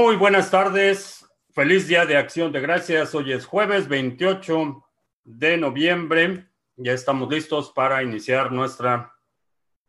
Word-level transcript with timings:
Muy 0.00 0.14
buenas 0.14 0.48
tardes. 0.48 1.26
Feliz 1.50 1.88
día 1.88 2.06
de 2.06 2.16
acción 2.16 2.52
de 2.52 2.60
gracias. 2.60 3.16
Hoy 3.16 3.32
es 3.32 3.44
jueves 3.44 3.88
28 3.88 4.84
de 5.24 5.56
noviembre. 5.56 6.46
Ya 6.76 6.92
estamos 6.92 7.28
listos 7.28 7.72
para 7.72 8.00
iniciar 8.04 8.52
nuestra 8.52 9.12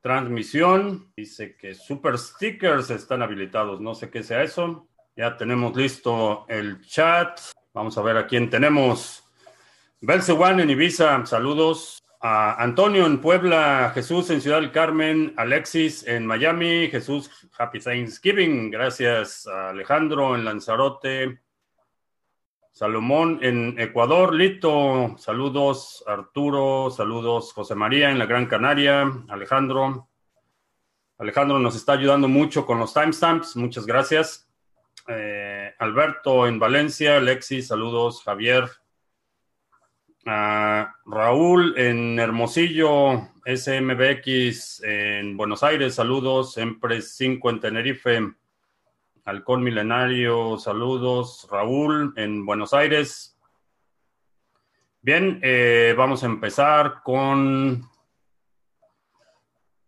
transmisión. 0.01 1.13
Dice 1.15 1.55
que 1.55 1.75
super 1.75 2.17
stickers 2.17 2.89
están 2.89 3.21
habilitados. 3.21 3.81
No 3.81 3.93
sé 3.93 4.09
qué 4.09 4.23
sea 4.23 4.41
eso. 4.41 4.87
Ya 5.15 5.37
tenemos 5.37 5.77
listo 5.77 6.43
el 6.49 6.81
chat. 6.81 7.39
Vamos 7.71 7.95
a 7.95 8.01
ver 8.01 8.17
a 8.17 8.25
quién 8.25 8.49
tenemos. 8.49 9.23
Belcewan 10.01 10.59
en 10.59 10.71
Ibiza, 10.71 11.23
saludos. 11.27 11.99
A 12.21 12.61
Antonio 12.61 13.05
en 13.05 13.21
Puebla, 13.21 13.91
Jesús 13.93 14.29
en 14.29 14.41
Ciudad 14.41 14.59
del 14.59 14.73
Carmen, 14.73 15.33
Alexis 15.37 16.05
en 16.05 16.25
Miami, 16.25 16.89
Jesús, 16.89 17.31
Happy 17.57 17.79
Thanksgiving, 17.79 18.69
gracias 18.69 19.47
a 19.47 19.69
Alejandro 19.69 20.35
en 20.35 20.43
Lanzarote, 20.43 21.39
Salomón 22.73 23.39
en 23.41 23.79
Ecuador, 23.79 24.33
Lito, 24.33 25.15
saludos 25.17 26.03
Arturo, 26.07 26.89
saludos 26.89 27.53
José 27.53 27.75
María 27.75 28.09
en 28.09 28.19
la 28.19 28.25
Gran 28.25 28.47
Canaria, 28.47 29.09
Alejandro. 29.29 30.09
Alejandro 31.19 31.57
nos 31.59 31.77
está 31.77 31.93
ayudando 31.93 32.27
mucho 32.27 32.65
con 32.65 32.79
los 32.79 32.93
timestamps, 32.93 33.55
muchas 33.55 33.85
gracias. 33.85 34.49
Eh, 35.07 35.73
Alberto 35.79 36.47
en 36.47 36.59
Valencia, 36.59 37.15
Alexis, 37.15 37.67
saludos, 37.67 38.23
Javier, 38.23 38.69
Raúl 41.05 41.73
en 41.77 42.19
Hermosillo, 42.19 43.29
SMBX 43.45 44.83
en 44.83 45.35
Buenos 45.35 45.63
Aires, 45.63 45.95
saludos. 45.95 46.57
Empres 46.57 47.15
5 47.15 47.49
en 47.49 47.59
Tenerife, 47.59 48.33
Halcón 49.25 49.63
Milenario, 49.63 50.59
saludos. 50.59 51.47
Raúl 51.49 52.13
en 52.15 52.45
Buenos 52.45 52.75
Aires. 52.75 53.37
Bien, 55.01 55.39
eh, 55.41 55.95
vamos 55.97 56.21
a 56.23 56.27
empezar 56.27 57.01
con 57.03 57.89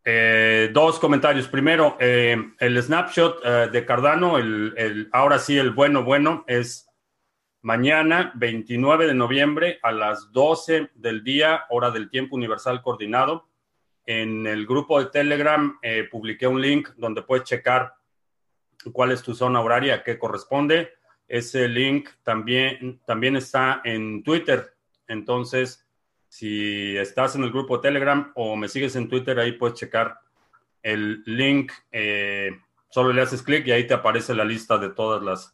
eh, 0.03 0.71
dos 0.73 0.97
comentarios. 0.97 1.47
Primero, 1.47 1.97
eh, 1.99 2.53
el 2.59 2.81
snapshot 2.81 3.43
de 3.69 3.85
Cardano, 3.85 4.37
ahora 5.11 5.37
sí 5.37 5.55
el 5.57 5.69
bueno, 5.69 6.03
bueno, 6.03 6.43
es 6.47 6.90
Mañana, 7.63 8.31
29 8.35 9.05
de 9.05 9.13
noviembre, 9.13 9.79
a 9.83 9.91
las 9.91 10.31
12 10.31 10.89
del 10.95 11.23
día, 11.23 11.65
hora 11.69 11.91
del 11.91 12.09
tiempo 12.09 12.35
universal 12.35 12.81
coordinado, 12.81 13.47
en 14.05 14.47
el 14.47 14.65
grupo 14.65 14.99
de 14.99 15.11
Telegram 15.11 15.77
eh, 15.81 16.07
publiqué 16.09 16.47
un 16.47 16.59
link 16.59 16.89
donde 16.97 17.21
puedes 17.21 17.43
checar 17.43 17.95
cuál 18.91 19.11
es 19.11 19.21
tu 19.21 19.35
zona 19.35 19.61
horaria, 19.61 20.03
qué 20.03 20.17
corresponde. 20.17 20.89
Ese 21.27 21.67
link 21.67 22.09
también, 22.23 22.99
también 23.05 23.35
está 23.35 23.81
en 23.83 24.23
Twitter. 24.23 24.75
Entonces, 25.07 25.87
si 26.27 26.97
estás 26.97 27.35
en 27.35 27.43
el 27.43 27.51
grupo 27.51 27.77
de 27.77 27.83
Telegram 27.83 28.31
o 28.35 28.55
me 28.55 28.67
sigues 28.67 28.95
en 28.95 29.07
Twitter, 29.07 29.39
ahí 29.39 29.51
puedes 29.51 29.77
checar 29.77 30.19
el 30.81 31.21
link. 31.25 31.71
Eh, 31.91 32.51
solo 32.89 33.13
le 33.13 33.21
haces 33.21 33.43
clic 33.43 33.67
y 33.67 33.71
ahí 33.71 33.85
te 33.85 33.93
aparece 33.93 34.33
la 34.33 34.45
lista 34.45 34.77
de 34.77 34.89
todas 34.89 35.21
las 35.21 35.53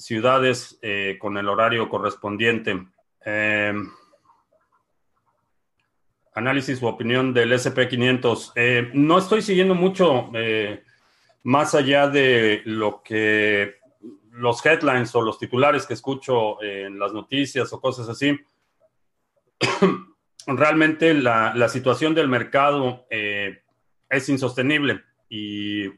ciudades 0.00 0.78
eh, 0.82 1.16
con 1.20 1.36
el 1.36 1.48
horario 1.48 1.88
correspondiente. 1.88 2.86
Eh, 3.24 3.72
análisis 6.34 6.80
u 6.82 6.86
opinión 6.86 7.34
del 7.34 7.52
SP500. 7.52 8.52
Eh, 8.54 8.90
no 8.94 9.18
estoy 9.18 9.42
siguiendo 9.42 9.74
mucho 9.74 10.30
más 11.42 11.74
allá 11.74 12.08
de 12.08 12.62
lo 12.64 13.02
que 13.02 13.76
los 14.32 14.64
headlines 14.64 15.14
o 15.14 15.22
los 15.22 15.38
titulares 15.38 15.86
que 15.86 15.94
escucho 15.94 16.62
en 16.62 16.98
las 16.98 17.12
noticias 17.12 17.72
o 17.72 17.80
cosas 17.80 18.08
así. 18.08 18.38
Realmente 20.46 21.12
la, 21.12 21.68
situación 21.68 22.14
del 22.14 22.28
mercado 22.28 23.06
es 23.10 24.28
insostenible 24.28 25.02
y 25.28 25.88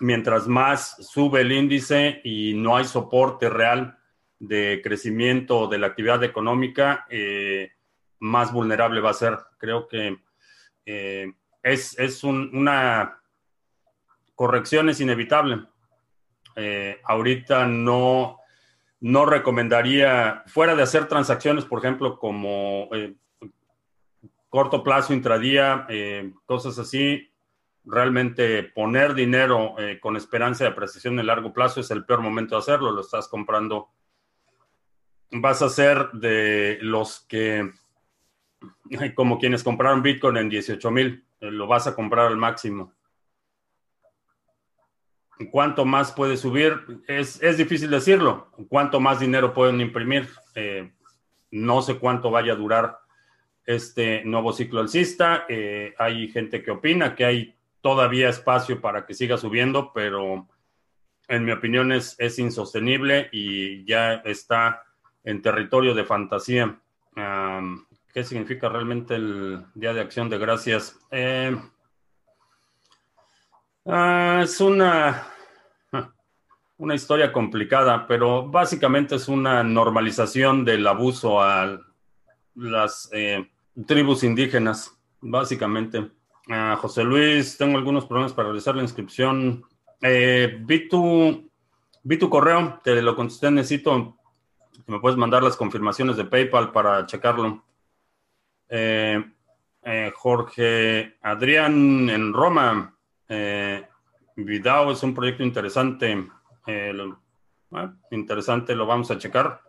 mientras 0.00 0.46
más 0.46 0.96
sube 1.06 1.40
el 1.40 1.52
índice 1.52 2.20
y 2.24 2.54
no 2.54 2.76
hay 2.76 2.84
soporte 2.84 3.48
real 3.48 3.98
de 4.38 4.80
crecimiento 4.82 5.66
de 5.66 5.78
la 5.78 5.88
actividad 5.88 6.22
económica, 6.22 7.06
eh, 7.08 7.72
más 8.18 8.52
vulnerable 8.52 9.00
va 9.00 9.10
a 9.10 9.14
ser. 9.14 9.38
Creo 9.58 9.88
que 9.88 10.18
eh, 10.84 11.32
es, 11.62 12.24
una 12.24 13.20
corrección, 14.34 14.88
es 14.88 15.00
inevitable. 15.00 15.64
Eh, 16.54 17.00
ahorita 17.04 17.66
no, 17.66 18.38
no 19.00 19.26
recomendaría, 19.26 20.42
fuera 20.46 20.74
de 20.74 20.82
hacer 20.82 21.08
transacciones, 21.08 21.64
por 21.64 21.78
ejemplo, 21.78 22.18
como 22.18 22.88
corto 24.48 24.82
plazo, 24.82 25.12
intradía, 25.12 25.86
cosas 26.46 26.78
así, 26.78 27.30
realmente 27.86 28.64
poner 28.64 29.14
dinero 29.14 29.76
eh, 29.78 30.00
con 30.00 30.16
esperanza 30.16 30.64
de 30.64 30.70
apreciación 30.70 31.18
en 31.18 31.26
largo 31.26 31.52
plazo 31.52 31.80
es 31.80 31.90
el 31.92 32.04
peor 32.04 32.20
momento 32.20 32.56
de 32.56 32.58
hacerlo. 32.60 32.90
Lo 32.90 33.00
estás 33.00 33.28
comprando. 33.28 33.88
Vas 35.30 35.62
a 35.62 35.68
ser 35.68 36.10
de 36.12 36.78
los 36.82 37.20
que, 37.20 37.72
como 39.14 39.38
quienes 39.38 39.62
compraron 39.62 40.02
Bitcoin 40.02 40.36
en 40.36 40.48
18 40.48 40.90
mil, 40.90 41.24
eh, 41.40 41.50
lo 41.50 41.66
vas 41.66 41.86
a 41.86 41.94
comprar 41.94 42.26
al 42.26 42.36
máximo. 42.36 42.92
¿Cuánto 45.50 45.84
más 45.84 46.12
puede 46.12 46.36
subir? 46.36 47.02
Es, 47.06 47.40
difícil 47.56 47.90
decirlo. 47.90 48.50
¿Cuánto 48.68 49.00
más 49.00 49.20
dinero 49.20 49.52
pueden 49.52 49.80
imprimir? 49.80 50.28
Eh, 50.54 50.92
no 51.50 51.82
sé 51.82 51.98
cuánto 51.98 52.30
vaya 52.30 52.54
a 52.54 52.56
durar 52.56 52.98
este 53.66 54.24
nuevo 54.24 54.52
ciclo 54.52 54.80
alcista. 54.80 55.44
hay 55.98 56.28
gente 56.28 56.62
que 56.62 56.70
opina 56.70 57.14
que 57.14 57.24
hay 57.24 57.56
todavía 57.80 58.28
espacio 58.28 58.80
para 58.80 59.06
que 59.06 59.14
siga 59.14 59.38
subiendo, 59.38 59.92
pero 59.92 60.48
en 61.28 61.44
mi 61.44 61.52
opinión 61.52 61.92
es, 61.92 62.16
insostenible 62.38 63.28
y 63.32 63.84
ya 63.84 64.14
está 64.14 64.82
en 65.24 65.42
territorio 65.42 65.94
de 65.94 66.04
fantasía. 66.04 66.80
¿Qué 68.12 68.24
significa 68.24 68.68
realmente 68.68 69.14
el 69.14 69.64
Día 69.74 69.92
de 69.92 70.00
Acción 70.00 70.30
de 70.30 70.38
Gracias? 70.38 70.98
Eh, 71.10 71.56
ah, 73.86 74.40
es 74.42 74.60
una, 74.60 75.26
una 76.78 76.94
historia 76.94 77.32
complicada, 77.32 78.06
pero 78.06 78.48
básicamente 78.48 79.16
es 79.16 79.28
una 79.28 79.62
normalización 79.62 80.64
del 80.64 80.86
abuso 80.86 81.42
a 81.42 81.78
las 82.54 83.10
eh, 83.12 83.50
tribus 83.86 84.24
indígenas, 84.24 84.96
básicamente. 85.20 86.10
José 86.48 87.02
Luis, 87.02 87.56
tengo 87.58 87.76
algunos 87.76 88.06
problemas 88.06 88.32
para 88.32 88.48
realizar 88.48 88.76
la 88.76 88.82
inscripción. 88.82 89.64
Eh, 90.00 90.58
vi, 90.60 90.88
tu, 90.88 91.50
vi 92.02 92.16
tu 92.16 92.30
correo, 92.30 92.80
te 92.84 93.02
lo 93.02 93.16
contesté, 93.16 93.50
necesito 93.50 94.16
me 94.86 95.00
puedes 95.00 95.18
mandar 95.18 95.42
las 95.42 95.56
confirmaciones 95.56 96.16
de 96.16 96.26
PayPal 96.26 96.70
para 96.70 97.04
checarlo. 97.06 97.64
Eh, 98.68 99.24
eh, 99.82 100.12
Jorge 100.14 101.16
Adrián 101.22 102.08
en 102.10 102.32
Roma. 102.32 102.94
Vidao 104.36 104.92
es 104.92 105.02
un 105.02 105.14
proyecto 105.14 105.42
interesante. 105.42 106.28
interesante, 108.10 108.76
lo 108.76 108.86
vamos 108.86 109.10
a 109.10 109.18
checar. 109.18 109.60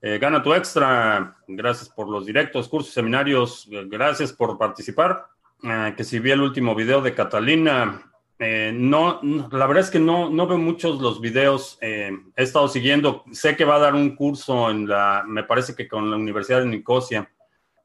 gana 0.00 0.42
tu 0.42 0.52
extra. 0.54 1.36
Gracias 1.46 1.88
por 1.90 2.08
los 2.08 2.26
directos, 2.26 2.68
cursos, 2.68 2.92
seminarios. 2.92 3.68
Gracias 3.70 4.32
por 4.32 4.58
participar. 4.58 5.28
Ah, 5.64 5.94
que 5.96 6.04
si 6.04 6.18
vi 6.20 6.30
el 6.30 6.40
último 6.40 6.74
video 6.74 7.00
de 7.00 7.14
Catalina, 7.14 8.08
eh, 8.38 8.72
no, 8.72 9.20
la 9.22 9.66
verdad 9.66 9.82
es 9.82 9.90
que 9.90 9.98
no, 9.98 10.30
no 10.30 10.46
veo 10.46 10.58
muchos 10.58 11.00
los 11.00 11.20
videos. 11.20 11.78
Eh, 11.80 12.12
he 12.36 12.42
estado 12.42 12.68
siguiendo, 12.68 13.24
sé 13.32 13.56
que 13.56 13.64
va 13.64 13.76
a 13.76 13.80
dar 13.80 13.94
un 13.94 14.14
curso 14.14 14.70
en 14.70 14.88
la, 14.88 15.24
me 15.26 15.42
parece 15.42 15.74
que 15.74 15.88
con 15.88 16.10
la 16.10 16.16
Universidad 16.16 16.60
de 16.60 16.66
Nicosia. 16.66 17.30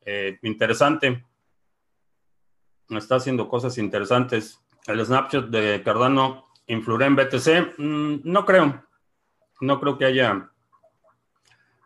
Eh, 0.05 0.37
interesante. 0.43 1.25
Está 2.89 3.15
haciendo 3.15 3.49
cosas 3.49 3.77
interesantes. 3.77 4.61
El 4.85 5.03
snapshot 5.03 5.49
de 5.49 5.81
Cardano 5.83 6.45
influirá 6.67 7.07
en 7.07 7.15
BTC. 7.15 7.79
Mm, 7.79 8.19
no 8.23 8.45
creo. 8.45 8.83
No 9.61 9.79
creo 9.79 9.97
que 9.97 10.05
haya 10.05 10.51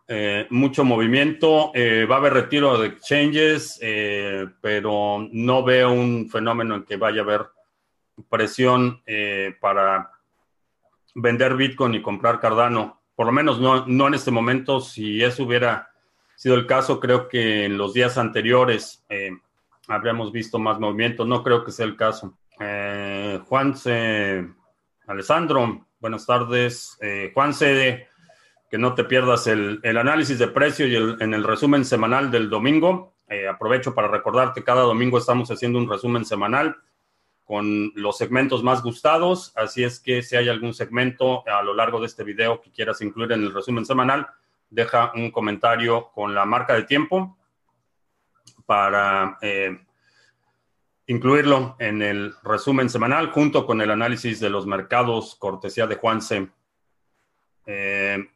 eh, 0.07 0.47
mucho 0.49 0.85
movimiento, 0.85 1.71
eh, 1.73 2.05
va 2.05 2.15
a 2.15 2.17
haber 2.19 2.33
retiro 2.33 2.77
de 2.77 2.87
exchanges, 2.87 3.77
eh, 3.81 4.47
pero 4.61 5.27
no 5.31 5.63
veo 5.63 5.91
un 5.91 6.29
fenómeno 6.29 6.75
en 6.75 6.83
que 6.83 6.95
vaya 6.95 7.21
a 7.21 7.23
haber 7.25 7.45
presión 8.29 9.03
para 9.59 10.11
vender 11.13 11.55
Bitcoin 11.55 11.95
y 11.95 12.01
comprar 12.01 12.39
Cardano. 12.39 13.01
Por 13.15 13.27
lo 13.27 13.31
menos 13.31 13.59
no, 13.59 13.85
no 13.85 14.07
en 14.07 14.13
este 14.15 14.31
momento. 14.31 14.79
Si 14.81 15.23
eso 15.23 15.43
hubiera 15.43 15.91
sido 16.35 16.55
el 16.55 16.65
caso, 16.65 16.99
creo 16.99 17.27
que 17.27 17.65
en 17.65 17.77
los 17.77 17.93
días 17.93 18.17
anteriores 18.17 19.05
habríamos 19.87 20.31
visto 20.31 20.57
más 20.57 20.79
movimiento. 20.79 21.25
No 21.25 21.43
creo 21.43 21.63
que 21.63 21.71
sea 21.71 21.85
el 21.85 21.95
caso. 21.95 22.35
Juan 22.57 23.75
Alessandro, 25.07 25.87
buenas 25.99 26.25
tardes. 26.25 26.97
Eh, 27.01 27.31
Juanse, 27.33 28.07
que 28.69 28.77
no 28.77 28.93
te 28.95 29.03
pierdas 29.03 29.47
el, 29.47 29.79
análisis 29.83 30.39
de 30.39 30.47
precio 30.47 30.87
y 30.87 30.95
el, 30.95 31.17
en 31.21 31.33
el 31.33 31.43
resumen 31.43 31.85
semanal 31.85 32.31
del 32.31 32.49
domingo. 32.49 33.13
Eh, 33.29 33.47
aprovecho 33.47 33.93
para 33.93 34.07
recordarte, 34.07 34.63
cada 34.63 34.81
domingo 34.81 35.17
estamos 35.17 35.49
haciendo 35.51 35.79
un 35.79 35.89
resumen 35.89 36.25
semanal 36.25 36.77
con 37.47 37.93
los 37.95 38.17
segmentos 38.17 38.61
más 38.61 38.83
gustados, 38.83 39.53
así 39.55 39.81
es 39.81 40.01
que 40.01 40.21
si 40.21 40.35
hay 40.35 40.49
algún 40.49 40.73
segmento 40.73 41.47
a 41.47 41.63
lo 41.63 41.73
largo 41.73 42.01
de 42.01 42.07
este 42.07 42.25
video 42.25 42.59
que 42.59 42.71
quieras 42.71 43.01
incluir 43.01 43.31
en 43.31 43.41
el 43.41 43.53
resumen 43.53 43.85
semanal, 43.85 44.27
deja 44.69 45.13
un 45.15 45.31
comentario 45.31 46.11
con 46.13 46.35
la 46.35 46.45
marca 46.45 46.73
de 46.73 46.83
tiempo 46.83 47.37
para 48.65 49.37
eh, 49.41 49.79
incluirlo 51.05 51.77
en 51.79 52.01
el 52.01 52.35
resumen 52.43 52.89
semanal 52.89 53.31
junto 53.31 53.65
con 53.65 53.79
el 53.81 53.91
análisis 53.91 54.41
de 54.41 54.49
los 54.49 54.65
mercados, 54.65 55.35
cortesía 55.35 55.87
de 55.87 55.95
Juanse. 55.95 56.49
Eh, 57.65 58.27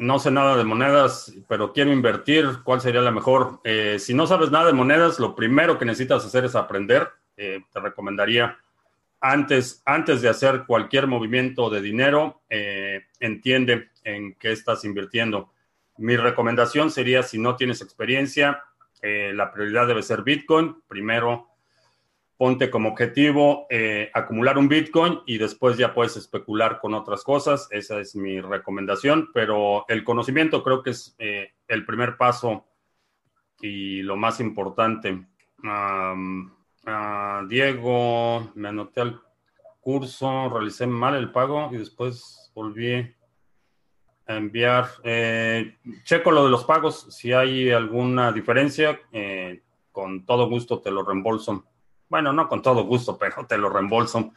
no 0.00 0.18
sé 0.18 0.30
nada 0.30 0.56
de 0.56 0.64
monedas, 0.64 1.32
pero 1.48 1.72
quiero 1.72 1.92
invertir. 1.92 2.46
¿Cuál 2.64 2.80
sería 2.80 3.00
la 3.00 3.10
mejor? 3.10 3.60
Eh, 3.64 3.98
si 3.98 4.14
no 4.14 4.26
sabes 4.26 4.50
nada 4.50 4.66
de 4.66 4.72
monedas, 4.72 5.20
lo 5.20 5.36
primero 5.36 5.78
que 5.78 5.84
necesitas 5.84 6.24
hacer 6.24 6.44
es 6.44 6.56
aprender. 6.56 7.08
te 7.36 7.80
recomendaría 7.80 8.58
antes, 9.20 9.82
antes 9.86 10.20
de 10.20 10.28
hacer 10.28 10.64
cualquier 10.66 11.06
movimiento 11.06 11.70
de 11.70 11.80
dinero, 11.80 12.42
entiende 13.18 13.90
en 14.04 14.34
qué 14.34 14.52
estás 14.52 14.84
invirtiendo. 14.84 15.50
Mi 15.96 16.16
recomendación 16.16 16.90
sería, 16.90 17.22
si 17.22 17.38
no 17.38 17.56
tienes 17.56 17.82
experiencia, 17.82 18.62
eh, 19.02 19.32
la 19.34 19.52
prioridad 19.52 19.86
debe 19.86 20.02
ser 20.02 20.22
Bitcoin. 20.22 20.82
Primero, 20.88 21.49
ponte 22.40 22.70
como 22.70 22.88
objetivo 22.88 23.66
eh, 23.68 24.10
acumular 24.14 24.56
un 24.56 24.66
Bitcoin 24.66 25.20
y 25.26 25.36
después 25.36 25.76
ya 25.76 25.92
puedes 25.92 26.16
especular 26.16 26.80
con 26.80 26.94
otras 26.94 27.22
cosas. 27.22 27.68
Esa 27.70 28.00
es 28.00 28.16
mi 28.16 28.40
recomendación, 28.40 29.28
pero 29.34 29.84
el 29.88 30.04
conocimiento 30.04 30.64
creo 30.64 30.82
que 30.82 30.88
es 30.88 31.14
eh, 31.18 31.52
el 31.68 31.84
primer 31.84 32.16
paso 32.16 32.64
y 33.60 34.00
lo 34.00 34.16
más 34.16 34.40
importante. 34.40 35.22
Diego, 37.46 38.50
me 38.54 38.68
anoté 38.70 39.02
al 39.02 39.20
curso, 39.82 40.48
realicé 40.48 40.86
mal 40.86 41.16
el 41.16 41.32
pago 41.32 41.68
y 41.70 41.76
después 41.76 42.50
volví 42.54 43.14
enviar. 44.26 44.88
Eh, 45.04 45.76
checo 46.04 46.30
lo 46.30 46.44
de 46.44 46.50
los 46.50 46.64
pagos. 46.64 47.06
Si 47.10 47.34
hay 47.34 47.70
alguna 47.70 48.32
diferencia, 48.32 48.98
con 49.92 50.24
todo 50.24 50.48
gusto 50.48 50.80
te 50.80 50.90
lo 50.90 51.04
reembolso. 51.04 51.66
Bueno, 52.10 52.32
no 52.32 52.48
con 52.48 52.60
todo 52.60 52.84
gusto, 52.84 53.16
pero 53.16 53.46
te 53.46 53.56
lo 53.56 53.70
reembolso. 53.70 54.32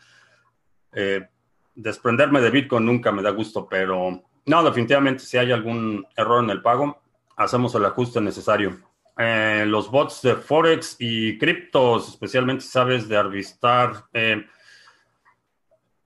Eh, 0.94 1.28
desprenderme 1.76 2.40
de 2.40 2.52
Bitcoin 2.52 2.86
nunca 2.86 3.12
me 3.12 3.22
da 3.22 3.32
gusto, 3.32 3.68
pero 3.68 4.24
no, 4.46 4.64
definitivamente 4.64 5.24
si 5.24 5.38
hay 5.38 5.52
algún 5.52 6.08
error 6.16 6.42
en 6.42 6.52
el 6.52 6.62
pago, 6.62 7.02
hacemos 7.36 7.76
el 7.76 7.84
ajuste 7.84 8.22
necesario. 8.22 8.80
los 9.18 9.92
bots 9.92 10.22
de 10.22 10.36
Forex 10.36 10.96
y 11.00 11.38
criptos, 11.38 12.10
especialmente 12.10 12.64
sabes 12.64 13.10
de 13.10 13.18
Arvistar. 13.18 14.06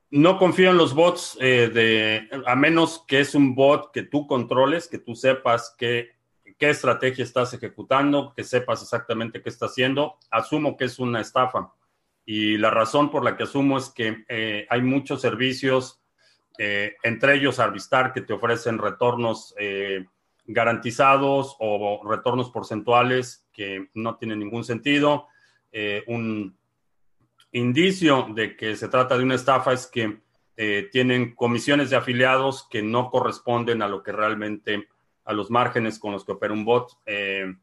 No 0.09 0.37
confío 0.37 0.69
en 0.71 0.77
los 0.77 0.93
bots 0.93 1.37
eh, 1.41 1.69
de, 1.73 2.29
a 2.45 2.55
menos 2.55 3.03
que 3.05 3.19
es 3.19 3.35
un 3.35 3.55
bot 3.55 3.91
que 3.91 4.03
tú 4.03 4.25
controles, 4.25 4.87
que 4.87 4.99
tú 4.99 5.15
sepas 5.15 5.75
qué, 5.77 6.16
qué 6.57 6.69
estrategia 6.69 7.24
estás 7.24 7.54
ejecutando, 7.54 8.33
que 8.36 8.44
sepas 8.44 8.81
exactamente 8.81 9.42
qué 9.42 9.50
está 9.50 9.68
haciendo. 9.68 10.18
Asumo 10.31 10.77
que 10.77 10.86
es 10.86 11.00
una 11.00 11.21
estafa. 11.21 11.74
Y 12.25 12.57
la 12.57 12.69
razón 12.69 13.09
por 13.09 13.24
la 13.24 13.38
que 13.38 13.44
asumo 13.44 13.77
es 13.77 13.89
que 13.89 14.25
eh, 14.27 14.68
hay 14.69 14.81
muchos 14.81 15.21
servicios, 15.21 16.01
eh, 16.57 16.95
entre 17.04 17.36
ellos 17.36 17.59
Arvistar, 17.59 18.12
que 18.12 18.21
te 18.21 18.33
ofrecen 18.33 18.77
retornos 18.77 19.54
garantizados 20.45 21.56
o 21.59 22.01
retornos 22.09 22.50
porcentuales 22.51 23.45
que 23.51 23.89
no 23.94 24.15
tienen 24.15 24.39
ningún 24.39 24.63
sentido. 24.63 25.27
un 26.07 26.57
indicio 27.51 28.27
de 28.33 28.56
que 28.56 28.75
se 28.75 28.88
trata 28.88 29.18
de 29.18 29.24
una 29.24 29.36
estafa 29.36 29.74
es 29.74 29.88
que 29.88 30.21
eh, 30.59 30.89
tienen 30.92 31.36
comisiones 31.36 31.92
de 31.92 31.98
afiliados 31.98 32.68
que 32.68 32.81
no 32.81 33.12
corresponden 33.12 33.83
a 33.83 33.88
lo 33.88 34.01
que 34.01 34.12
realmente, 34.12 34.88
a 35.27 35.33
los 35.33 35.51
márgenes 35.51 36.00
con 36.00 36.12
los 36.12 36.25
que 36.25 36.31
opera 36.31 36.53
un 36.53 36.65
bot. 36.65 36.91
Eh, 37.06 37.53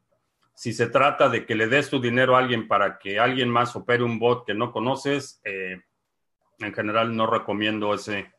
si 0.54 0.72
se 0.72 0.86
trata 0.86 1.28
de 1.28 1.44
que 1.46 1.54
le 1.54 1.66
des 1.66 1.90
tu 1.90 2.00
dinero 2.00 2.36
a 2.36 2.38
alguien 2.38 2.68
para 2.68 2.98
que 2.98 3.18
alguien 3.18 3.48
más 3.48 3.74
opere 3.74 4.04
un 4.04 4.18
bot 4.18 4.46
que 4.46 4.54
no 4.54 4.70
conoces, 4.70 5.40
eh, 5.44 5.80
en 6.60 6.72
general 6.72 7.16
no 7.16 7.26
recomiendo 7.26 7.92
ese, 7.94 8.32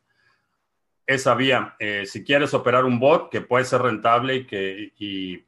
esa 1.05 1.35
vía. 1.35 1.75
si 2.05 2.23
quieres 2.23 2.53
operar 2.53 2.85
un 2.85 2.99
bot 2.99 3.29
que 3.29 3.41
puede 3.41 3.65
ser 3.65 3.81
rentable 3.81 4.35
y 4.35 4.45
que 4.45 5.45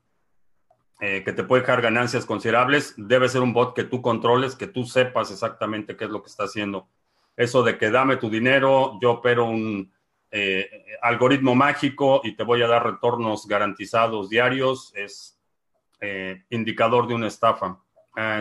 eh, 1.00 1.24
que 1.24 1.32
te 1.32 1.44
puede 1.44 1.62
dejar 1.62 1.84
ganancias 1.84 2.26
considerables, 2.26 2.96
debe 2.98 3.30
ser 3.30 3.42
un 3.42 3.54
bot 3.54 3.76
que 3.76 3.84
tú 3.84 4.02
controles, 4.02 4.56
que 4.56 4.66
tú 4.66 4.84
sepas 4.84 5.30
exactamente 5.30 5.96
qué 5.96 6.06
es 6.06 6.10
lo 6.10 6.24
que 6.24 6.30
está 6.30 6.46
haciendo. 6.46 6.90
Eso 7.36 7.62
de 7.62 7.78
que 7.78 7.92
dame 7.92 8.18
tu 8.18 8.32
dinero, 8.32 8.98
yo 9.00 9.12
opero 9.12 9.46
un 9.46 9.94
eh, 10.38 10.98
algoritmo 11.02 11.56
mágico 11.56 12.22
y 12.24 12.36
te 12.36 12.44
voy 12.44 12.62
a 12.62 12.68
dar 12.68 12.86
retornos 12.86 13.48
garantizados 13.48 14.30
diarios, 14.30 14.92
es 14.96 15.40
eh, 16.00 16.44
indicador 16.50 17.08
de 17.08 17.16
una 17.16 17.28
estafa. 17.28 17.80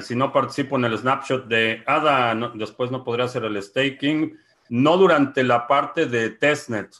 si 0.00 0.14
no 0.14 0.32
participo 0.32 0.76
en 0.76 0.86
el 0.86 0.96
snapshot 0.96 1.46
de 1.46 1.82
ADA, 1.86 2.34
después 2.54 2.90
no 2.90 3.04
podría 3.04 3.26
hacer 3.26 3.44
el 3.44 3.62
staking, 3.62 4.38
no 4.70 4.96
durante 4.96 5.42
la 5.42 5.66
parte 5.66 6.06
de 6.06 6.30
testnet. 6.30 6.94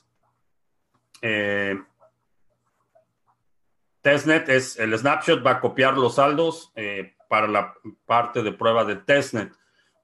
Testnet 4.06 4.48
es 4.50 4.78
el 4.78 4.96
snapshot, 4.96 5.44
va 5.44 5.50
a 5.50 5.60
copiar 5.60 5.98
los 5.98 6.14
saldos 6.14 6.70
eh, 6.76 7.16
para 7.28 7.48
la 7.48 7.74
parte 8.04 8.40
de 8.40 8.52
prueba 8.52 8.84
de 8.84 8.94
testnet. 8.94 9.52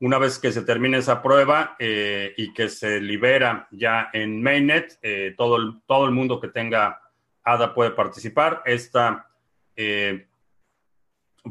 Una 0.03 0.19
vez 0.19 0.39
que 0.39 0.53
se 0.53 0.63
termine 0.63 0.99
esa 0.99 1.23
prueba 1.23 1.77
eh, 1.79 2.35
y 2.37 2.53
que 2.53 2.69
se 2.69 3.01
libera 3.01 3.69
ya 3.71 4.11
en 4.13 4.43
mainnet, 4.43 4.99
eh, 5.01 5.35
todo, 5.37 5.57
el, 5.57 5.81
todo 5.87 6.05
el 6.05 6.11
mundo 6.11 6.41
que 6.41 6.49
tenga 6.49 7.01
ADA 7.43 7.73
puede 7.73 7.93
participar. 7.93 8.63
Esta 8.67 9.29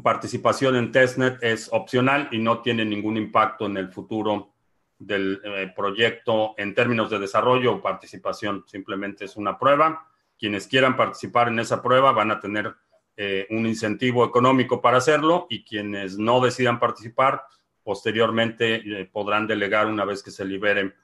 participación 0.02 0.76
en 0.76 0.92
testnet 0.92 1.42
es 1.42 1.68
opcional 1.72 2.28
y 2.30 2.38
no 2.38 2.62
tiene 2.62 2.84
ningún 2.84 3.16
impacto 3.16 3.66
en 3.66 3.76
el 3.76 3.92
futuro 3.92 4.54
del 4.98 5.40
proyecto 5.74 6.54
en 6.56 6.74
términos 6.74 7.10
de 7.10 7.18
desarrollo 7.18 7.74
o 7.74 7.82
participación. 7.82 8.64
Simplemente 8.68 9.24
es 9.24 9.36
una 9.36 9.58
prueba 9.58 10.06
quienes 10.42 10.66
quieran 10.66 10.96
participar 10.96 11.46
en 11.46 11.60
esa 11.60 11.80
prueba 11.80 12.10
van 12.10 12.32
a 12.32 12.40
tener 12.40 12.74
eh, 13.16 13.46
un 13.50 13.64
incentivo 13.64 14.24
económico 14.24 14.82
para 14.82 14.96
hacerlo 14.96 15.46
y 15.48 15.62
quienes 15.62 16.18
no 16.18 16.40
decidan 16.40 16.80
participar 16.80 17.44
posteriormente 17.82 18.76
eh, 18.76 19.04
podrán 19.06 19.46
delegar 19.46 19.86
una 19.86 20.04
vez 20.04 20.22
que 20.22 20.30
se 20.30 20.44
libere 20.44 20.94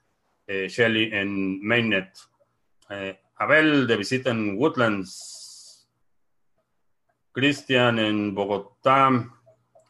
eh, 0.47 0.69
Shelly 0.69 1.11
en 1.13 1.61
Mainnet. 1.63 2.11
Abel 3.37 3.87
de 3.87 3.97
visita 3.97 4.31
en 4.31 4.57
Woodlands. 4.57 5.89
Cristian 7.33 7.99
en 7.99 8.35
Bogotá. 8.35 9.11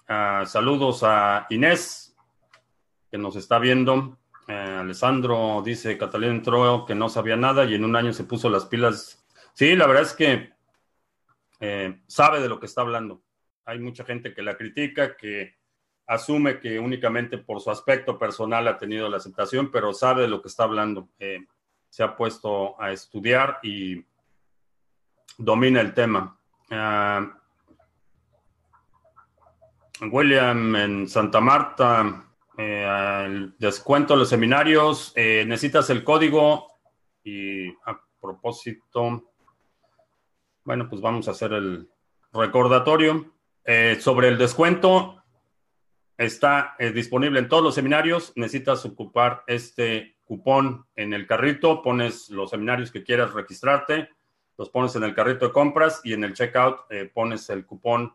Ah, 0.08 0.44
saludos 0.46 1.02
a 1.04 1.46
Inés, 1.50 2.16
que 3.10 3.18
nos 3.18 3.36
está 3.36 3.58
viendo. 3.58 4.18
Alessandro 4.48 5.62
dice, 5.62 5.98
Catalina 5.98 6.32
entró 6.32 6.86
que 6.86 6.94
no 6.94 7.08
sabía 7.08 7.36
nada 7.36 7.66
y 7.66 7.74
en 7.74 7.84
un 7.84 7.94
año 7.94 8.14
se 8.14 8.24
puso 8.24 8.48
las 8.48 8.64
pilas 8.64 9.18
Sí, 9.58 9.74
la 9.74 9.88
verdad 9.88 10.04
es 10.04 10.12
que 10.12 10.52
eh, 11.58 12.00
sabe 12.06 12.40
de 12.40 12.48
lo 12.48 12.60
que 12.60 12.66
está 12.66 12.82
hablando. 12.82 13.24
Hay 13.64 13.80
mucha 13.80 14.04
gente 14.04 14.32
que 14.32 14.40
la 14.40 14.56
critica, 14.56 15.16
que 15.16 15.57
asume 16.08 16.58
que 16.58 16.78
únicamente 16.80 17.38
por 17.38 17.60
su 17.60 17.70
aspecto 17.70 18.18
personal 18.18 18.66
ha 18.66 18.78
tenido 18.78 19.08
la 19.08 19.18
aceptación, 19.18 19.70
pero 19.70 19.92
sabe 19.92 20.22
de 20.22 20.28
lo 20.28 20.42
que 20.42 20.48
está 20.48 20.64
hablando. 20.64 21.08
Eh, 21.18 21.46
se 21.88 22.02
ha 22.02 22.16
puesto 22.16 22.80
a 22.80 22.90
estudiar 22.92 23.60
y 23.62 24.04
domina 25.36 25.80
el 25.80 25.94
tema. 25.94 26.38
Ah, 26.70 27.38
William 30.10 30.76
en 30.76 31.08
Santa 31.08 31.40
Marta, 31.40 32.24
eh, 32.56 33.24
el 33.26 33.56
descuento 33.58 34.14
de 34.14 34.20
los 34.20 34.28
seminarios, 34.28 35.12
necesitas 35.14 35.90
el 35.90 36.04
código 36.04 36.68
y 37.22 37.68
a 37.84 38.00
propósito, 38.20 39.30
bueno, 40.64 40.88
pues 40.88 41.00
vamos 41.00 41.28
a 41.28 41.32
hacer 41.32 41.52
el 41.52 41.88
recordatorio. 42.32 43.32
Eh, 43.70 43.98
sobre 44.00 44.28
el 44.28 44.38
descuento, 44.38 45.17
está 46.18 46.74
eh, 46.78 46.90
disponible 46.90 47.38
en 47.38 47.48
todos 47.48 47.62
los 47.62 47.74
seminarios. 47.74 48.32
Necesitas 48.36 48.84
ocupar 48.84 49.44
este 49.46 50.16
cupón 50.24 50.84
en 50.94 51.14
el 51.14 51.26
carrito, 51.26 51.80
pones 51.80 52.28
los 52.28 52.50
seminarios 52.50 52.90
que 52.90 53.02
quieras 53.02 53.32
registrarte, 53.32 54.10
los 54.58 54.68
pones 54.68 54.94
en 54.96 55.04
el 55.04 55.14
carrito 55.14 55.46
de 55.46 55.52
compras 55.52 56.02
y 56.04 56.12
en 56.12 56.24
el 56.24 56.34
checkout 56.34 56.80
eh, 56.90 57.10
pones 57.12 57.48
el 57.48 57.64
cupón 57.64 58.14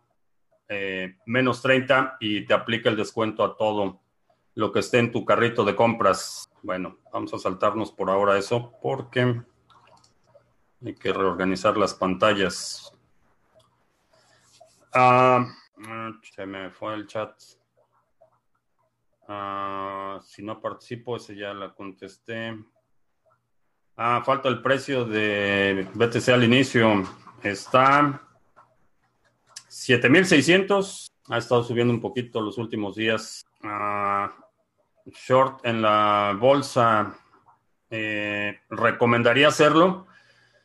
menos 1.26 1.62
30 1.62 2.18
y 2.20 2.48
te 2.48 2.54
aplica 2.56 2.90
el 2.90 2.96
descuento 2.96 3.44
a 3.44 3.56
todo 3.56 4.02
lo 4.56 4.72
que 4.72 4.80
esté 4.80 5.00
en 5.00 5.12
tu 5.12 5.24
carrito 5.24 5.64
de 5.64 5.76
compras. 5.76 6.50
Bueno, 6.64 6.98
vamos 7.12 7.34
a 7.34 7.38
saltarnos 7.38 7.92
por 7.92 8.10
ahora 8.10 8.40
eso 8.40 8.74
porque 8.82 9.42
hay 10.86 10.96
que 10.96 11.14
reorganizar 11.14 11.78
las 11.78 11.94
pantallas. 11.94 12.92
Ah, 14.94 15.46
se 16.22 16.46
me 16.46 16.70
fue 16.70 16.94
el 16.94 17.08
chat. 17.08 17.34
Ah, 19.28 20.20
si 20.24 20.44
no 20.44 20.60
participo, 20.60 21.16
ese 21.16 21.36
ya 21.36 21.54
la 21.54 21.74
contesté. 21.74 22.58
Ah, 23.96 24.22
falta 24.26 24.50
el 24.50 24.62
precio 24.62 25.06
de 25.06 25.88
BTC 25.94 26.30
al 26.30 26.44
inicio. 26.44 27.04
Está 27.42 28.22
7600. 29.68 31.12
Ha 31.30 31.38
estado 31.38 31.64
subiendo 31.64 31.94
un 31.94 32.02
poquito 32.02 32.42
los 32.42 32.58
últimos 32.58 32.96
días. 32.96 33.46
Ah, 33.64 34.34
short 35.06 35.66
en 35.66 35.82
la 35.82 36.36
bolsa. 36.40 37.16
Eh, 37.90 38.60
recomendaría 38.70 39.48
hacerlo. 39.48 40.08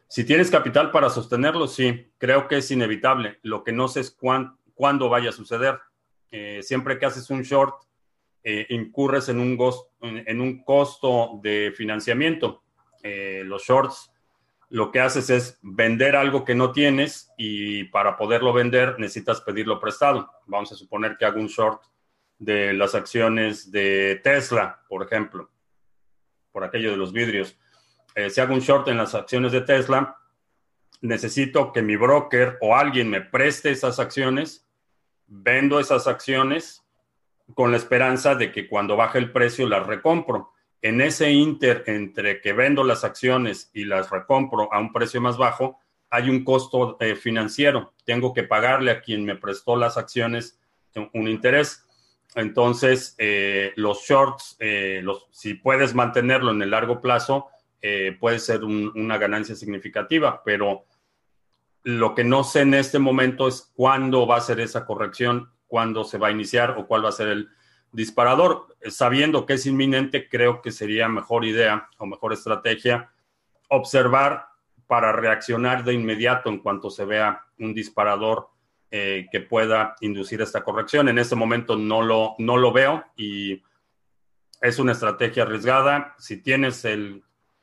Si 0.08 0.24
tienes 0.24 0.50
capital 0.50 0.90
para 0.90 1.10
sostenerlo, 1.10 1.66
sí, 1.68 2.10
creo 2.16 2.48
que 2.48 2.58
es 2.58 2.70
inevitable. 2.70 3.38
Lo 3.42 3.62
que 3.62 3.72
no 3.72 3.88
sé 3.88 4.00
es 4.00 4.10
cuándo 4.10 5.08
vaya 5.10 5.28
a 5.28 5.34
suceder. 5.34 5.78
Eh, 6.30 6.60
siempre 6.62 6.98
que 6.98 7.04
haces 7.06 7.28
un 7.28 7.42
short, 7.42 7.74
eh, 8.44 8.66
incurres 8.70 9.28
en 9.28 9.40
un, 9.40 10.62
costo 10.64 11.40
de 11.42 11.72
financiamiento 11.76 12.62
eh, 13.02 13.42
los 13.44 13.64
shorts, 13.64 14.12
lo 14.70 14.90
que 14.90 15.00
haces 15.00 15.30
es 15.30 15.58
vender 15.62 16.14
algo 16.14 16.44
que 16.44 16.54
no 16.54 16.72
tienes 16.72 17.32
y 17.36 17.84
para 17.84 18.16
poderlo 18.16 18.52
vender 18.52 18.98
necesitas 18.98 19.40
pedirlo 19.40 19.80
prestado. 19.80 20.30
Vamos 20.46 20.72
a 20.72 20.76
suponer 20.76 21.16
que 21.16 21.24
hago 21.24 21.40
un 21.40 21.46
short 21.46 21.82
de 22.38 22.72
las 22.72 22.94
acciones 22.94 23.70
de 23.70 24.20
Tesla, 24.22 24.82
por 24.88 25.02
ejemplo, 25.02 25.50
por 26.52 26.64
aquello 26.64 26.90
de 26.90 26.96
los 26.96 27.12
vidrios. 27.12 27.58
Eh, 28.14 28.30
si 28.30 28.40
hago 28.40 28.54
un 28.54 28.60
short 28.60 28.88
en 28.88 28.98
las 28.98 29.14
acciones 29.14 29.52
de 29.52 29.62
Tesla, 29.62 30.16
necesito 31.00 31.72
que 31.72 31.82
mi 31.82 31.96
broker 31.96 32.58
o 32.60 32.76
alguien 32.76 33.08
me 33.08 33.20
preste 33.20 33.70
esas 33.70 33.98
acciones, 33.98 34.68
vendo 35.26 35.80
esas 35.80 36.06
acciones 36.06 36.84
con 37.54 37.70
la 37.70 37.76
esperanza 37.76 38.34
de 38.34 38.52
que 38.52 38.68
cuando 38.68 38.96
baje 38.96 39.18
el 39.18 39.32
precio 39.32 39.68
las 39.68 39.86
recompro 39.86 40.52
en 40.82 41.00
ese 41.00 41.30
inter 41.32 41.82
entre 41.86 42.40
que 42.40 42.52
vendo 42.52 42.84
las 42.84 43.04
acciones 43.04 43.70
y 43.72 43.84
las 43.84 44.10
recompro 44.10 44.72
a 44.72 44.78
un 44.78 44.92
precio 44.92 45.20
más 45.20 45.36
bajo, 45.36 45.78
hay 46.10 46.30
un 46.30 46.44
costo 46.44 46.96
eh, 47.00 47.16
financiero. 47.16 47.94
Tengo 48.04 48.32
que 48.32 48.44
pagarle 48.44 48.90
a 48.90 49.00
quien 49.00 49.24
me 49.24 49.36
prestó 49.36 49.76
las 49.76 49.96
acciones 49.96 50.58
un, 51.12 51.28
interés. 51.28 51.84
Entonces, 52.34 53.14
eh, 53.18 53.72
los 53.76 54.02
shorts, 54.02 54.56
eh, 54.58 55.04
si 55.30 55.54
puedes 55.54 55.94
mantenerlo 55.94 56.50
en 56.50 56.62
el 56.62 56.70
largo 56.70 57.00
plazo, 57.00 57.48
puede 58.18 58.40
ser 58.40 58.64
una 58.64 59.18
ganancia 59.18 59.54
significativa, 59.54 60.42
pero 60.44 60.84
lo 61.84 62.12
que 62.16 62.24
no 62.24 62.42
sé 62.42 62.62
en 62.62 62.74
este 62.74 62.98
momento 62.98 63.46
es 63.46 63.70
cuándo 63.72 64.26
va 64.26 64.36
a 64.36 64.40
ser 64.40 64.58
esa 64.58 64.84
corrección, 64.84 65.52
cuándo 65.68 66.02
se 66.02 66.18
va 66.18 66.28
a 66.28 66.32
iniciar 66.32 66.74
o 66.78 66.86
cuál 66.86 67.04
va 67.04 67.10
a 67.10 67.12
ser 67.12 67.28
el, 67.28 67.48
disparador. 67.92 68.66
Sabiendo 68.88 69.46
que 69.46 69.54
es 69.54 69.66
inminente, 69.66 70.28
creo 70.28 70.62
que 70.62 70.70
sería 70.70 71.08
mejor 71.08 71.44
idea 71.44 71.88
o 71.98 72.06
mejor 72.06 72.32
estrategia 72.32 73.10
observar 73.68 74.46
para 74.86 75.12
reaccionar 75.12 75.84
de 75.84 75.94
inmediato 75.94 76.48
en 76.48 76.58
cuanto 76.58 76.90
se 76.90 77.04
vea 77.04 77.44
un 77.58 77.74
disparador 77.74 78.48
eh, 78.90 79.26
que 79.30 79.40
pueda 79.40 79.96
inducir 80.00 80.40
esta 80.40 80.64
corrección. 80.64 81.08
En 81.08 81.18
este 81.18 81.34
momento 81.34 81.76
no 81.76 82.02
lo, 82.02 82.34
no 82.38 82.56
lo 82.56 82.72
veo 82.72 83.04
y 83.16 83.62
es 84.62 84.78
una 84.78 84.92
estrategia 84.92 85.42
arriesgada. 85.42 86.14
Si 86.18 86.42
tienes 86.42 86.86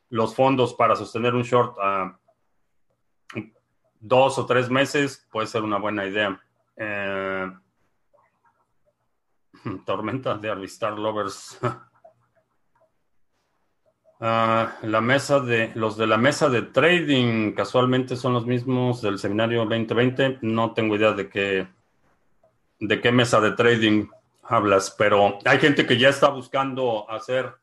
los 0.10 0.36
fondos 0.36 0.74
para 0.76 0.96
sostener 0.96 1.34
un 1.34 1.44
short 1.44 1.78
a 1.82 2.20
dos 4.00 4.38
o 4.38 4.46
tres 4.46 4.70
meses, 4.70 5.28
puede 5.32 5.48
ser 5.48 5.64
una 5.64 5.80
buena 5.80 6.06
idea. 6.06 6.40
Eh, 6.78 7.52
Tormenta 9.86 10.38
de 10.38 10.50
Avistar 10.50 10.98
Lovers. 10.98 11.60
Ah, 14.22 14.78
la 14.84 15.02
mesa 15.02 15.42
de 15.42 15.74
los 15.76 15.98
de 15.98 16.08
la 16.08 16.18
mesa 16.18 16.48
de 16.48 16.62
trading 16.62 17.52
casualmente 17.52 18.16
son 18.16 18.32
los 18.32 18.46
mismos 18.46 19.02
del 19.02 19.20
seminario 19.20 19.66
2020. 19.66 20.40
No 20.42 20.74
tengo 20.74 20.96
idea 20.96 21.12
de 21.12 21.28
qué 21.28 21.68
de 22.80 23.02
qué 23.02 23.12
mesa 23.12 23.42
de 23.42 23.52
trading 23.52 24.08
hablas, 24.44 24.96
pero 24.98 25.38
hay 25.44 25.60
gente 25.60 25.86
que 25.86 25.98
ya 25.98 26.08
está 26.08 26.30
buscando 26.30 27.12
hacer 27.12 27.56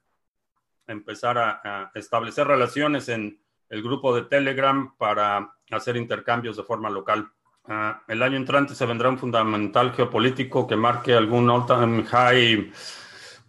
empezar 0.87 1.39
a 1.39 1.91
establecer 1.95 2.47
relaciones 2.47 3.09
en 3.09 3.41
el 3.71 3.83
grupo 3.83 4.15
de 4.15 4.23
Telegram 4.23 4.95
para 4.99 5.55
hacer 5.71 5.97
intercambios 5.97 6.59
de 6.59 6.65
forma 6.65 6.91
local. 6.91 7.33
Ah, 7.65 8.03
el 8.09 8.23
año 8.23 8.37
entrante 8.37 8.75
se 8.75 8.87
vendrá 8.87 9.09
un 9.09 9.19
fundamental 9.19 9.93
geopolítico 9.93 10.67
que 10.67 10.75
marque 10.75 11.15
algún 11.15 11.49
all-time 11.49 12.05
high. 12.05 12.73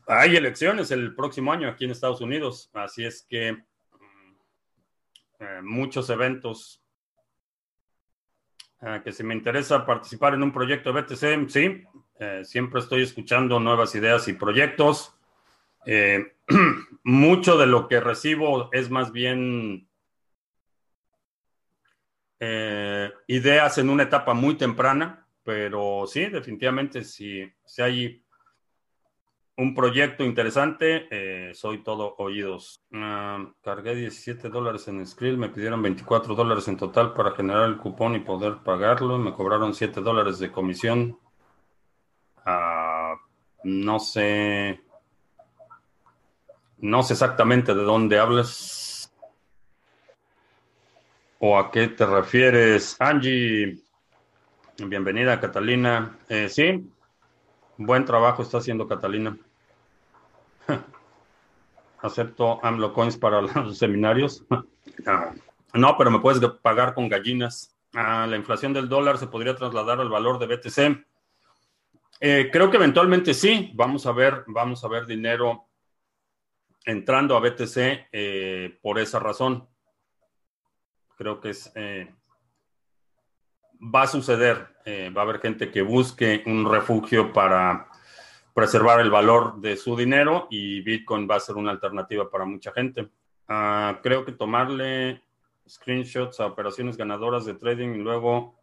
Hay 0.07 0.35
elecciones 0.35 0.91
el 0.91 1.15
próximo 1.15 1.51
año 1.51 1.67
aquí 1.67 1.85
en 1.85 1.91
Estados 1.91 2.21
Unidos, 2.21 2.69
así 2.73 3.05
es 3.05 3.25
que 3.27 3.49
eh, 5.39 5.61
muchos 5.63 6.09
eventos 6.09 6.83
ah, 8.81 9.01
que 9.03 9.11
si 9.11 9.23
me 9.23 9.33
interesa 9.33 9.85
participar 9.85 10.35
en 10.35 10.43
un 10.43 10.51
proyecto 10.51 10.93
de 10.93 11.01
BTC, 11.01 11.49
sí, 11.49 11.83
eh, 12.19 12.41
siempre 12.45 12.81
estoy 12.81 13.01
escuchando 13.01 13.59
nuevas 13.59 13.95
ideas 13.95 14.27
y 14.27 14.33
proyectos. 14.33 15.17
Eh, 15.85 16.35
mucho 17.03 17.57
de 17.57 17.65
lo 17.65 17.87
que 17.87 17.99
recibo 17.99 18.69
es 18.71 18.89
más 18.91 19.11
bien 19.11 19.87
eh, 22.45 23.09
ideas 23.27 23.77
en 23.77 23.89
una 23.89 24.03
etapa 24.03 24.33
muy 24.33 24.55
temprana, 24.55 25.25
pero 25.43 26.03
sí, 26.07 26.25
definitivamente, 26.25 27.05
si, 27.05 27.49
si 27.63 27.81
hay 27.81 28.21
un 29.55 29.73
proyecto 29.73 30.25
interesante, 30.25 31.07
eh, 31.09 31.53
soy 31.53 31.83
todo 31.83 32.15
oídos. 32.17 32.83
Ah, 32.91 33.45
cargué 33.61 33.95
17 33.95 34.49
dólares 34.49 34.89
en 34.89 35.05
Skrill, 35.07 35.37
me 35.37 35.47
pidieron 35.47 35.81
24 35.81 36.35
dólares 36.35 36.67
en 36.67 36.75
total 36.75 37.13
para 37.13 37.31
generar 37.31 37.69
el 37.69 37.77
cupón 37.77 38.15
y 38.15 38.19
poder 38.19 38.57
pagarlo. 38.57 39.17
Me 39.17 39.33
cobraron 39.33 39.73
7 39.73 40.01
dólares 40.01 40.39
de 40.39 40.51
comisión. 40.51 41.17
Ah, 42.45 43.15
no 43.63 43.99
sé. 43.99 44.81
No 46.79 47.03
sé 47.03 47.13
exactamente 47.13 47.73
de 47.73 47.83
dónde 47.83 48.19
hablas. 48.19 48.82
¿O 51.45 51.57
a 51.57 51.71
qué 51.71 51.89
te 51.89 52.05
refieres? 52.05 52.95
Angie, 52.99 53.77
bienvenida 54.77 55.41
Catalina. 55.41 56.17
Eh, 56.29 56.47
sí, 56.47 56.89
buen 57.75 58.05
trabajo 58.05 58.43
está 58.43 58.59
haciendo 58.59 58.87
Catalina. 58.87 59.37
Acepto 62.01 62.63
AMLO 62.63 62.93
Coins 62.93 63.17
para 63.17 63.41
los 63.41 63.77
seminarios. 63.77 64.45
no, 65.73 65.97
pero 65.97 66.11
me 66.11 66.19
puedes 66.19 66.39
pagar 66.61 66.93
con 66.93 67.09
gallinas. 67.09 67.75
Ah, 67.93 68.25
la 68.25 68.37
inflación 68.37 68.71
del 68.71 68.87
dólar 68.87 69.17
se 69.17 69.27
podría 69.27 69.53
trasladar 69.53 69.99
al 69.99 70.07
valor 70.07 70.39
de 70.39 70.47
BTC. 70.47 71.05
Eh, 72.21 72.49
creo 72.53 72.71
que 72.71 72.77
eventualmente 72.77 73.33
sí. 73.33 73.69
Vamos 73.75 74.05
a 74.05 74.13
ver, 74.13 74.45
vamos 74.47 74.81
a 74.85 74.87
ver 74.87 75.05
dinero 75.05 75.65
entrando 76.85 77.35
a 77.35 77.41
BTC 77.41 78.07
eh, 78.13 78.79
por 78.81 78.97
esa 78.97 79.19
razón. 79.19 79.67
Creo 81.17 81.39
que 81.39 81.49
es, 81.49 81.71
eh, 81.75 82.13
va 83.79 84.03
a 84.03 84.07
suceder. 84.07 84.67
Eh, 84.85 85.11
va 85.15 85.21
a 85.21 85.23
haber 85.25 85.39
gente 85.39 85.71
que 85.71 85.81
busque 85.81 86.43
un 86.45 86.69
refugio 86.69 87.31
para 87.31 87.87
preservar 88.53 88.99
el 88.99 89.09
valor 89.09 89.59
de 89.59 89.77
su 89.77 89.95
dinero 89.95 90.47
y 90.49 90.81
Bitcoin 90.81 91.27
va 91.29 91.37
a 91.37 91.39
ser 91.39 91.55
una 91.55 91.71
alternativa 91.71 92.29
para 92.29 92.45
mucha 92.45 92.71
gente. 92.71 93.09
Ah, 93.47 93.99
creo 94.03 94.25
que 94.25 94.31
tomarle 94.31 95.23
screenshots 95.67 96.39
a 96.39 96.45
operaciones 96.47 96.97
ganadoras 96.97 97.45
de 97.45 97.55
trading 97.55 97.95
y 97.95 97.99
luego 97.99 98.59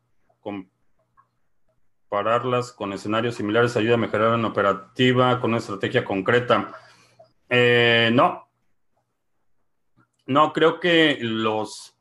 compararlas 2.09 2.73
con 2.73 2.93
escenarios 2.93 3.35
similares 3.35 3.77
ayuda 3.77 3.95
a 3.95 3.99
mejorar 3.99 4.35
una 4.35 4.49
operativa 4.49 5.41
con 5.41 5.51
una 5.51 5.59
estrategia 5.59 6.05
concreta. 6.05 6.73
Eh, 7.49 8.11
no. 8.13 8.49
No, 10.27 10.53
creo 10.53 10.79
que 10.79 11.19
los 11.21 12.00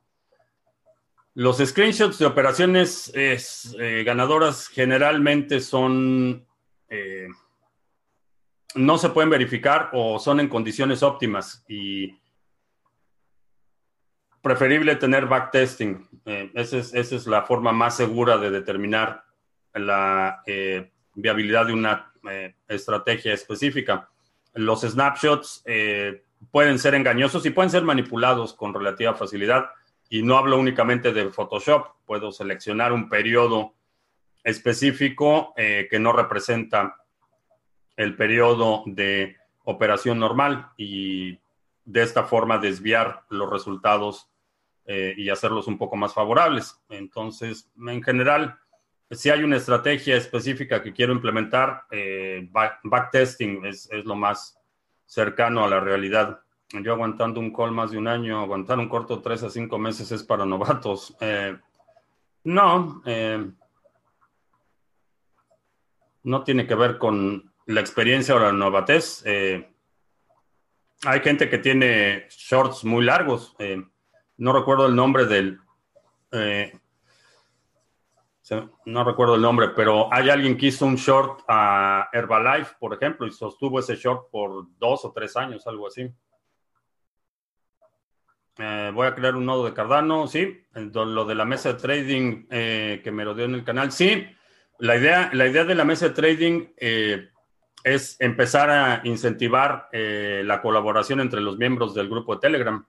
los 1.40 1.58
screenshots 1.60 2.20
de 2.20 2.26
operaciones 2.26 3.14
eh, 3.16 4.04
ganadoras 4.06 4.68
generalmente 4.68 5.62
son... 5.62 6.46
Eh, 6.90 7.30
no 8.76 8.98
se 8.98 9.08
pueden 9.08 9.30
verificar 9.30 9.90
o 9.94 10.20
son 10.20 10.42
en 10.42 10.50
condiciones 10.50 11.02
óptimas 11.02 11.64
y 11.70 12.20
preferible 14.42 14.98
tener 14.98 15.28
backtesting. 15.28 16.10
Eh, 16.26 16.52
esa, 16.56 16.76
es, 16.76 16.94
esa, 16.94 17.16
es, 17.16 17.26
la 17.26 17.44
forma 17.44 17.72
más 17.72 17.96
segura 17.96 18.38
de 18.38 18.52
determinar 18.52 19.24
la 19.74 20.44
viabilidad 21.16 21.68
de 21.68 21.74
una 21.74 22.12
estrategia 22.68 23.34
específica. 23.34 24.10
Los 24.56 24.82
snapshots 24.82 25.64
pueden 26.52 26.80
ser 26.80 26.96
engañosos 26.96 27.46
y 27.46 27.52
pueden 27.52 27.70
ser 27.70 27.84
manipulados 27.84 28.54
con 28.54 28.74
relativa 28.74 29.14
facilidad. 29.14 29.70
Y 30.10 30.24
no 30.24 30.38
hablo 30.38 30.58
únicamente 30.58 31.14
de 31.14 31.30
Photoshop, 31.30 31.88
puedo 32.06 32.32
seleccionar 32.32 32.92
un 32.92 33.08
periodo 33.08 33.76
específico 34.44 35.54
eh, 35.56 35.88
que 35.90 36.00
no 36.00 36.12
representa 36.12 36.98
el 37.96 38.16
periodo 38.16 38.84
de 38.86 39.38
operación 39.66 40.20
normal 40.20 40.72
y 40.78 41.40
de 41.86 42.02
esta 42.02 42.24
forma 42.24 42.58
desviar 42.58 43.24
los 43.30 43.50
resultados 43.50 44.30
eh, 44.86 45.14
y 45.18 45.30
hacerlos 45.30 45.68
un 45.68 45.78
poco 45.78 45.96
más 45.96 46.14
favorables. 46.14 46.80
Entonces, 46.90 47.70
en 47.88 48.02
general, 48.02 48.58
si 49.12 49.30
hay 49.30 49.44
una 49.44 49.58
estrategia 49.58 50.16
específica 50.16 50.82
que 50.82 50.94
quiero 50.94 51.14
implementar, 51.14 51.84
eh, 51.92 52.48
backtesting 52.84 53.66
es, 53.66 53.90
es, 53.92 54.06
lo 54.06 54.16
más 54.16 54.60
cercano 55.06 55.64
a 55.64 55.68
la 55.68 55.80
realidad. 55.80 56.42
Yo 56.72 56.94
aguantando 56.94 57.40
un 57.40 57.52
call 57.52 57.72
más 57.72 57.92
de 57.92 57.98
un 57.98 58.08
año, 58.08 58.40
aguantar 58.40 58.78
un 58.78 58.90
corto 58.90 59.22
tres 59.22 59.44
a 59.44 59.50
cinco 59.50 59.80
meses 59.80 60.12
es 60.12 60.24
para 60.24 60.46
novatos. 60.46 61.16
Eh, 61.20 61.58
no, 62.44 63.02
no 66.24 66.44
tiene 66.44 66.68
que 66.68 66.76
ver 66.76 66.98
con 66.98 67.52
la 67.66 67.82
experiencia 67.82 68.36
o 68.36 68.40
la 68.40 68.52
novatez. 68.52 69.24
hay 69.26 71.20
gente 71.22 71.50
que 71.50 71.58
tiene 71.58 72.28
shorts 72.30 72.86
muy 72.86 73.04
largos 73.04 73.56
no 74.40 74.54
recuerdo 74.54 74.86
el 74.86 74.96
nombre 74.96 75.26
del, 75.26 75.60
eh, 76.32 76.72
no 78.86 79.04
recuerdo 79.04 79.36
el 79.36 79.42
nombre, 79.42 79.70
pero 79.76 80.12
hay 80.12 80.30
alguien 80.30 80.58
que 80.58 80.68
hizo 80.68 80.86
un 80.86 80.96
short 80.96 81.42
a 81.48 82.10
Herbalife, 82.12 82.76
por 82.80 82.94
ejemplo, 82.94 83.28
y 83.28 83.32
sostuvo 83.32 83.80
ese 83.80 83.96
short 83.96 84.32
por 84.32 84.66
dos 84.80 85.04
o 85.06 85.12
tres 85.12 85.36
años, 85.36 85.68
algo 85.68 85.88
así. 85.88 86.10
Eh, 88.60 88.92
voy 88.94 89.08
a 89.08 89.16
crear 89.16 89.36
un 89.36 89.46
nodo 89.46 89.66
de 89.66 89.74
Cardano, 89.74 90.28
sí. 90.28 90.66
Lo 90.74 91.26
de 91.26 91.36
la 91.36 91.46
mesa 91.46 91.74
de 91.74 91.80
trading 91.80 92.46
eh, 92.50 93.00
que 93.04 93.12
me 93.12 93.24
rodeó 93.24 93.46
en 93.46 93.56
el 93.56 93.64
canal, 93.64 93.92
sí. 93.92 94.28
La 94.80 94.98
idea, 94.98 95.30
la 95.34 95.48
idea 95.48 95.64
de 95.64 95.76
la 95.76 95.86
mesa 95.86 96.10
de 96.10 96.14
trading 96.14 96.68
es 97.84 98.16
empezar 98.20 98.70
a 98.70 99.02
incentivar 99.04 99.90
la 99.92 100.62
colaboración 100.62 101.20
entre 101.20 101.42
los 101.42 101.58
miembros 101.58 101.94
del 101.94 102.08
grupo 102.08 102.36
de 102.36 102.42
Telegram. 102.42 102.86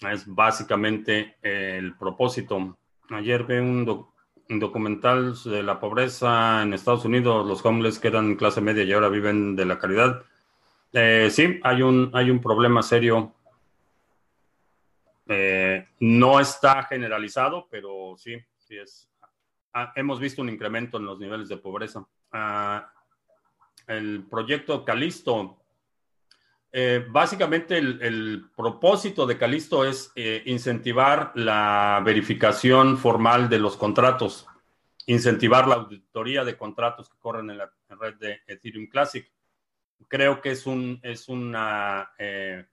Es 0.00 0.26
básicamente 0.26 1.36
el 1.40 1.96
propósito. 1.96 2.76
Ayer 3.10 3.44
vi 3.44 3.56
un, 3.56 4.06
documental 4.48 5.34
de 5.44 5.62
la 5.62 5.78
pobreza 5.78 6.62
en 6.62 6.72
Estados 6.72 7.04
Unidos, 7.04 7.46
los 7.46 7.64
homeless 7.64 7.98
que 7.98 8.08
eran 8.08 8.36
clase 8.36 8.60
media 8.60 8.84
y 8.84 8.92
ahora 8.92 9.08
viven 9.08 9.56
de 9.56 9.66
la 9.66 9.78
caridad. 9.78 10.22
Eh, 10.94 11.28
sí, 11.30 11.60
hay 11.62 11.82
un, 11.82 12.10
hay 12.14 12.30
un 12.30 12.40
problema 12.40 12.82
serio. 12.82 13.34
Eh, 15.26 15.86
no 16.00 16.40
está 16.40 16.84
generalizado, 16.84 17.66
pero 17.70 18.14
sí, 18.16 18.36
sí 18.58 18.76
es. 18.78 19.10
Ah, 19.72 19.92
hemos 19.96 20.20
visto 20.20 20.40
un 20.40 20.48
incremento 20.48 20.98
en 20.98 21.06
los 21.06 21.18
niveles 21.18 21.48
de 21.48 21.56
pobreza. 21.56 22.06
Ah, 22.32 22.90
el 23.86 24.24
proyecto 24.30 24.84
Calisto 24.84 25.58
eh, 26.76 27.06
básicamente 27.08 27.78
el, 27.78 28.46
propósito 28.56 29.26
de 29.26 29.38
Calisto 29.38 29.84
es 29.84 30.10
eh, 30.16 30.42
incentivar 30.46 31.30
la 31.36 32.02
verificación 32.04 32.98
formal 32.98 33.48
de 33.48 33.60
los 33.60 33.76
contratos, 33.76 34.48
incentivar 35.06 35.68
la 35.68 35.76
auditoría 35.76 36.42
de 36.42 36.56
contratos 36.56 37.08
que 37.08 37.16
corren 37.20 37.48
en 37.50 37.58
la 37.58 37.72
red 37.90 38.14
de 38.14 38.40
Ethereum 38.48 38.88
Classic. 38.88 39.24
Creo 40.08 40.40
que 40.40 40.50
es 40.50 40.66
un, 40.66 41.00
es 41.02 41.28
una, 41.28 42.10
eh, 42.18 42.64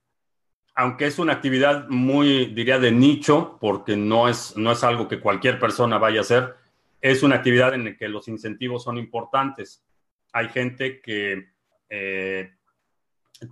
aunque 0.74 1.06
es 1.06 1.18
una 1.18 1.34
actividad 1.34 1.88
muy, 1.88 2.46
diría, 2.46 2.78
de 2.78 2.92
nicho, 2.92 3.58
porque 3.60 3.96
no 3.96 4.28
es, 4.28 4.56
no 4.56 4.72
es 4.72 4.84
algo 4.84 5.08
que 5.08 5.20
cualquier 5.20 5.58
persona 5.58 5.98
vaya 5.98 6.18
a 6.18 6.22
hacer, 6.22 6.54
es 7.00 7.22
una 7.22 7.36
actividad 7.36 7.74
en 7.74 7.84
la 7.84 7.96
que 7.96 8.08
los 8.08 8.28
incentivos 8.28 8.84
son 8.84 8.96
importantes. 8.96 9.84
Hay 10.32 10.48
gente 10.48 11.00
que 11.00 11.48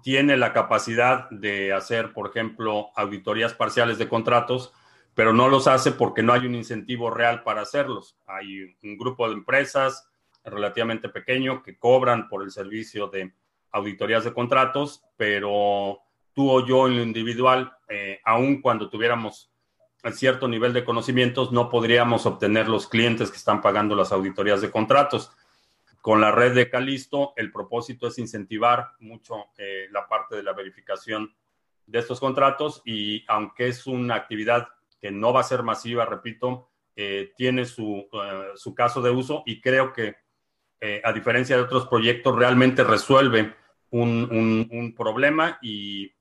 tiene 0.02 0.36
la 0.36 0.52
capacidad 0.52 1.28
de 1.30 1.72
hacer, 1.72 2.12
por 2.12 2.30
ejemplo, 2.30 2.90
auditorías 2.96 3.54
parciales 3.54 3.98
de 3.98 4.08
contratos, 4.08 4.72
pero 5.14 5.32
no 5.32 5.48
los 5.48 5.66
hace 5.66 5.92
porque 5.92 6.22
no 6.22 6.32
hay 6.32 6.46
un 6.46 6.54
incentivo 6.54 7.10
real 7.10 7.42
para 7.42 7.62
hacerlos. 7.62 8.16
Hay 8.26 8.76
un 8.82 8.96
grupo 8.96 9.28
de 9.28 9.34
empresas 9.34 10.08
relativamente 10.44 11.08
pequeño 11.08 11.62
que 11.62 11.78
cobran 11.78 12.28
por 12.28 12.42
el 12.42 12.50
servicio 12.50 13.08
de 13.08 13.32
auditorías 13.72 14.24
de 14.24 14.33
contratos, 14.33 15.02
pero 15.16 16.00
tú 16.33 16.50
o 16.50 16.66
yo 16.66 16.87
en 16.87 16.96
lo 16.96 17.02
individual, 17.02 17.72
eh, 17.88 18.20
aun 18.24 18.61
cuando 18.61 18.88
tuviéramos 18.88 19.50
cierto 20.12 20.48
nivel 20.48 20.72
de 20.72 20.85
conocimientos, 20.85 21.52
no 21.52 21.68
podríamos 21.68 22.26
obtener 22.26 22.68
los 22.68 22.88
clientes 22.88 23.30
que 23.30 23.37
están 23.37 23.61
pagando 23.61 23.94
las 23.94 24.12
auditorías 24.12 24.61
de 24.61 24.70
contratos. 24.70 25.33
Con 26.00 26.20
la 26.20 26.33
red 26.33 26.54
de 26.54 26.70
Calisto, 26.70 27.35
el 27.37 27.52
propósito 27.52 28.06
es 28.06 28.18
incentivar 28.18 28.92
mucho 29.00 29.46
eh, 29.59 29.87
la 29.90 30.09
parte 30.09 30.37
de 30.37 30.42
la 30.42 30.54
verificación 30.54 31.35
de 31.87 31.98
estos 31.98 32.20
contratos 32.20 32.80
y 32.85 33.24
aunque 33.28 33.68
es 33.68 33.87
una 33.87 34.14
actividad 34.14 34.68
que 35.00 35.11
no 35.11 35.33
va 35.33 35.40
a 35.40 35.44
ser 35.44 35.62
masiva, 35.62 36.06
repito, 36.06 36.70
eh, 36.96 37.33
tiene 37.37 37.66
su, 37.66 38.09
eh, 38.12 38.52
su, 38.54 38.74
caso 38.74 39.02
de 39.02 39.11
uso 39.11 39.42
y 39.46 39.61
creo 39.61 39.92
que 39.92 40.16
a 41.04 41.12
diferencia 41.12 41.56
de 41.56 41.62
otros 41.62 41.87
proyectos 41.88 42.35
realmente 42.35 42.83
resuelve 42.83 43.54
un, 43.90 44.68
un, 44.70 44.94
problema 44.94 45.59
y 45.62 46.12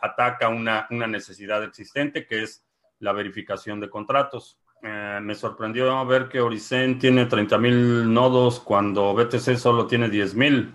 ataca 0.00 0.48
una, 0.48 0.86
una 0.90 1.06
necesidad 1.06 1.64
existente 1.64 2.26
que 2.26 2.42
es 2.42 2.64
la 2.98 3.12
verificación 3.12 3.80
de 3.80 3.90
contratos. 3.90 4.58
Eh, 4.82 5.18
me 5.22 5.34
sorprendió 5.34 6.04
ver 6.04 6.28
que 6.28 6.40
Oricen 6.40 6.98
tiene 6.98 7.26
30.000 7.26 8.04
nodos 8.06 8.60
cuando 8.60 9.14
BTC 9.14 9.56
solo 9.56 9.86
tiene 9.86 10.10
10.000. 10.10 10.74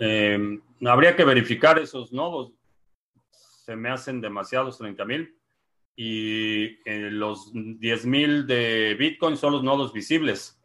Eh, 0.00 0.58
habría 0.86 1.14
que 1.14 1.24
verificar 1.24 1.78
esos 1.78 2.12
nodos. 2.12 2.52
Se 3.30 3.76
me 3.76 3.90
hacen 3.90 4.20
demasiados 4.20 4.80
30.000. 4.80 5.34
Y 5.94 6.78
eh, 6.88 7.10
los 7.10 7.52
10.000 7.52 8.46
de 8.46 8.96
Bitcoin 8.98 9.36
son 9.36 9.52
los 9.52 9.62
nodos 9.62 9.92
visibles, 9.92 10.58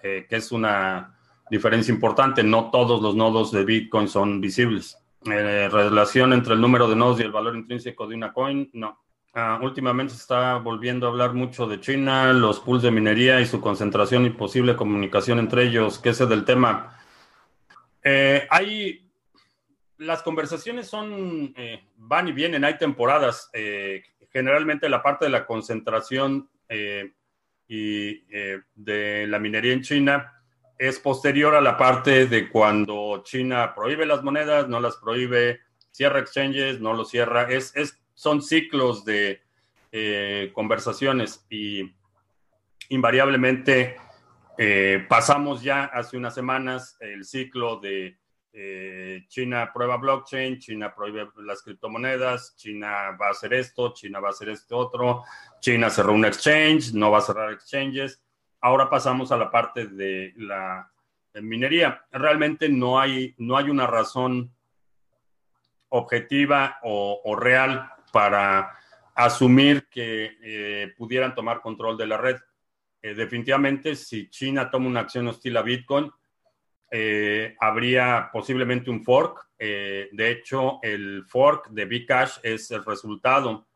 que 0.00 0.26
es 0.28 0.50
una 0.50 1.16
diferencia 1.52 1.92
importante. 1.92 2.42
No 2.42 2.70
todos 2.70 3.02
los 3.02 3.14
nodos 3.14 3.52
de 3.52 3.64
Bitcoin 3.64 4.08
son 4.08 4.40
visibles. 4.40 4.96
relación 5.22 6.32
entre 6.32 6.54
el 6.54 6.60
número 6.60 6.88
de 6.88 6.96
nodos 6.96 7.20
y 7.20 7.24
el 7.24 7.30
valor 7.30 7.54
intrínseco 7.54 8.06
de 8.06 8.16
una 8.16 8.32
coin, 8.32 8.70
no. 8.72 8.98
Ah, 9.34 9.58
últimamente 9.62 10.14
se 10.14 10.20
está 10.20 10.56
volviendo 10.56 11.06
a 11.06 11.10
hablar 11.10 11.32
mucho 11.34 11.66
de 11.66 11.78
China, 11.78 12.32
los 12.32 12.60
pools 12.60 12.82
de 12.82 12.90
minería 12.90 13.40
y 13.40 13.46
su 13.46 13.60
concentración 13.60 14.26
y 14.26 14.30
posible 14.30 14.76
comunicación 14.76 15.38
entre 15.38 15.64
ellos. 15.64 15.98
¿Qué 15.98 16.10
es 16.10 16.18
del 16.18 16.44
tema? 16.44 16.98
Eh, 18.02 18.46
hay 18.50 19.10
las 19.98 20.22
conversaciones 20.22 20.88
son 20.88 21.54
eh, 21.56 21.84
van 21.96 22.28
y 22.28 22.32
vienen, 22.32 22.64
hay 22.64 22.78
temporadas. 22.78 23.50
Eh, 23.52 24.02
generalmente 24.30 24.88
la 24.88 25.02
parte 25.02 25.26
de 25.26 25.30
la 25.30 25.46
concentración 25.46 26.48
y 27.68 28.22
de 28.74 29.26
la 29.28 29.38
minería 29.38 29.74
en 29.74 29.82
China 29.82 30.41
es 30.78 30.98
posterior 30.98 31.54
a 31.54 31.60
la 31.60 31.76
parte 31.76 32.26
de 32.26 32.48
cuando 32.48 33.22
China 33.24 33.74
prohíbe 33.74 34.06
las 34.06 34.22
monedas, 34.22 34.68
no 34.68 34.80
las 34.80 34.96
prohíbe, 34.96 35.60
cierra 35.90 36.20
exchanges, 36.20 36.80
no 36.80 36.92
lo 36.92 37.04
cierra. 37.04 37.50
Es, 37.50 37.74
es 37.76 38.02
son 38.14 38.42
ciclos 38.42 39.04
de 39.04 39.42
eh, 39.90 40.50
conversaciones 40.54 41.46
y 41.50 41.94
invariablemente 42.88 43.96
eh, 44.58 45.04
pasamos 45.08 45.62
ya 45.62 45.84
hace 45.84 46.16
unas 46.16 46.34
semanas 46.34 46.96
el 47.00 47.24
ciclo 47.24 47.80
de 47.80 48.18
eh, 48.54 49.24
China 49.28 49.70
prueba 49.72 49.96
blockchain, 49.96 50.58
China 50.58 50.94
prohíbe 50.94 51.28
las 51.38 51.62
criptomonedas, 51.62 52.54
China 52.56 53.16
va 53.20 53.28
a 53.28 53.30
hacer 53.30 53.54
esto, 53.54 53.94
China 53.94 54.20
va 54.20 54.28
a 54.28 54.32
hacer 54.32 54.50
este 54.50 54.74
otro, 54.74 55.24
China 55.60 55.88
cerró 55.88 56.12
un 56.12 56.26
exchange, 56.26 56.92
no 56.92 57.10
va 57.10 57.18
a 57.18 57.22
cerrar 57.22 57.52
exchanges. 57.52 58.22
Ahora 58.62 58.88
pasamos 58.88 59.30
a 59.30 59.36
la 59.36 59.50
parte 59.50 59.86
de 59.86 60.32
la 60.36 60.90
minería. 61.34 62.02
Realmente 62.10 62.68
no 62.70 62.98
hay, 62.98 63.34
no 63.36 63.58
hay 63.58 63.68
una 63.68 63.86
razón 63.86 64.50
objetiva 65.90 66.78
o 66.82 67.36
real 67.36 67.90
para 68.12 68.78
asumir 69.14 69.88
que 69.88 70.36
eh, 70.42 70.94
pudieran 70.96 71.34
tomar 71.34 71.60
control 71.60 71.96
de 71.96 72.06
la 72.06 72.16
red. 72.16 72.36
Eh, 73.02 73.14
definitivamente, 73.14 73.96
si 73.96 74.28
China 74.28 74.70
toma 74.70 74.86
una 74.86 75.00
acción 75.00 75.28
hostil 75.28 75.56
a 75.56 75.62
Bitcoin, 75.62 76.10
eh, 76.90 77.56
habría 77.60 78.30
posiblemente 78.32 78.90
un 78.90 79.02
fork. 79.02 79.48
de 79.58 80.30
hecho, 80.30 80.80
el 80.82 81.24
fork 81.24 81.68
de 81.68 81.84
Bcash 81.84 82.38
es 82.42 82.70
el 82.72 82.84
resultado 82.84 83.68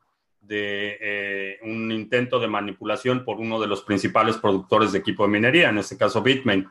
de 0.47 1.59
un 1.63 1.91
intento 1.91 2.39
de 2.39 2.47
manipulación 2.47 3.25
por 3.25 3.37
uno 3.37 3.59
de 3.59 3.67
los 3.67 3.83
principales 3.83 4.37
productores 4.37 4.91
de 4.91 4.99
equipo 4.99 5.23
de 5.23 5.29
minería, 5.29 5.69
en 5.69 5.77
este 5.77 5.97
caso 5.97 6.21
Bitmain. 6.21 6.67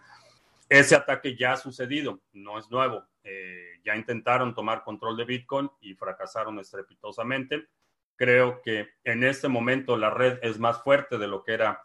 ese 0.69 0.97
ataque 0.97 1.37
ya 1.37 1.53
ha 1.53 1.57
sucedido, 1.57 2.21
no 2.33 2.59
es 2.59 2.71
nuevo. 2.71 3.05
Eh, 3.29 3.81
ya 3.85 3.97
intentaron 3.97 4.55
tomar 4.55 4.85
control 4.85 5.17
de 5.17 5.25
Bitcoin 5.25 5.69
y 5.81 5.95
fracasaron 5.95 6.61
estrepitosamente. 6.61 7.67
Creo 8.15 8.63
que 8.63 8.91
en 9.03 9.25
este 9.25 9.49
momento 9.49 9.97
la 9.97 10.11
red 10.11 10.39
es 10.43 10.61
más 10.61 10.81
fuerte 10.83 11.19
de 11.19 11.27
lo 11.27 11.43
que 11.43 11.53
era 11.53 11.83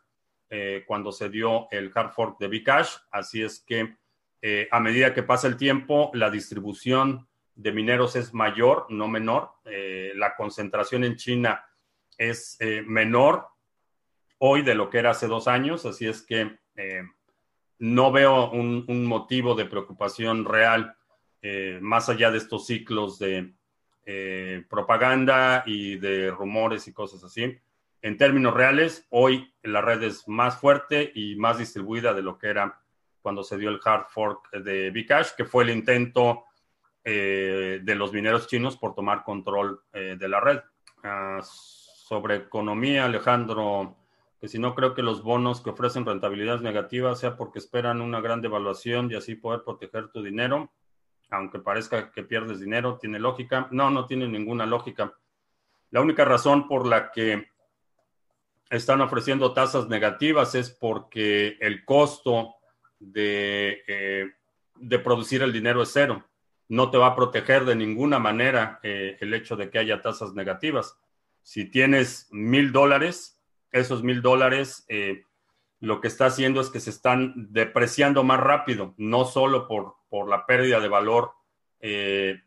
eh, 0.52 0.84
cuando 0.86 1.12
se 1.12 1.30
dio 1.30 1.68
el 1.72 1.92
hard 1.94 2.12
fork 2.12 2.40
de 2.40 2.48
Bcash. 2.48 2.96
Así 3.10 3.42
es 3.42 3.64
que 3.66 3.98
eh, 4.44 4.68
a 4.70 4.80
medida 4.80 5.16
que 5.16 5.24
pasa 5.24 5.48
el 5.48 5.58
tiempo, 5.58 6.12
la 6.14 6.30
distribución 6.30 7.28
de 7.56 7.72
mineros 7.72 8.16
es 8.16 8.36
mayor, 8.36 8.86
no 8.90 9.08
menor. 9.08 9.52
la 9.66 10.36
concentración 10.36 11.04
en 11.04 11.16
China 11.16 11.64
es 12.30 12.58
menor 12.86 13.48
hoy 14.38 14.62
de 14.62 14.76
lo 14.76 14.90
que 14.90 15.00
era 15.00 15.12
hace 15.12 15.28
dos 15.28 15.48
años. 15.48 15.86
Así 15.86 16.08
es 16.08 16.22
que 16.22 16.58
no 17.82 18.12
veo 18.12 18.52
un, 18.52 19.06
motivo 19.06 19.56
de 19.56 19.66
preocupación 19.66 20.46
real 20.46 20.96
eh, 21.42 21.80
más 21.82 22.10
allá 22.10 22.30
de 22.30 22.38
estos 22.38 22.68
ciclos 22.68 23.18
de 23.18 23.54
eh, 24.06 24.64
propaganda 24.70 25.64
y 25.66 25.98
de 25.98 26.30
rumores 26.30 26.88
y 26.88 26.94
cosas 26.94 27.24
así. 27.24 27.58
En 28.04 28.18
términos 28.18 28.54
reales, 28.54 29.08
hoy 29.10 29.52
la 29.64 29.82
red 29.82 30.04
es 30.04 30.28
más 30.28 30.60
fuerte 30.60 31.12
y 31.16 31.36
más 31.38 31.58
distribuida 31.58 32.14
de 32.14 32.22
lo 32.22 32.38
que 32.38 32.48
era 32.48 32.80
cuando 33.24 33.44
se 33.44 33.58
dio 33.58 33.70
el 33.70 33.80
hard 33.84 34.06
fork 34.10 34.52
de 34.52 34.92
Bcash, 34.92 35.32
que 35.36 35.46
fue 35.46 35.64
el 35.64 35.72
intento 35.72 36.46
eh, 37.04 37.80
de 37.82 37.96
los 37.96 38.14
mineros 38.14 38.46
chinos 38.46 38.78
por 38.78 38.94
tomar 38.94 39.24
control 39.24 39.82
de 39.92 40.28
la 40.28 40.40
red. 40.40 40.60
Ah, 41.04 41.40
sobre 42.12 42.36
economía, 42.36 43.06
Alejandro 43.06 43.96
que 44.42 44.50
si 44.50 44.60
no 44.60 44.76
creo 44.76 44.94
que 44.94 45.02
los 45.02 45.24
bonos 45.24 45.62
que 45.62 45.70
ofrecen 45.70 46.06
rentabilidades 46.06 46.62
negativas 46.62 47.18
sea 47.22 47.38
porque 47.38 47.60
esperan 47.60 48.02
una 48.02 48.20
gran 48.20 48.42
devaluación 48.42 49.10
y 49.10 49.16
así 49.16 49.36
poder 49.36 49.64
proteger 49.64 50.10
tu 50.10 50.22
dinero, 50.22 50.74
aunque 51.30 51.60
parezca 51.60 52.12
que 52.12 52.24
pierdes 52.24 52.60
dinero, 52.60 52.98
tiene 52.98 53.18
lógica. 53.18 53.70
No, 53.72 53.90
no 53.92 54.08
tiene 54.08 54.28
ninguna 54.28 54.66
lógica. 54.66 55.14
La 55.90 56.02
única 56.02 56.26
razón 56.26 56.68
por 56.68 56.86
la 56.86 57.14
que 57.14 57.48
están 58.70 59.00
ofreciendo 59.00 59.54
tasas 59.54 59.88
negativas 59.88 60.54
es 60.54 60.70
porque 60.70 61.56
el 61.62 61.86
costo 61.86 62.56
de, 63.00 63.84
eh, 63.88 64.26
de 64.76 65.00
producir 65.00 65.44
el 65.44 65.54
dinero 65.54 65.82
es 65.82 65.92
cero. 65.94 66.26
No 66.68 66.92
te 66.92 66.98
va 66.98 67.08
a 67.08 67.16
proteger 67.16 67.64
de 67.64 67.78
ninguna 67.78 68.20
manera 68.20 68.82
eh, 68.84 69.16
el 69.22 69.34
hecho 69.34 69.56
de 69.56 69.70
que 69.70 69.80
haya 69.80 70.02
tasas 70.02 70.34
negativas. 70.34 70.98
Si 71.42 71.66
tienes 71.66 72.28
mil 72.32 72.72
dólares, 72.72 73.42
esos 73.72 74.04
mil 74.04 74.22
dólares 74.22 74.86
eh, 74.88 75.24
lo 75.80 76.00
que 76.00 76.08
está 76.08 76.28
haciendo 76.28 76.62
es 76.62 76.70
que 76.70 76.80
se 76.80 76.92
están 76.92 77.34
depreciando 77.52 78.24
más 78.24 78.40
rápido, 78.40 78.94
no 78.98 79.26
solo 79.26 79.68
por, 79.68 79.96
por 80.10 80.30
la 80.30 80.46
pérdida 80.46 80.80
de 80.80 80.88
valor 80.88 81.32
eh, 81.80 82.40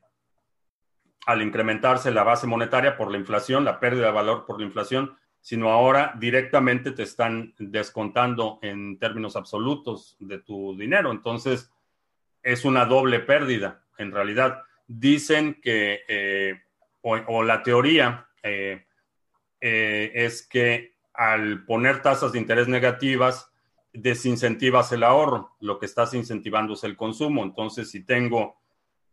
al 1.26 1.42
incrementarse 1.42 2.10
la 2.10 2.22
base 2.22 2.46
monetaria 2.46 2.96
por 2.96 3.10
la 3.10 3.18
inflación, 3.18 3.64
la 3.64 3.80
pérdida 3.80 4.06
de 4.06 4.12
valor 4.12 4.44
por 4.46 4.58
la 4.60 4.66
inflación, 4.66 5.16
sino 5.40 5.70
ahora 5.70 6.14
directamente 6.18 6.92
te 6.92 7.02
están 7.02 7.54
descontando 7.58 8.58
en 8.62 8.98
términos 8.98 9.36
absolutos 9.36 10.16
de 10.18 10.38
tu 10.38 10.76
dinero. 10.76 11.10
Entonces, 11.10 11.70
es 12.42 12.64
una 12.64 12.84
doble 12.84 13.20
pérdida, 13.20 13.84
en 13.98 14.12
realidad. 14.12 14.62
Dicen 14.86 15.60
que, 15.62 16.00
eh, 16.08 16.62
o, 17.02 17.42
la 17.42 17.62
teoría 17.62 18.26
es 19.60 20.46
que 20.46 20.94
al 21.14 21.64
poner 21.64 22.02
tasas 22.02 22.32
de 22.32 22.38
interés 22.38 22.68
negativas, 22.68 23.50
desincentivas 23.94 24.92
el 24.92 25.04
ahorro. 25.04 25.56
Lo 25.60 25.78
que 25.78 25.86
estás 25.86 26.12
incentivando 26.12 26.74
es 26.74 26.84
el 26.84 26.96
consumo. 26.96 27.42
Entonces, 27.44 27.90
si 27.90 28.04
tengo 28.04 28.60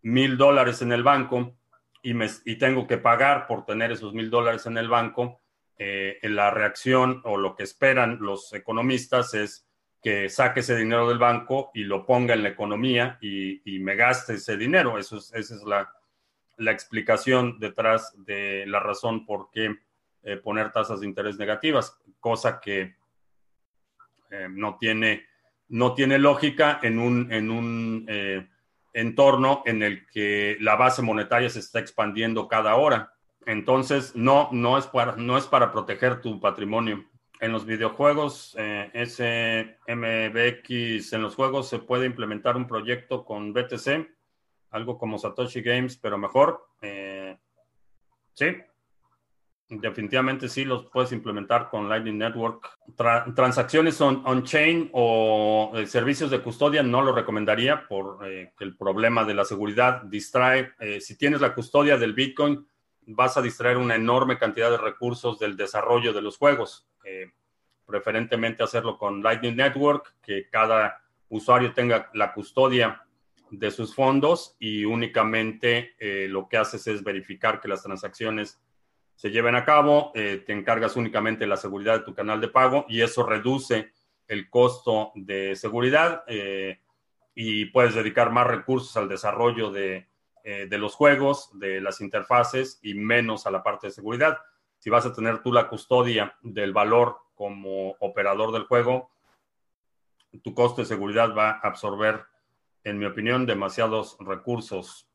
mil 0.02 0.38
dólares 0.38 0.82
en 0.82 0.91
el 0.91 1.04
banco 1.04 1.56
y, 2.02 2.15
me, 2.15 2.28
y, 2.46 2.58
tengo 2.58 2.88
que 2.88 2.98
pagar 2.98 3.46
por 3.48 3.65
tener 3.65 3.91
esos 3.91 4.13
mil 4.13 4.30
dólares 4.32 4.65
en 4.65 4.78
el 4.78 4.89
banco, 4.89 5.39
eh, 5.78 6.17
la 6.24 6.50
reacción 6.50 7.22
o 7.24 7.38
lo 7.38 7.56
que 7.56 7.63
esperan 7.63 8.17
los 8.20 8.52
economistas 8.54 9.34
es 9.36 9.67
que 10.02 10.30
saque 10.30 10.62
ese 10.62 10.76
dinero 10.76 11.08
del 11.08 11.20
banco 11.20 11.70
y 11.76 11.84
lo 11.84 12.08
ponga 12.08 12.34
en 12.34 12.41
la 12.41 12.50
economía 12.50 13.20
y, 13.22 13.62
me 13.80 13.96
gaste 13.96 14.34
ese 14.34 14.58
dinero. 14.58 14.98
Eso 14.98 15.17
esa 15.17 15.38
es 15.38 15.63
la, 15.63 15.94
la 16.62 16.71
explicación 16.71 17.60
detrás 17.60 18.13
de 18.26 18.65
la 18.67 18.80
razón 18.80 19.26
por 19.26 19.50
qué 19.52 19.76
eh, 20.24 20.38
poner 20.38 20.71
tasas 20.71 21.00
de 21.00 21.08
interés 21.08 21.38
negativas, 21.38 22.00
cosa 22.19 22.60
que 22.62 22.95
eh, 24.30 24.47
no, 24.50 24.78
tiene, 24.80 25.26
no 25.69 25.95
tiene 25.95 26.19
lógica 26.19 26.80
en 26.84 27.00
un, 27.00 27.32
en 27.32 27.50
un 27.50 28.06
eh, 28.08 28.47
entorno 28.93 29.63
en 29.65 29.82
el 29.82 30.06
que 30.06 30.58
la 30.60 30.76
base 30.76 31.02
monetaria 31.02 31.50
se 31.50 31.60
está 31.60 31.80
expandiendo 31.80 32.47
cada 32.47 32.76
hora. 32.76 33.13
Entonces, 33.47 34.15
no, 34.15 34.50
no, 34.52 34.78
es, 34.78 34.86
para, 34.86 35.15
no 35.15 35.38
es 35.38 35.47
para 35.47 35.71
proteger 35.71 36.21
tu 36.21 36.39
patrimonio. 36.39 37.04
En 37.39 37.52
los 37.52 37.65
videojuegos, 37.65 38.56
SMBX, 38.93 39.89
en 41.13 41.21
los 41.24 41.34
juegos 41.34 41.67
se 41.67 41.80
puede 41.80 42.06
implementar 42.06 42.56
un 42.56 42.67
proyecto 42.67 43.26
con 43.26 43.52
BTC, 43.52 44.08
algo 44.71 44.97
como 44.97 45.17
Satoshi 45.17 45.62
Games, 45.62 45.97
pero 45.97 46.17
mejor. 46.17 46.67
sí, 48.34 48.47
Definitivamente 49.73 50.49
sí, 50.49 50.65
los 50.65 50.88
puedes 50.88 51.13
implementar 51.13 51.69
con 51.69 51.88
Lightning 51.88 52.17
Network. 52.17 52.77
transacciones 53.34 54.01
on-chain 54.01 54.89
o 54.91 55.71
eh, 55.75 55.88
servicios 55.88 56.29
de 56.29 56.41
custodia 56.41 56.84
no 56.84 57.01
lo 57.01 57.13
recomendaría 57.13 57.88
por 57.88 58.27
eh, 58.27 58.51
el 58.60 58.75
problema 58.75 59.23
de 59.23 59.34
la 59.34 59.45
seguridad 59.45 60.01
distrae. 60.01 60.73
Eh, 60.77 60.99
si 60.99 61.17
tienes 61.17 61.39
la 61.39 61.53
custodia 61.53 61.95
del 61.97 62.12
Bitcoin, 62.12 62.67
vas 63.05 63.38
a 63.38 63.41
distraer 63.41 63.77
una 63.77 63.95
enorme 63.95 64.38
cantidad 64.38 64.69
de 64.69 64.77
recursos 64.77 65.39
del 65.39 65.55
desarrollo 65.55 66.12
de 66.12 66.21
los 66.21 66.38
juegos. 66.38 66.86
preferentemente 67.86 68.63
hacerlo 68.63 68.97
con 68.97 69.23
Lightning 69.23 69.55
Network, 69.55 70.15
que 70.21 70.49
cada 70.49 71.01
usuario 71.29 71.73
tenga 71.73 72.10
la 72.13 72.34
custodia 72.34 73.05
de 73.51 73.69
sus 73.69 73.93
fondos 73.93 74.55
y 74.57 74.85
únicamente 74.85 75.95
lo 76.29 76.47
que 76.49 76.57
haces 76.57 76.87
es 76.87 77.03
verificar 77.03 77.61
que 77.61 77.67
las 77.67 77.83
transacciones 77.83 78.59
se 79.21 79.29
lleven 79.29 79.53
a 79.53 79.63
cabo, 79.63 80.11
eh, 80.15 80.41
te 80.43 80.51
encargas 80.51 80.95
únicamente 80.95 81.41
de 81.41 81.47
la 81.47 81.55
seguridad 81.55 81.99
de 81.99 82.05
tu 82.05 82.15
canal 82.15 82.41
de 82.41 82.47
pago 82.47 82.87
y 82.89 83.01
eso 83.01 83.23
reduce 83.23 83.91
el 84.27 84.49
costo 84.49 85.11
de 85.13 85.55
seguridad 85.55 86.23
eh, 86.25 86.79
y 87.35 87.65
puedes 87.65 87.93
dedicar 87.93 88.31
más 88.31 88.47
recursos 88.47 88.97
al 88.97 89.07
desarrollo 89.07 89.75
eh, 89.75 90.07
de, 90.43 90.77
los 90.79 90.95
juegos, 90.95 91.51
de 91.53 91.81
las 91.81 92.01
interfaces 92.01 92.79
y 92.81 92.95
menos 92.95 93.45
a 93.45 93.51
la 93.51 93.61
parte 93.61 93.85
de 93.85 93.93
seguridad. 93.93 94.39
Si 94.79 94.89
vas 94.89 95.05
a 95.05 95.13
tener 95.13 95.43
tú 95.43 95.53
la 95.53 95.69
custodia 95.69 96.35
del 96.41 96.73
valor 96.73 97.17
como 97.35 97.91
operador 97.99 98.51
del 98.51 98.63
juego, 98.63 99.11
tu 100.41 100.55
costo 100.55 100.81
de 100.81 100.87
seguridad 100.87 101.35
va 101.37 101.51
a 101.51 101.67
absorber, 101.67 102.25
en 102.84 102.98
mi 102.98 103.06
opinión, 103.06 103.46
demasiados 103.46 104.17
recursos. 104.20 105.08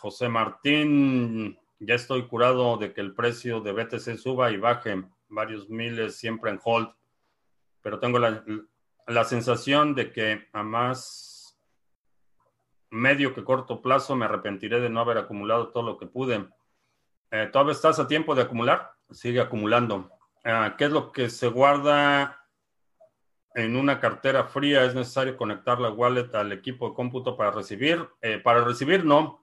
José 0.00 0.28
Martín, 0.28 1.58
ya 1.78 1.94
estoy 1.94 2.26
curado 2.26 2.76
de 2.76 2.92
que 2.92 3.00
el 3.00 3.14
precio 3.14 3.60
de 3.60 3.72
BTC 3.72 4.16
suba 4.16 4.50
y 4.50 4.56
baje 4.56 5.02
varios 5.28 5.68
miles 5.68 6.16
siempre 6.16 6.50
en 6.50 6.60
hold, 6.62 6.90
pero 7.82 7.98
tengo 7.98 8.18
la, 8.18 9.24
sensación 9.24 9.94
de 9.94 10.12
que 10.12 10.48
a 10.52 10.62
más 10.62 11.58
medio 12.90 13.34
que 13.34 13.44
corto 13.44 13.82
plazo 13.82 14.16
me 14.16 14.24
arrepentiré 14.24 14.80
de 14.80 14.90
no 14.90 15.00
haber 15.00 15.18
acumulado 15.18 15.68
todo 15.68 15.82
lo 15.82 15.98
que 15.98 16.06
pude. 16.06 16.48
Eh, 17.30 17.48
¿Todavía 17.52 17.72
estás 17.72 17.98
a 17.98 18.08
tiempo 18.08 18.34
de 18.34 18.42
acumular? 18.42 18.92
Sigue 19.10 19.40
acumulando. 19.40 20.10
Ah, 20.44 20.74
¿Qué 20.78 20.86
es 20.86 20.90
lo 20.90 21.12
que 21.12 21.28
se 21.28 21.48
guarda 21.48 22.45
en 23.56 23.74
una 23.74 23.98
cartera 23.98 24.44
fría? 24.44 24.84
¿Es 24.84 24.94
necesario 24.94 25.36
conectar 25.36 25.80
la 25.80 25.90
wallet 25.90 26.32
al 26.34 26.52
equipo 26.52 26.90
de 26.90 26.94
cómputo 26.94 27.36
para 27.38 27.50
recibir? 27.50 28.06
Eh, 28.20 28.38
para 28.38 28.62
recibir, 28.62 29.04
no. 29.04 29.42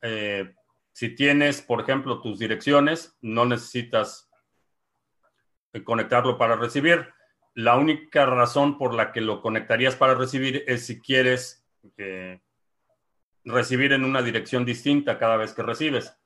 Eh, 0.00 0.54
si 0.92 1.14
tienes, 1.16 1.60
por 1.60 1.80
ejemplo, 1.80 2.20
tus 2.20 2.38
direcciones, 2.38 3.18
no 3.20 3.44
necesitas 3.44 4.30
eh, 5.72 5.82
conectarlo 5.82 6.38
para 6.38 6.54
recibir. 6.54 7.12
La 7.54 7.76
única 7.76 8.26
razón 8.26 8.78
por 8.78 8.94
la 8.94 9.10
que 9.10 9.20
lo 9.20 9.42
conectarías 9.42 9.96
para 9.96 10.14
recibir 10.14 10.62
es 10.68 10.86
si 10.86 11.00
quieres 11.00 11.66
recibir 13.44 13.92
en 13.92 14.04
una 14.04 14.22
dirección 14.22 14.64
distinta 14.64 15.18
cada 15.18 15.36
vez 15.36 15.52
que 15.52 15.62
recibes. 15.62 16.16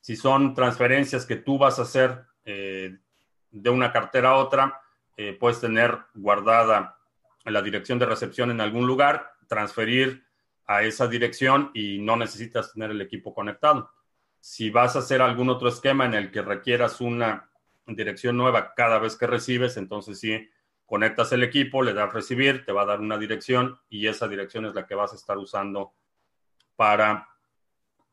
Si 0.00 0.16
son 0.16 0.54
transferencias 0.54 1.24
que 1.24 1.36
tú 1.36 1.56
vas 1.56 1.78
a 1.78 1.82
hacer 1.82 2.24
de 2.44 3.70
una 3.70 3.92
cartera 3.92 4.30
a 4.30 4.36
otra, 4.36 4.82
puedes 5.40 5.60
tener 5.60 5.98
guardada 6.14 6.98
la 7.44 7.62
dirección 7.62 7.98
de 7.98 8.06
recepción 8.06 8.50
en 8.50 8.60
algún 8.60 8.86
lugar, 8.86 9.32
transferir 9.48 10.24
a 10.66 10.82
esa 10.82 11.08
dirección 11.08 11.70
y 11.74 11.98
no 11.98 12.16
necesitas 12.16 12.72
tener 12.72 12.90
el 12.90 13.00
equipo 13.00 13.34
conectado. 13.34 13.90
Si 14.40 14.70
vas 14.70 14.94
a 14.94 15.00
hacer 15.00 15.22
algún 15.22 15.48
otro 15.48 15.68
esquema 15.68 16.04
en 16.04 16.14
el 16.14 16.30
que 16.30 16.42
requieras 16.42 17.00
una 17.00 17.50
dirección 17.86 18.36
nueva 18.36 18.74
cada 18.74 18.98
vez 18.98 19.16
que 19.16 19.26
recibes, 19.26 19.76
entonces 19.76 20.20
sí 20.20 20.48
conectas 20.84 21.32
el 21.32 21.42
equipo, 21.42 21.82
le 21.82 21.94
das 21.94 22.12
recibir, 22.12 22.64
te 22.64 22.72
va 22.72 22.82
a 22.82 22.86
dar 22.86 23.00
una 23.00 23.18
dirección 23.18 23.78
y 23.88 24.06
esa 24.06 24.28
dirección 24.28 24.66
es 24.66 24.74
la 24.74 24.86
que 24.86 24.94
vas 24.94 25.12
a 25.12 25.16
estar 25.16 25.36
usando 25.38 25.92
para 26.76 27.28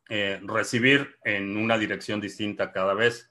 eh, 0.09 0.39
recibir 0.43 1.17
en 1.23 1.57
una 1.57 1.77
dirección 1.77 2.19
distinta 2.19 2.71
cada 2.71 2.93
vez. 2.93 3.29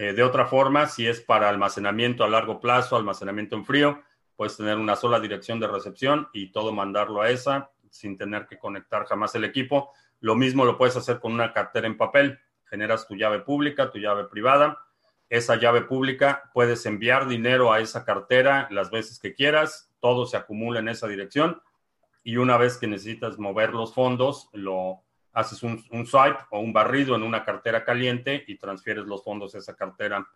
Eh, 0.00 0.14
de 0.14 0.22
otra 0.22 0.46
forma, 0.46 0.86
si 0.86 1.06
es 1.06 1.20
para 1.20 1.50
almacenamiento 1.50 2.24
a 2.24 2.28
largo 2.30 2.58
plazo, 2.58 2.96
almacenamiento 2.96 3.54
en 3.54 3.66
frío, 3.66 4.02
puedes 4.34 4.56
tener 4.56 4.78
una 4.78 4.96
sola 4.96 5.20
dirección 5.20 5.60
de 5.60 5.66
recepción 5.66 6.26
y 6.32 6.52
todo 6.52 6.72
mandarlo 6.72 7.20
a 7.20 7.28
esa 7.28 7.70
sin 7.90 8.16
tener 8.16 8.46
que 8.46 8.58
conectar 8.58 9.04
jamás 9.04 9.34
el 9.34 9.44
equipo. 9.44 9.92
Lo 10.20 10.36
mismo 10.36 10.64
lo 10.64 10.78
puedes 10.78 10.96
hacer 10.96 11.20
con 11.20 11.34
una 11.34 11.52
cartera 11.52 11.86
en 11.86 11.98
papel. 11.98 12.38
Generas 12.64 13.06
tu 13.06 13.14
llave 13.14 13.40
pública, 13.40 13.90
tu 13.90 13.98
llave 13.98 14.24
privada 14.24 14.78
esa 15.28 15.56
llave 15.56 15.82
pública, 15.82 16.50
puedes 16.52 16.84
enviar 16.86 17.28
dinero 17.28 17.70
a 17.70 17.80
esa 17.80 18.04
cartera 18.04 18.66
las 18.70 18.90
veces 18.90 19.20
que 19.20 19.32
quieras, 19.32 19.92
todo 20.00 20.26
se 20.26 20.36
acumula 20.36 20.80
en 20.80 20.88
esa 20.88 21.06
dirección 21.08 21.62
y 22.24 22.38
una 22.38 22.56
vez 22.56 22.78
que 22.78 22.88
necesitas 22.88 23.38
mover 23.38 23.74
los 23.74 23.94
fondos, 23.94 24.48
lo 24.52 25.04
haces 25.32 25.62
un, 25.62 25.78
swipe 26.06 26.38
o 26.50 26.60
un 26.60 26.72
barrido 26.72 27.14
en 27.14 27.22
una 27.22 27.44
cartera 27.44 27.84
caliente 27.84 28.44
y 28.46 28.58
transfieres 28.58 29.04
los 29.06 29.22
fondos 29.22 29.54
a 29.54 29.58
esa 29.58 29.76
cartera 29.76 30.26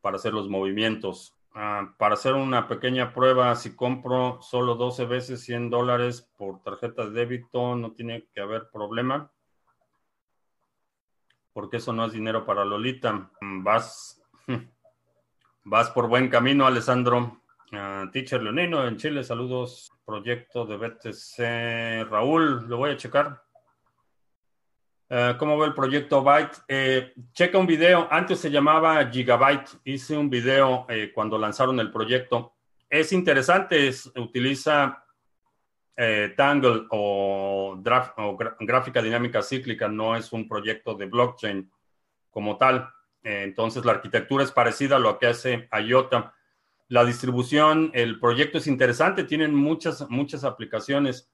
para 0.00 0.16
hacer 0.16 0.32
los 0.32 0.48
movimientos. 0.48 1.34
Ah, 1.54 1.94
para 1.98 2.14
hacer 2.14 2.34
una 2.34 2.68
pequeña 2.68 3.12
prueba, 3.12 3.54
si 3.56 3.74
compro 3.74 4.40
solo 4.42 4.74
12 4.74 5.06
veces 5.06 5.42
100 5.44 5.70
dólares 5.70 6.30
por 6.36 6.62
tarjeta 6.62 7.04
de 7.04 7.10
débito, 7.10 7.74
no 7.74 7.92
tiene 7.92 8.28
que 8.32 8.40
haber 8.40 8.68
problema. 8.70 9.30
Porque 11.52 11.78
eso 11.78 11.92
no 11.92 12.04
es 12.04 12.12
dinero 12.12 12.44
para 12.46 12.64
Lolita. 12.64 13.30
Vas 13.40 14.22
Vas 15.64 15.90
por 15.90 16.08
buen 16.08 16.28
camino, 16.28 16.66
Alessandro. 16.66 17.42
Uh, 17.72 18.10
teacher 18.10 18.42
Leonino 18.42 18.86
en 18.86 18.96
Chile, 18.96 19.22
saludos. 19.22 19.92
Proyecto 20.04 20.64
de 20.64 20.76
BTC. 20.78 22.10
Raúl, 22.10 22.66
lo 22.66 22.78
voy 22.78 22.92
a 22.92 22.96
checar. 22.96 23.42
Uh, 25.10 25.38
¿Cómo 25.38 25.56
ve 25.56 25.68
el 25.68 25.72
proyecto 25.72 26.22
Byte? 26.22 26.58
Eh, 26.68 27.14
checa 27.32 27.56
un 27.56 27.66
video. 27.66 28.06
Antes 28.10 28.40
se 28.40 28.50
llamaba 28.50 29.08
Gigabyte. 29.08 29.80
Hice 29.84 30.14
un 30.14 30.28
video 30.28 30.84
eh, 30.86 31.12
cuando 31.14 31.38
lanzaron 31.38 31.80
el 31.80 31.90
proyecto. 31.90 32.52
Es 32.90 33.12
interesante, 33.14 33.90
utiliza 34.16 35.02
eh, 35.96 36.34
Tangle 36.36 36.86
o, 36.90 37.82
o 38.18 38.36
gráfica 38.60 39.00
dinámica 39.00 39.40
cíclica. 39.40 39.88
No 39.88 40.14
es 40.14 40.30
un 40.34 40.46
proyecto 40.46 40.94
de 40.94 41.06
blockchain 41.06 41.72
como 42.28 42.58
tal. 42.58 42.90
Eh, 43.22 43.44
entonces, 43.44 43.86
la 43.86 43.92
arquitectura 43.92 44.44
es 44.44 44.52
parecida 44.52 44.96
a 44.96 45.00
lo 45.00 45.18
que 45.18 45.28
hace 45.28 45.70
IOTA. 45.72 46.34
La 46.88 47.06
distribución, 47.06 47.90
el 47.94 48.20
proyecto 48.20 48.58
es 48.58 48.66
interesante, 48.66 49.24
tienen 49.24 49.54
muchas, 49.54 50.08
muchas 50.10 50.44
aplicaciones. 50.44 51.30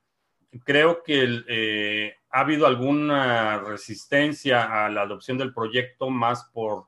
Creo 0.62 1.02
que 1.02 1.42
eh, 1.48 2.16
ha 2.30 2.40
habido 2.40 2.66
alguna 2.66 3.58
resistencia 3.58 4.84
a 4.84 4.88
la 4.90 5.02
adopción 5.02 5.38
del 5.38 5.52
proyecto 5.52 6.10
más 6.10 6.44
por 6.52 6.84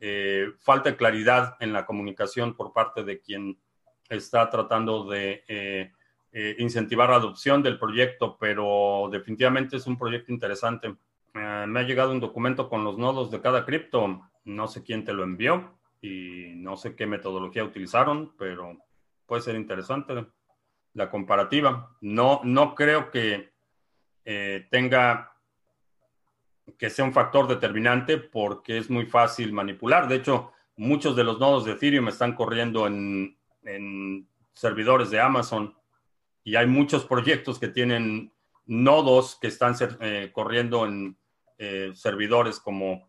eh, 0.00 0.52
falta 0.60 0.90
de 0.90 0.96
claridad 0.96 1.56
en 1.60 1.72
la 1.72 1.84
comunicación 1.84 2.56
por 2.56 2.72
parte 2.72 3.04
de 3.04 3.20
quien 3.20 3.58
está 4.08 4.48
tratando 4.50 5.04
de 5.08 5.90
incentivar 6.58 7.10
la 7.10 7.16
adopción 7.16 7.62
del 7.62 7.78
proyecto, 7.78 8.38
pero 8.38 9.08
definitivamente 9.12 9.76
es 9.76 9.86
un 9.86 9.98
proyecto 9.98 10.32
interesante. 10.32 10.94
me 11.34 11.80
ha 11.80 11.82
llegado 11.82 12.12
un 12.12 12.20
documento 12.20 12.68
con 12.70 12.84
los 12.84 12.96
nodos 12.96 13.30
de 13.30 13.40
cada 13.40 13.66
cripto 13.66 14.22
no 14.44 14.68
sé 14.68 14.82
quién 14.82 15.04
te 15.04 15.12
lo 15.12 15.22
envió 15.22 15.78
y 16.00 16.52
no 16.56 16.76
sé 16.76 16.96
qué 16.96 17.06
metodología 17.06 17.64
utilizaron, 17.64 18.34
pero 18.36 18.76
puede 19.26 19.42
ser 19.42 19.54
interesante 19.54 20.26
la 20.94 21.10
comparativa. 21.10 21.96
No, 22.00 22.40
no 22.44 22.74
creo 22.74 23.10
que 23.10 23.52
eh, 24.24 24.66
tenga 24.70 25.32
que 26.78 26.90
sea 26.90 27.04
un 27.04 27.12
factor 27.12 27.48
determinante 27.48 28.18
porque 28.18 28.78
es 28.78 28.88
muy 28.90 29.06
fácil 29.06 29.52
manipular. 29.52 30.08
De 30.08 30.16
hecho, 30.16 30.52
muchos 30.76 31.16
de 31.16 31.24
los 31.24 31.38
nodos 31.38 31.64
de 31.64 31.72
Ethereum 31.72 32.08
están 32.08 32.34
corriendo 32.34 32.86
en, 32.86 33.36
servidores 34.54 35.10
de 35.10 35.20
Amazon 35.20 35.74
y 36.44 36.56
hay 36.56 36.66
muchos 36.66 37.06
proyectos 37.06 37.58
que 37.58 37.68
tienen 37.68 38.32
nodos 38.66 39.38
que 39.40 39.46
están 39.46 39.74
eh, 40.00 40.30
corriendo 40.32 40.84
en 40.84 41.16
eh, 41.58 41.92
servidores 41.94 42.60
como 42.60 43.08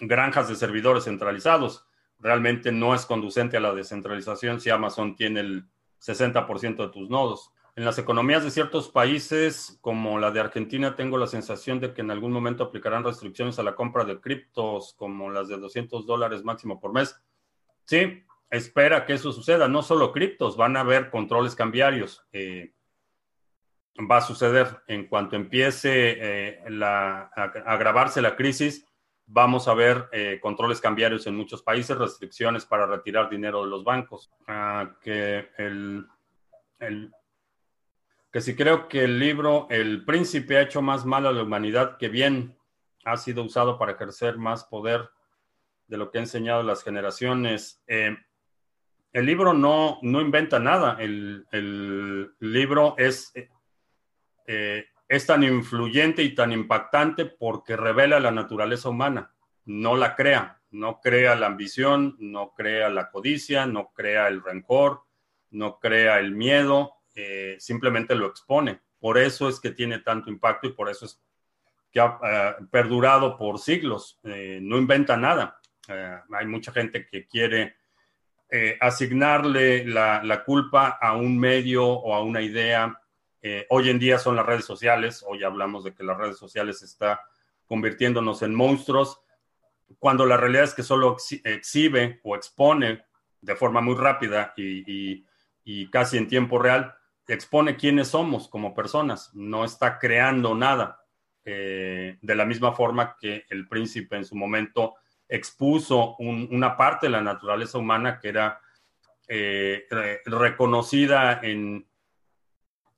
granjas 0.00 0.48
de 0.48 0.56
servidores 0.56 1.04
centralizados. 1.04 1.86
Realmente 2.18 2.72
no 2.72 2.94
es 2.94 3.06
conducente 3.06 3.56
a 3.56 3.60
la 3.60 3.74
descentralización 3.74 4.60
si 4.60 4.70
Amazon 4.70 5.14
tiene 5.14 5.40
el 5.40 5.64
60% 6.00 6.76
de 6.76 6.88
tus 6.88 7.10
nodos. 7.10 7.52
En 7.76 7.84
las 7.84 7.98
economías 7.98 8.42
de 8.42 8.50
ciertos 8.50 8.88
países, 8.88 9.78
como 9.80 10.18
la 10.18 10.30
de 10.30 10.40
Argentina, 10.40 10.96
tengo 10.96 11.18
la 11.18 11.26
sensación 11.26 11.80
de 11.80 11.94
que 11.94 12.00
en 12.00 12.10
algún 12.10 12.32
momento 12.32 12.64
aplicarán 12.64 13.04
restricciones 13.04 13.58
a 13.58 13.62
la 13.62 13.74
compra 13.76 14.04
de 14.04 14.20
criptos, 14.20 14.94
como 14.98 15.30
las 15.30 15.48
de 15.48 15.56
200 15.56 16.04
dólares 16.04 16.42
máximo 16.42 16.80
por 16.80 16.92
mes. 16.92 17.18
Sí, 17.84 18.24
espera 18.50 19.06
que 19.06 19.14
eso 19.14 19.32
suceda. 19.32 19.68
No 19.68 19.82
solo 19.82 20.12
criptos, 20.12 20.56
van 20.56 20.76
a 20.76 20.80
haber 20.80 21.10
controles 21.10 21.54
cambiarios. 21.54 22.26
Eh, 22.32 22.72
va 24.10 24.18
a 24.18 24.22
suceder 24.22 24.82
en 24.86 25.06
cuanto 25.06 25.36
empiece 25.36 25.92
eh, 25.92 26.62
agravarse 27.66 28.22
la 28.22 28.36
crisis 28.36 28.86
vamos 29.32 29.68
a 29.68 29.74
ver 29.74 30.08
eh, 30.12 30.38
controles 30.42 30.80
cambiarios 30.80 31.26
en 31.26 31.36
muchos 31.36 31.62
países, 31.62 31.96
restricciones 31.96 32.66
para 32.66 32.86
retirar 32.86 33.30
dinero 33.30 33.62
de 33.62 33.70
los 33.70 33.84
bancos. 33.84 34.30
Ah, 34.46 34.96
que 35.00 35.48
el, 35.56 36.06
que 38.32 38.40
si 38.40 38.56
creo 38.56 38.88
que 38.88 39.04
el 39.04 39.18
libro 39.18 39.68
El 39.70 40.04
Príncipe 40.04 40.56
ha 40.56 40.62
hecho 40.62 40.82
más 40.82 41.04
mal 41.04 41.26
a 41.26 41.32
la 41.32 41.44
humanidad 41.44 41.96
que 41.96 42.08
bien 42.08 42.56
ha 43.04 43.16
sido 43.16 43.44
usado 43.44 43.78
para 43.78 43.92
ejercer 43.92 44.36
más 44.36 44.64
poder 44.64 45.08
de 45.86 45.96
lo 45.96 46.10
que 46.10 46.18
ha 46.18 46.22
enseñado 46.22 46.62
las 46.62 46.82
generaciones. 46.82 47.82
Eh, 47.86 48.16
el 49.12 49.26
libro 49.26 49.54
no, 49.54 49.98
no 50.02 50.20
inventa 50.20 50.58
nada. 50.58 50.96
El, 51.00 51.46
libro 52.40 52.94
es 52.98 53.32
eh, 54.46 54.86
es 55.10 55.26
tan 55.26 55.42
influyente 55.42 56.22
y 56.22 56.36
tan 56.36 56.52
impactante 56.52 57.26
porque 57.26 57.76
revela 57.76 58.20
la 58.20 58.30
naturaleza 58.30 58.90
humana, 58.90 59.34
no 59.64 59.96
la 59.96 60.14
crea, 60.14 60.62
no 60.70 61.00
crea 61.00 61.34
la 61.34 61.48
ambición, 61.48 62.14
no 62.20 62.54
crea 62.54 62.88
la 62.90 63.10
codicia, 63.10 63.66
no 63.66 63.90
crea 63.92 64.28
el 64.28 64.40
rencor, 64.40 65.02
no 65.50 65.80
crea 65.80 66.20
el 66.20 66.30
miedo, 66.30 66.92
eh, 67.16 67.56
simplemente 67.58 68.14
lo 68.14 68.28
expone. 68.28 68.82
Por 69.00 69.18
eso 69.18 69.48
es 69.48 69.58
que 69.58 69.72
tiene 69.72 69.98
tanto 69.98 70.30
impacto 70.30 70.68
y 70.68 70.74
por 70.74 70.88
eso 70.88 71.06
es 71.06 71.20
que 71.90 71.98
ha 71.98 72.20
eh, 72.22 72.64
perdurado 72.70 73.36
por 73.36 73.58
siglos. 73.58 74.20
Eh, 74.22 74.60
no 74.62 74.78
inventa 74.78 75.16
nada. 75.16 75.60
hay 75.88 76.46
mucha 76.46 76.70
gente 76.70 77.08
que 77.08 77.26
quiere 77.26 77.74
asignarle 78.80 79.84
la, 79.84 80.22
la 80.22 80.44
culpa 80.44 80.98
a 81.00 81.16
un 81.16 81.36
medio 81.36 81.84
o 81.84 82.14
a 82.14 82.22
una 82.22 82.42
idea 82.42 82.99
eh, 83.42 83.66
hoy 83.70 83.88
en 83.88 83.98
día 83.98 84.18
son 84.18 84.36
las 84.36 84.44
redes 84.44 84.64
sociales, 84.64 85.24
hoy 85.26 85.44
hablamos 85.44 85.84
de 85.84 85.94
que 85.94 86.04
las 86.04 86.18
redes 86.18 86.36
sociales 86.36 86.82
está 86.82 87.22
convirtiéndonos 87.66 88.42
en 88.42 88.54
monstruos, 88.54 89.20
cuando 89.98 90.26
la 90.26 90.36
realidad 90.36 90.64
es 90.64 90.74
que 90.74 90.82
solo 90.82 91.16
exhibe 91.44 92.20
o 92.22 92.36
expone 92.36 93.04
de 93.40 93.56
forma 93.56 93.80
muy 93.80 93.96
rápida 93.96 94.52
y, 94.56 95.24
casi 95.90 96.18
en 96.18 96.28
tiempo 96.28 96.58
real, 96.58 96.94
expone 97.26 97.76
quiénes 97.76 98.08
somos 98.08 98.48
como 98.48 98.74
personas, 98.74 99.30
no 99.34 99.64
está 99.64 99.98
creando 99.98 100.54
nada. 100.54 100.96
Eh, 101.42 102.18
de 102.20 102.34
la 102.34 102.44
misma 102.44 102.72
forma 102.72 103.16
que 103.18 103.46
el 103.48 103.66
príncipe 103.66 104.16
en 104.16 104.26
su 104.26 104.36
momento 104.36 104.96
expuso 105.28 106.16
una 106.18 106.76
parte 106.76 107.06
de 107.06 107.12
la 107.12 107.22
naturaleza 107.22 107.78
humana 107.78 108.18
que 108.18 108.28
era 108.28 108.60
eh, 109.26 109.86
reconocida 110.26 111.40
en, 111.42 111.86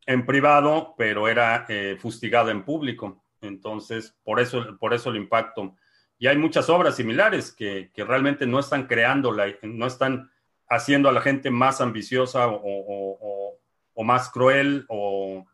en 0.06 0.26
privado, 0.26 0.94
pero 0.96 1.28
era 1.28 1.64
eh, 1.68 1.96
fustigada 1.98 2.50
en 2.50 2.64
público. 2.64 3.22
Entonces, 3.40 4.16
por 4.24 4.40
eso, 4.40 4.76
por 4.78 4.94
eso 4.94 5.10
el 5.10 5.16
impacto. 5.16 5.76
Y 6.18 6.26
hay 6.28 6.36
muchas 6.36 6.68
obras 6.68 6.96
similares 6.96 7.52
que, 7.52 7.90
realmente 7.96 8.46
no 8.46 8.60
están 8.60 8.86
creando, 8.86 9.32
la, 9.32 9.46
no 9.62 9.86
están 9.86 10.30
haciendo 10.68 11.08
a 11.08 11.12
la 11.12 11.20
gente 11.20 11.50
más 11.50 11.80
ambiciosa 11.80 12.46
o, 12.48 13.58
más 14.04 14.30
cruel 14.30 14.84
o 14.88 15.44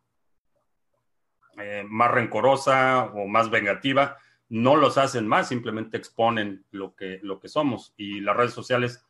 eh, 1.59 1.85
más 1.87 2.11
rencorosa 2.11 3.05
o 3.15 3.27
más 3.27 3.51
vengativa. 3.51 4.17
No 4.49 4.77
los 4.77 4.97
hacen 4.97 5.27
más, 5.27 5.49
simplemente 5.49 5.99
exponen 5.99 6.65
lo 6.71 6.95
que, 6.95 7.21
lo 7.23 7.41
que 7.41 7.49
somos. 7.49 7.93
Y 7.97 8.21
las 8.21 8.37
redes 8.37 8.53
sociales 8.53 9.05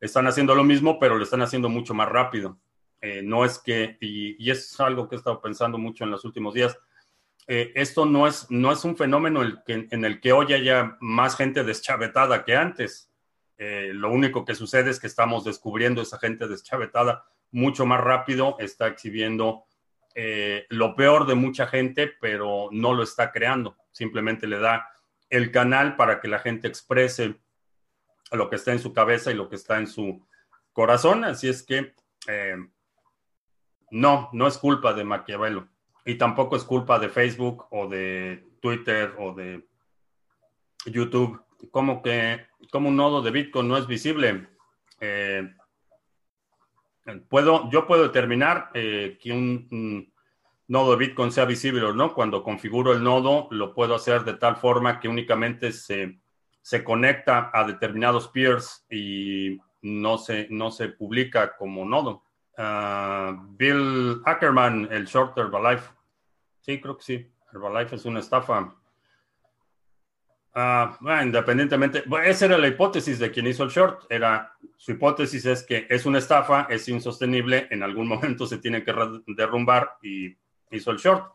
están 0.00 0.26
haciendo 0.26 0.54
lo 0.54 0.64
mismo, 0.64 0.98
pero 0.98 1.16
lo 1.16 1.24
están 1.24 1.42
haciendo 1.42 1.68
mucho 1.68 1.92
más 1.92 2.08
rápido. 2.08 2.58
Eh, 3.00 3.22
no 3.22 3.44
es 3.44 3.58
que, 3.58 3.96
y, 4.00 4.50
es 4.50 4.78
algo 4.80 5.08
que 5.08 5.14
he 5.14 5.18
estado 5.18 5.40
pensando 5.40 5.78
mucho 5.78 6.04
en 6.04 6.10
los 6.10 6.24
últimos 6.24 6.54
días, 6.54 6.76
eh, 7.46 7.72
esto 7.76 8.04
no 8.04 8.26
es, 8.26 8.50
no 8.50 8.72
es 8.72 8.84
un 8.84 8.96
fenómeno 8.96 9.42
en 9.66 10.04
el 10.04 10.20
que 10.20 10.32
hoy 10.32 10.52
haya 10.52 10.98
más 11.00 11.36
gente 11.36 11.64
deschavetada 11.64 12.44
que 12.44 12.56
antes. 12.56 13.10
Eh, 13.56 13.92
lo 13.94 14.10
único 14.10 14.44
que 14.44 14.54
sucede 14.54 14.90
es 14.90 15.00
que 15.00 15.06
estamos 15.06 15.44
descubriendo 15.44 16.02
esa 16.02 16.18
gente 16.18 16.46
deschavetada 16.46 17.24
mucho 17.50 17.86
más 17.86 18.00
rápido, 18.00 18.56
está 18.58 18.88
exhibiendo 18.88 19.64
lo 20.70 20.96
peor 20.96 21.28
de 21.28 21.36
mucha 21.36 21.68
gente, 21.68 22.12
pero 22.20 22.70
no 22.72 22.92
lo 22.92 23.04
está 23.04 23.30
creando. 23.30 23.76
Simplemente 23.92 24.48
le 24.48 24.58
da 24.58 24.88
el 25.30 25.52
canal 25.52 25.94
para 25.94 26.20
que 26.20 26.26
la 26.26 26.40
gente 26.40 26.66
exprese 26.66 27.36
lo 28.32 28.50
que 28.50 28.56
está 28.56 28.72
en 28.72 28.80
su 28.80 28.92
cabeza 28.92 29.30
y 29.30 29.34
lo 29.34 29.48
que 29.48 29.54
está 29.54 29.78
en 29.78 29.86
su 29.86 30.26
corazón. 30.72 31.22
Así 31.22 31.48
es 31.48 31.62
que 31.62 31.94
no, 33.90 34.28
no 34.32 34.46
es 34.46 34.58
culpa 34.58 34.92
de 34.92 35.04
Maquiavelo. 35.04 35.68
Y 36.04 36.14
tampoco 36.16 36.56
es 36.56 36.64
culpa 36.64 36.98
de 36.98 37.08
Facebook 37.08 37.66
o 37.70 37.86
de 37.86 38.44
Twitter 38.60 39.14
o 39.18 39.34
de 39.34 39.66
YouTube. 40.86 41.42
Como 41.70 42.02
que 42.02 42.46
como 42.70 42.88
un 42.88 42.96
nodo 42.96 43.22
de 43.22 43.30
Bitcoin 43.30 43.68
no 43.68 43.76
es 43.76 43.86
visible. 43.86 44.48
Eh, 45.00 45.54
puedo, 47.28 47.70
yo 47.70 47.86
puedo 47.86 48.02
determinar 48.02 48.70
eh, 48.74 49.18
que 49.20 49.32
un, 49.32 50.12
nodo 50.66 50.90
de 50.92 51.06
Bitcoin 51.06 51.32
sea 51.32 51.44
visible 51.44 51.82
o 51.82 51.92
no. 51.92 52.14
Cuando 52.14 52.42
configuro 52.42 52.92
el 52.92 53.02
nodo, 53.02 53.48
lo 53.50 53.74
puedo 53.74 53.94
hacer 53.94 54.24
de 54.24 54.34
tal 54.34 54.56
forma 54.56 55.00
que 55.00 55.08
únicamente 55.08 55.72
se, 55.72 56.20
se 56.62 56.84
conecta 56.84 57.50
a 57.52 57.64
determinados 57.64 58.28
peers 58.28 58.86
y 58.90 59.58
no 59.82 60.18
se, 60.18 60.46
no 60.50 60.70
se 60.70 60.88
publica 60.88 61.56
como 61.56 61.84
nodo. 61.84 62.24
Ah, 62.60 63.40
Bill 63.50 64.20
Ackerman, 64.24 64.88
el 64.90 65.06
short 65.06 65.38
Herbalife. 65.38 65.90
Sí, 66.60 66.80
creo 66.80 66.96
que 66.96 67.04
sí. 67.04 67.32
Herbalife 67.52 67.94
es 67.94 68.04
una 68.04 68.18
estafa. 68.18 68.74
Ah, 70.54 70.98
independientemente, 71.22 72.02
esa 72.24 72.46
era 72.46 72.58
la 72.58 72.66
hipótesis 72.66 73.20
de 73.20 73.30
quien 73.30 73.46
hizo 73.46 73.62
el 73.62 73.70
short. 73.70 74.10
Era, 74.10 74.52
su 74.76 74.90
hipótesis 74.90 75.46
es 75.46 75.62
que 75.62 75.86
es 75.88 76.04
una 76.04 76.18
estafa, 76.18 76.66
es 76.68 76.88
insostenible, 76.88 77.68
en 77.70 77.84
algún 77.84 78.08
momento 78.14 78.44
se 78.44 78.58
tiene 78.58 78.82
que 78.82 78.92
derrumbar 79.28 79.98
y 80.02 80.36
hizo 80.72 80.90
el 80.90 80.98
short. 80.98 81.32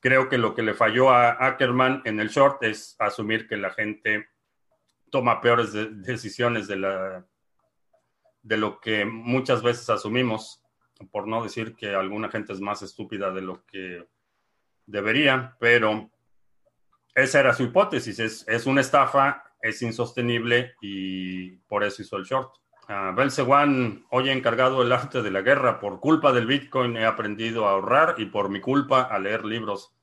Creo 0.00 0.28
que 0.28 0.38
lo 0.38 0.56
que 0.56 0.62
le 0.62 0.74
falló 0.74 1.10
a 1.10 1.46
Ackerman 1.46 2.02
en 2.04 2.18
el 2.18 2.30
short 2.30 2.64
es 2.64 2.96
asumir 2.98 3.46
que 3.46 3.56
la 3.56 3.70
gente 3.70 4.28
toma 5.08 5.40
peores 5.40 5.72
decisiones 6.02 6.66
de, 6.66 6.76
la, 6.76 7.24
de 8.42 8.56
lo 8.56 8.80
que 8.80 9.04
muchas 9.04 9.62
veces 9.62 9.88
asumimos, 9.88 10.63
por 11.10 11.26
no 11.26 11.42
decir 11.42 11.74
que 11.74 11.94
alguna 11.94 12.30
gente 12.30 12.52
es 12.52 12.60
más 12.60 12.82
estúpida 12.82 13.30
de 13.30 13.42
lo 13.42 13.64
que 13.66 14.06
debería, 14.86 15.56
pero 15.58 16.10
esa 17.14 17.40
era 17.40 17.54
su 17.54 17.64
hipótesis, 17.64 18.18
es, 18.18 18.44
es 18.48 18.66
una 18.66 18.80
estafa, 18.80 19.44
es 19.60 19.80
insostenible 19.82 20.74
y 20.80 21.50
por 21.68 21.84
eso 21.84 22.02
hizo 22.02 22.16
el 22.16 22.24
short. 22.24 22.54
Uh, 22.88 23.14
Belsewan, 23.14 24.04
hoy 24.10 24.28
he 24.28 24.32
encargado 24.32 24.82
el 24.82 24.92
arte 24.92 25.22
de 25.22 25.30
la 25.30 25.40
guerra. 25.40 25.80
Por 25.80 26.00
culpa 26.00 26.32
del 26.32 26.46
Bitcoin 26.46 26.98
he 26.98 27.06
aprendido 27.06 27.66
a 27.66 27.70
ahorrar 27.70 28.16
y 28.18 28.26
por 28.26 28.50
mi 28.50 28.60
culpa 28.60 29.02
a 29.02 29.18
leer 29.18 29.44
libros. 29.44 29.94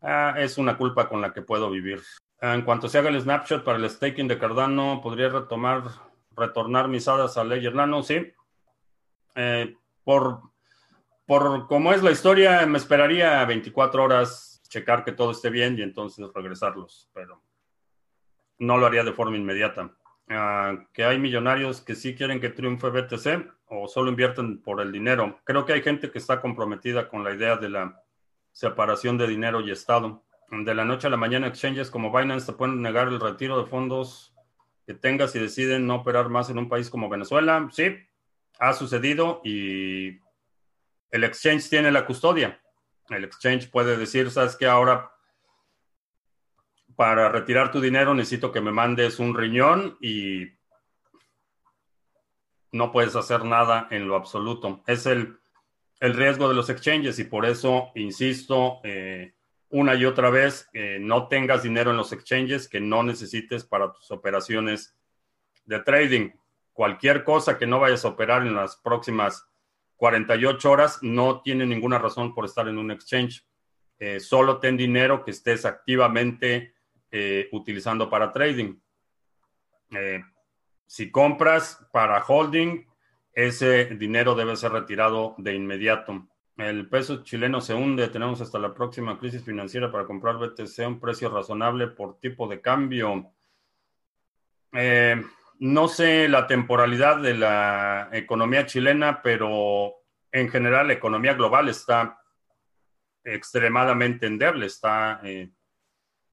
Ah, 0.00 0.34
es 0.38 0.58
una 0.58 0.76
culpa 0.76 1.08
con 1.08 1.20
la 1.20 1.32
que 1.32 1.42
puedo 1.42 1.70
vivir. 1.70 2.02
en 2.40 2.62
cuanto 2.62 2.88
se 2.88 2.98
haga 2.98 3.08
el 3.08 3.20
snapshot 3.20 3.64
para 3.64 3.78
el 3.78 3.88
staking 3.88 4.28
de 4.28 4.38
Cardano, 4.38 5.00
podría 5.02 5.30
retomar, 5.30 5.82
retornar 6.36 6.88
mis 6.88 7.08
hadas 7.08 7.38
a 7.38 7.42
Ledger 7.42 7.74
Nano, 7.74 8.02
sí. 8.02 8.32
Eh, 9.34 9.74
por, 10.04 10.40
por 11.26 11.66
como 11.66 11.92
es 11.92 12.02
la 12.02 12.10
historia, 12.10 12.66
me 12.66 12.78
esperaría 12.78 13.44
24 13.44 14.02
horas 14.04 14.62
checar 14.68 15.04
que 15.04 15.12
todo 15.12 15.30
esté 15.30 15.50
bien 15.50 15.78
y 15.78 15.82
entonces 15.82 16.26
regresarlos, 16.34 17.08
pero 17.12 17.42
no 18.58 18.78
lo 18.78 18.86
haría 18.86 19.04
de 19.04 19.12
forma 19.12 19.36
inmediata. 19.36 19.92
Ah, 20.28 20.86
que 20.92 21.04
hay 21.04 21.18
millonarios 21.18 21.82
que 21.82 21.94
sí 21.94 22.14
quieren 22.14 22.40
que 22.40 22.48
triunfe 22.48 22.88
BTC 22.88 23.52
o 23.66 23.88
solo 23.88 24.10
invierten 24.10 24.62
por 24.62 24.80
el 24.80 24.90
dinero. 24.90 25.40
Creo 25.44 25.66
que 25.66 25.74
hay 25.74 25.82
gente 25.82 26.10
que 26.10 26.18
está 26.18 26.40
comprometida 26.40 27.08
con 27.08 27.24
la 27.24 27.34
idea 27.34 27.56
de 27.56 27.68
la 27.68 28.02
separación 28.52 29.18
de 29.18 29.26
dinero 29.26 29.60
y 29.60 29.70
Estado. 29.70 30.22
De 30.50 30.74
la 30.74 30.84
noche 30.84 31.08
a 31.08 31.10
la 31.10 31.16
mañana, 31.16 31.46
exchanges 31.46 31.90
como 31.90 32.16
Binance 32.16 32.46
te 32.46 32.56
pueden 32.56 32.80
negar 32.80 33.08
el 33.08 33.20
retiro 33.20 33.58
de 33.58 33.68
fondos 33.68 34.34
que 34.86 34.94
tengas 34.94 35.34
y 35.34 35.40
deciden 35.40 35.86
no 35.86 35.96
operar 35.96 36.28
más 36.28 36.48
en 36.50 36.58
un 36.58 36.68
país 36.68 36.88
como 36.88 37.08
Venezuela. 37.08 37.68
Sí, 37.72 37.96
ha 38.58 38.72
sucedido 38.72 39.40
y 39.44 40.18
el 41.10 41.24
exchange 41.24 41.68
tiene 41.68 41.90
la 41.90 42.06
custodia. 42.06 42.60
El 43.08 43.24
exchange 43.24 43.70
puede 43.70 43.96
decir, 43.96 44.30
sabes 44.30 44.56
que 44.56 44.66
ahora 44.66 45.10
para 46.96 47.28
retirar 47.28 47.70
tu 47.70 47.80
dinero 47.80 48.14
necesito 48.14 48.52
que 48.52 48.60
me 48.60 48.72
mandes 48.72 49.18
un 49.18 49.36
riñón 49.36 49.96
y 50.00 50.48
no 52.72 52.92
puedes 52.92 53.16
hacer 53.16 53.44
nada 53.44 53.88
en 53.90 54.08
lo 54.08 54.16
absoluto. 54.16 54.82
Es 54.86 55.06
el, 55.06 55.38
riesgo 56.00 56.48
de 56.48 56.54
los 56.54 56.68
exchanges 56.68 57.18
y 57.18 57.24
por 57.24 57.46
eso 57.46 57.90
insisto 57.94 58.80
eh, 58.84 59.34
una 59.70 59.94
y 59.94 60.04
otra 60.04 60.30
vez, 60.30 60.68
no 61.00 61.26
tengas 61.26 61.62
dinero 61.62 61.90
en 61.90 61.96
los 61.96 62.12
exchanges 62.12 62.68
que 62.68 62.78
no 62.78 63.02
necesites 63.02 63.64
para 63.64 63.92
tus 63.92 64.10
operaciones 64.10 64.94
de 65.64 65.80
trading. 65.80 66.30
Cualquier 66.74 67.24
cosa 67.24 67.56
que 67.56 67.66
no 67.66 67.80
vayas 67.80 68.04
a 68.04 68.08
operar 68.08 68.42
en 68.42 68.54
las 68.54 68.76
próximas 68.76 69.48
48 69.96 70.70
horas 70.70 70.98
no 71.02 71.40
tiene 71.40 71.64
ninguna 71.64 71.98
razón 71.98 72.34
por 72.34 72.44
estar 72.44 72.68
en 72.68 72.76
un 72.76 72.90
exchange. 72.90 73.46
Eh, 73.98 74.20
solo 74.20 74.58
ten 74.58 74.76
dinero 74.76 75.24
que 75.24 75.30
estés 75.30 75.64
activamente 75.64 76.74
eh, 77.10 77.48
utilizando 77.52 78.10
para 78.10 78.32
trading. 78.32 78.76
Eh, 79.92 80.20
si 80.84 81.12
compras 81.12 81.86
para 81.92 82.22
holding, 82.22 82.84
ese 83.32 83.86
dinero 83.94 84.34
debe 84.34 84.56
ser 84.56 84.72
retirado 84.72 85.36
de 85.38 85.54
inmediato. 85.54 86.26
El 86.56 86.88
peso 86.88 87.22
chileno 87.22 87.60
se 87.60 87.74
hunde. 87.74 88.08
Tenemos 88.08 88.40
hasta 88.40 88.58
la 88.58 88.74
próxima 88.74 89.18
crisis 89.18 89.44
financiera 89.44 89.90
para 89.90 90.06
comprar 90.06 90.38
BTC 90.38 90.80
a 90.80 90.88
un 90.88 91.00
precio 91.00 91.28
razonable 91.28 91.86
por 91.86 92.18
tipo 92.18 92.48
de 92.48 92.60
cambio. 92.60 93.32
Eh, 94.72 95.22
no 95.58 95.88
sé 95.88 96.28
la 96.28 96.46
temporalidad 96.46 97.20
de 97.20 97.34
la 97.34 98.08
economía 98.12 98.66
chilena, 98.66 99.22
pero 99.22 99.94
en 100.32 100.48
general 100.48 100.88
la 100.88 100.94
economía 100.94 101.34
global 101.34 101.68
está 101.68 102.20
extremadamente 103.22 104.26
endeble, 104.26 104.66
está 104.66 105.20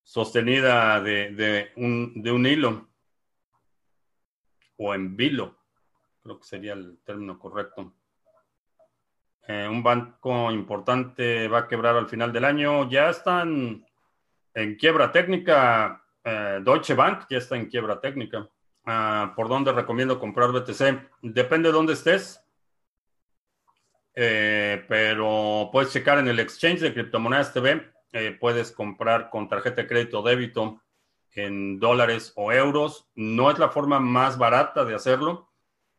sostenida 0.03 0.99
de, 1.01 1.71
un, 1.77 2.21
de 2.21 2.31
un 2.31 2.45
hilo 2.45 2.89
o 4.77 4.93
en 4.95 5.15
vilo, 5.15 5.57
creo 6.23 6.39
que 6.39 6.45
sería 6.45 6.73
el 6.73 6.99
término 7.05 7.37
correcto. 7.37 7.93
Eh, 9.47 9.67
un 9.67 9.81
banco 9.83 10.51
importante 10.51 11.47
va 11.47 11.59
a 11.59 11.67
quebrar 11.67 11.95
al 11.95 12.07
final 12.07 12.31
del 12.31 12.45
año. 12.45 12.89
Ya 12.89 13.09
están 13.09 13.85
en 14.53 14.75
quiebra 14.75 15.11
técnica. 15.11 16.03
Eh, 16.23 16.59
Deutsche 16.63 16.93
Bank 16.93 17.25
ya 17.29 17.37
está 17.37 17.55
en 17.55 17.67
quiebra 17.67 17.99
técnica. 17.99 18.47
Ah, 18.85 19.33
¿Por 19.35 19.47
dónde 19.47 19.71
recomiendo 19.71 20.19
comprar 20.19 20.51
BTC? 20.51 21.09
Depende 21.21 21.69
de 21.69 21.73
dónde 21.73 21.93
estés. 21.93 22.43
Eh, 24.15 24.83
pero 24.89 25.69
puedes 25.71 25.93
checar 25.93 26.17
en 26.17 26.27
el 26.27 26.39
exchange 26.39 26.81
de 26.81 26.93
criptomonedas 26.93 27.53
TV 27.53 27.91
eh, 28.13 28.35
puedes 28.37 28.73
comprar 28.73 29.29
con 29.29 29.47
tarjeta 29.47 29.81
de 29.81 29.87
crédito 29.87 30.19
o 30.19 30.23
débito 30.23 30.81
en 31.33 31.79
dólares 31.79 32.33
o 32.35 32.51
euros. 32.51 33.09
No 33.15 33.49
es 33.49 33.57
la 33.57 33.69
forma 33.69 33.99
más 33.99 34.37
barata 34.37 34.83
de 34.83 34.95
hacerlo, 34.95 35.49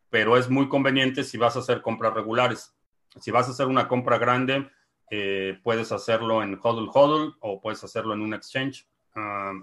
pero 0.09 0.37
es 0.37 0.49
muy 0.49 0.69
conveniente 0.69 1.23
si 1.23 1.37
vas 1.37 1.55
a 1.55 1.59
hacer 1.59 1.81
compras 1.81 2.13
regulares. 2.13 2.75
Si 3.19 3.31
vas 3.31 3.47
a 3.47 3.51
hacer 3.51 3.67
una 3.67 3.87
compra 3.87 4.19
grande, 4.19 4.69
eh, 5.09 5.59
puedes 5.63 5.91
hacerlo 5.91 6.43
en 6.43 6.59
HODL 6.61 6.89
HODL 6.93 7.35
o 7.39 7.59
puedes 7.59 7.83
hacerlo 7.83 8.13
en 8.13 8.21
un 8.21 8.33
exchange. 8.35 8.87
Ah, 9.15 9.53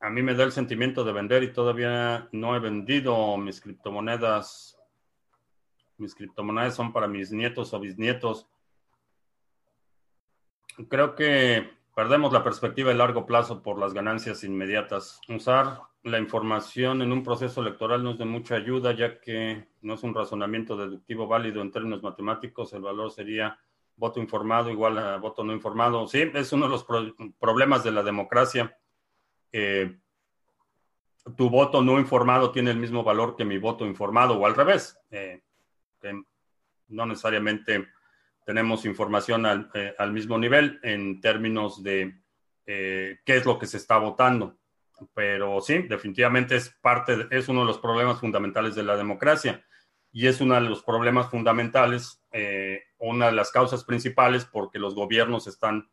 a 0.00 0.10
mí 0.10 0.22
me 0.22 0.34
da 0.34 0.44
el 0.44 0.52
sentimiento 0.52 1.04
de 1.04 1.12
vender 1.12 1.42
y 1.42 1.52
todavía 1.52 2.28
no 2.32 2.54
he 2.54 2.60
vendido 2.60 3.36
mis 3.36 3.60
criptomonedas. 3.60 4.78
Mis 5.98 6.14
criptomonedas 6.14 6.74
son 6.74 6.92
para 6.92 7.08
mis 7.08 7.32
nietos 7.32 7.72
o 7.72 7.80
bisnietos. 7.80 8.46
Creo 10.88 11.14
que 11.14 11.70
perdemos 11.94 12.32
la 12.32 12.44
perspectiva 12.44 12.90
de 12.90 12.96
largo 12.96 13.24
plazo 13.24 13.62
por 13.62 13.78
las 13.78 13.94
ganancias 13.94 14.44
inmediatas. 14.44 15.20
Usar 15.28 15.80
la 16.02 16.18
información 16.18 17.00
en 17.00 17.10
un 17.10 17.22
proceso 17.22 17.62
electoral 17.62 18.04
no 18.04 18.10
es 18.10 18.18
de 18.18 18.26
mucha 18.26 18.56
ayuda, 18.56 18.92
ya 18.92 19.18
que 19.18 19.66
no 19.80 19.94
es 19.94 20.02
un 20.02 20.14
razonamiento 20.14 20.76
deductivo 20.76 21.26
válido 21.26 21.62
en 21.62 21.72
términos 21.72 22.02
matemáticos. 22.02 22.74
El 22.74 22.82
valor 22.82 23.10
sería 23.10 23.58
voto 23.96 24.20
informado 24.20 24.70
igual 24.70 24.98
a 24.98 25.16
voto 25.16 25.42
no 25.42 25.54
informado. 25.54 26.06
Sí, 26.06 26.30
es 26.34 26.52
uno 26.52 26.66
de 26.66 26.72
los 26.72 26.86
problemas 27.40 27.82
de 27.82 27.92
la 27.92 28.02
democracia. 28.02 28.76
Eh, 29.52 29.98
tu 31.36 31.50
voto 31.50 31.82
no 31.82 31.98
informado 31.98 32.52
tiene 32.52 32.70
el 32.70 32.76
mismo 32.76 33.02
valor 33.02 33.36
que 33.36 33.44
mi 33.44 33.58
voto 33.58 33.86
informado 33.86 34.38
o 34.38 34.46
al 34.46 34.54
revés. 34.54 34.98
Eh, 35.10 35.42
no 36.88 37.04
necesariamente 37.06 37.88
tenemos 38.44 38.84
información 38.84 39.70
eh, 39.74 39.94
al, 39.98 40.12
mismo 40.12 40.38
nivel 40.38 40.78
en 40.82 41.20
términos 41.20 41.82
de 41.82 42.14
qué 42.64 43.18
es 43.26 43.44
lo 43.44 43.58
que 43.58 43.66
se 43.66 43.76
está 43.76 43.98
votando. 43.98 44.56
Pero 45.14 45.60
sí, 45.60 45.82
definitivamente 45.82 46.56
es 46.56 46.70
parte, 46.80 47.26
es 47.30 47.48
uno 47.48 47.60
de 47.60 47.66
los 47.66 47.78
problemas 47.78 48.20
fundamentales 48.20 48.74
de 48.74 48.84
la 48.84 48.96
democracia. 48.96 49.64
y 50.12 50.28
es 50.28 50.40
uno 50.40 50.54
de 50.54 50.62
los 50.62 50.82
problemas 50.82 51.28
fundamentales, 51.28 52.22
una 52.98 53.26
de 53.26 53.32
las 53.32 53.50
causas 53.50 53.84
principales 53.84 54.44
porque 54.44 54.78
los 54.78 54.94
gobiernos 54.94 55.46
están, 55.46 55.90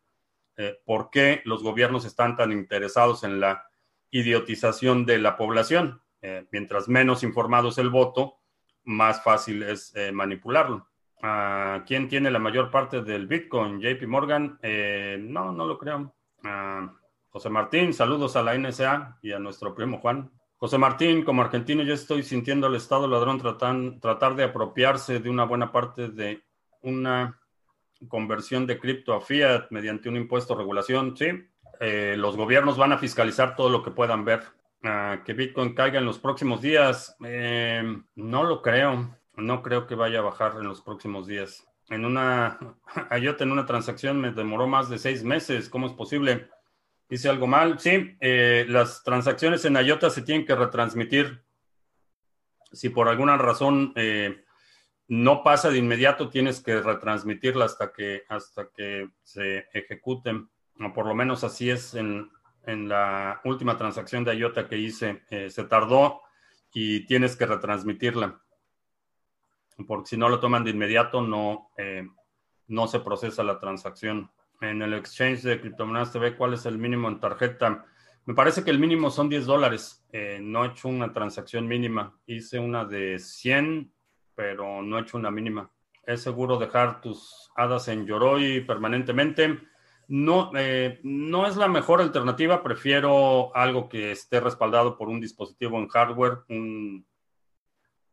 eh, 0.56 0.78
por 0.84 1.10
qué 1.10 1.42
los 1.44 1.62
gobiernos 1.62 2.04
están 2.04 2.36
tan 2.36 2.52
interesados 2.52 3.24
en 3.24 3.40
la 3.40 3.66
idiotización 4.10 5.06
de 5.06 5.18
la 5.18 5.36
población. 5.36 6.02
Eh, 6.22 6.46
mientras 6.50 6.88
menos 6.88 7.22
informado 7.22 7.68
es 7.68 7.78
el 7.78 7.90
voto, 7.90 8.40
más 8.84 9.22
fácil 9.22 9.62
es 9.62 9.94
manipularlo. 10.12 10.88
Ah, 11.22 11.82
¿Quién 11.86 12.08
tiene 12.08 12.30
la 12.30 12.38
mayor 12.38 12.70
parte 12.70 13.02
del 13.02 13.26
Bitcoin? 13.26 13.80
JP 13.80 14.06
Morgan. 14.06 14.58
no, 15.20 15.52
no 15.52 15.66
lo 15.66 15.78
creo. 15.78 16.14
Ah, 16.44 16.92
José 17.30 17.50
Martín, 17.50 17.92
saludos 17.92 18.36
a 18.36 18.42
la 18.42 18.56
NSA 18.56 19.18
y 19.22 19.32
a 19.32 19.38
nuestro 19.38 19.74
primo 19.74 19.98
Juan. 19.98 20.30
José 20.56 20.78
Martín, 20.78 21.24
como 21.24 21.42
argentino, 21.42 21.82
yo 21.82 21.92
estoy 21.92 22.22
sintiendo 22.22 22.68
al 22.68 22.76
Estado 22.76 23.08
ladrón 23.08 23.40
tratar 24.00 24.36
de 24.36 24.44
apropiarse 24.44 25.18
de 25.18 25.30
una 25.30 25.44
buena 25.44 25.72
parte 25.72 26.08
de 26.08 26.44
una 26.82 27.40
conversión 28.08 28.66
de 28.66 28.78
cripto 28.78 29.14
a 29.14 29.20
fiat 29.20 29.66
mediante 29.70 30.08
un 30.08 30.16
impuesto 30.16 30.54
regulación. 30.54 31.16
Sí, 31.16 31.26
eh, 31.80 32.14
los 32.18 32.36
gobiernos 32.36 32.76
van 32.76 32.92
a 32.92 32.98
fiscalizar 32.98 33.56
todo 33.56 33.70
lo 33.70 33.82
que 33.82 33.90
puedan 33.90 34.24
ver. 34.24 34.42
Ah, 34.82 35.22
que 35.24 35.32
Bitcoin 35.32 35.74
caiga 35.74 35.98
en 35.98 36.04
los 36.04 36.18
próximos 36.18 36.60
días, 36.60 37.16
eh, 37.24 37.82
no 38.14 38.44
lo 38.44 38.60
creo. 38.60 39.16
No 39.36 39.62
creo 39.62 39.86
que 39.86 39.94
vaya 39.94 40.20
a 40.20 40.22
bajar 40.22 40.56
en 40.58 40.68
los 40.68 40.80
próximos 40.82 41.26
días. 41.26 41.66
En 41.88 42.04
una, 42.04 42.58
ayer 43.10 43.36
en 43.40 43.52
una 43.52 43.66
transacción 43.66 44.20
me 44.20 44.30
demoró 44.30 44.66
más 44.66 44.88
de 44.88 44.98
seis 44.98 45.24
meses. 45.24 45.68
¿Cómo 45.68 45.86
es 45.86 45.92
posible? 45.92 46.48
Hice 47.08 47.28
algo 47.28 47.46
mal. 47.46 47.78
Sí, 47.78 48.16
eh, 48.20 48.66
las 48.68 49.02
transacciones 49.02 49.64
en 49.64 49.76
IOTA 49.76 50.10
se 50.10 50.22
tienen 50.22 50.46
que 50.46 50.54
retransmitir. 50.54 51.42
Si 52.72 52.88
por 52.90 53.08
alguna 53.08 53.36
razón 53.38 53.92
eh, 53.96 54.43
no 55.08 55.42
pasa 55.42 55.70
de 55.70 55.78
inmediato, 55.78 56.28
tienes 56.28 56.60
que 56.60 56.80
retransmitirla 56.80 57.64
hasta 57.66 57.92
que, 57.92 58.22
hasta 58.28 58.68
que 58.70 59.10
se 59.22 59.66
ejecuten. 59.72 60.48
O 60.80 60.92
por 60.92 61.06
lo 61.06 61.14
menos 61.14 61.44
así 61.44 61.70
es 61.70 61.94
en, 61.94 62.30
la 62.66 63.40
última 63.44 63.76
transacción 63.76 64.24
de 64.24 64.34
IOTA 64.36 64.68
que 64.68 64.78
hice. 64.78 65.22
Eh, 65.30 65.50
se 65.50 65.64
tardó 65.64 66.22
y 66.72 67.06
tienes 67.06 67.36
que 67.36 67.46
retransmitirla. 67.46 68.40
Porque 69.86 70.08
si 70.08 70.16
no 70.16 70.28
lo 70.28 70.40
toman 70.40 70.64
de 70.64 70.70
inmediato, 70.70 71.20
no, 71.20 71.70
no 72.68 72.86
se 72.86 73.00
procesa 73.00 73.42
la 73.42 73.58
transacción 73.58 74.30
en 74.60 74.82
el 74.82 74.94
exchange 74.94 75.42
de 75.42 75.60
criptomonedas 75.60 76.12
TV 76.12 76.36
cuál 76.36 76.54
es 76.54 76.66
el 76.66 76.78
mínimo 76.78 77.08
en 77.08 77.20
tarjeta. 77.20 77.84
Me 78.24 78.34
parece 78.34 78.64
que 78.64 78.70
el 78.70 78.78
mínimo 78.78 79.10
son 79.10 79.28
10 79.28 79.46
dólares. 79.46 80.04
Eh, 80.12 80.38
no 80.40 80.64
he 80.64 80.68
hecho 80.68 80.88
una 80.88 81.12
transacción 81.12 81.66
mínima. 81.66 82.18
Hice 82.26 82.58
una 82.58 82.84
de 82.84 83.18
100, 83.18 83.92
pero 84.34 84.82
no 84.82 84.98
he 84.98 85.02
hecho 85.02 85.16
una 85.16 85.30
mínima. 85.30 85.70
Es 86.04 86.22
seguro 86.22 86.58
dejar 86.58 87.00
tus 87.00 87.50
hadas 87.56 87.88
en 87.88 88.06
Yoroi 88.06 88.60
permanentemente. 88.60 89.60
No, 90.08 90.50
eh, 90.54 91.00
no 91.02 91.46
es 91.46 91.56
la 91.56 91.68
mejor 91.68 92.00
alternativa. 92.00 92.62
Prefiero 92.62 93.54
algo 93.56 93.88
que 93.88 94.12
esté 94.12 94.40
respaldado 94.40 94.98
por 94.98 95.08
un 95.08 95.20
dispositivo 95.20 95.78
en 95.78 95.88
hardware, 95.88 96.40
un 96.48 97.06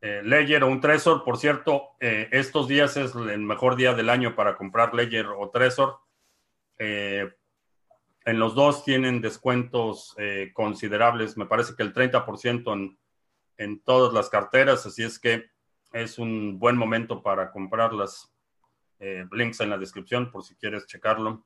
eh, 0.02 0.22
Ledger 0.24 0.64
o 0.64 0.68
un 0.68 0.80
Trezor. 0.80 1.24
Por 1.24 1.38
cierto, 1.38 1.90
estos 2.00 2.68
días 2.68 2.96
es 2.98 3.14
el 3.14 3.42
mejor 3.42 3.76
día 3.76 3.94
del 3.94 4.10
año 4.10 4.36
para 4.36 4.56
comprar 4.56 4.94
Ledger 4.94 5.28
o 5.28 5.50
Trezor 5.50 6.00
eh, 6.84 7.32
en 8.26 8.40
los 8.40 8.56
dos 8.56 8.84
tienen 8.84 9.22
descuentos 9.22 10.16
eh, 10.18 10.50
considerables, 10.52 11.38
me 11.38 11.46
parece 11.46 11.76
que 11.76 11.84
el 11.84 11.94
30% 11.94 12.74
en, 12.74 12.98
en 13.58 13.84
todas 13.84 14.14
las 14.14 14.30
carteras, 14.30 14.84
así 14.88 15.04
es 15.04 15.20
que 15.20 15.51
es 15.94 16.18
un 16.18 16.60
buen 16.60 16.78
momento 16.78 17.22
para 17.22 17.52
comprarlas. 17.52 18.32
Eh, 19.00 19.26
links 19.32 19.60
en 19.62 19.72
la 19.72 19.80
descripción 19.80 20.32
por 20.32 20.44
si 20.44 20.56
quieres 20.56 20.86
checarlo. 20.86 21.44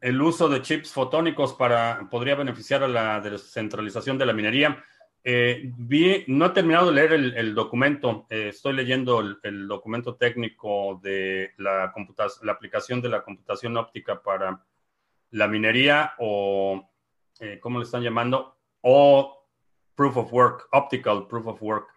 el 0.00 0.20
uso 0.20 0.48
de 0.48 0.62
chips 0.62 0.92
fotónicos 0.92 1.54
para, 1.54 2.08
podría 2.10 2.34
beneficiar 2.34 2.82
a 2.82 2.88
la 2.88 3.20
descentralización 3.20 4.18
de 4.18 4.26
la 4.26 4.32
minería. 4.32 4.84
no 6.26 6.46
he 6.46 6.50
terminado 6.50 6.86
de 6.86 6.92
leer 6.92 7.12
el, 7.12 7.54
documento, 7.54 8.26
estoy 8.28 8.72
leyendo 8.74 9.20
el, 9.20 9.68
documento 9.68 10.16
técnico 10.16 11.00
de 11.02 11.52
la, 11.58 11.94
la 12.42 12.52
aplicación 12.52 13.00
de 13.00 13.08
la 13.08 13.22
computación 13.22 13.76
óptica 13.76 14.20
para 14.20 14.60
la 15.34 15.48
minería 15.48 16.14
o, 16.18 16.88
eh, 17.40 17.58
¿cómo 17.60 17.78
le 17.78 17.84
están 17.84 18.02
llamando? 18.02 18.56
O 18.82 19.46
proof 19.96 20.16
of 20.16 20.32
work, 20.32 20.68
optical 20.72 21.26
proof 21.26 21.46
of 21.46 21.62
work. 21.62 21.93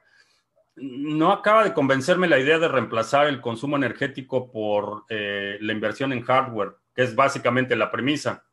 No 0.79 1.31
acaba 1.31 1.63
de 1.63 1.73
convencerme 1.73 2.27
la 2.27 2.39
idea 2.39 2.59
de 2.59 2.67
reemplazar 2.67 3.27
el 3.27 3.41
consumo 3.41 3.75
energético 3.77 4.51
por 4.51 5.05
eh, 5.09 5.57
la 5.59 5.73
inversión 5.73 6.13
en 6.13 6.21
hardware, 6.21 6.75
que 6.93 7.03
es 7.03 7.15
básicamente 7.15 7.75
la 7.75 7.91
premisa. 7.91 8.45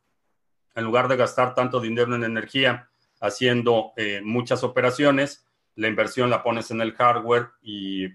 En 0.73 0.83
lugar 0.83 1.07
de 1.07 1.17
gastar 1.17 1.53
tanto 1.53 1.79
dinero 1.79 2.15
en 2.15 2.23
energía, 2.23 2.89
haciendo 3.21 3.93
eh, 3.95 4.21
muchas 4.23 4.63
operaciones, 4.63 5.45
la 5.75 5.87
inversión 5.87 6.29
la 6.29 6.43
pones 6.43 6.71
en 6.71 6.81
el 6.81 6.93
hardware 6.93 7.49
y 7.61 8.07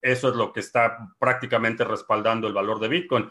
eso 0.00 0.28
es 0.28 0.36
lo 0.36 0.52
que 0.52 0.60
está 0.60 0.98
prácticamente 1.18 1.84
respaldando 1.84 2.48
el 2.48 2.52
valor 2.52 2.80
de 2.80 2.88
Bitcoin. 2.88 3.30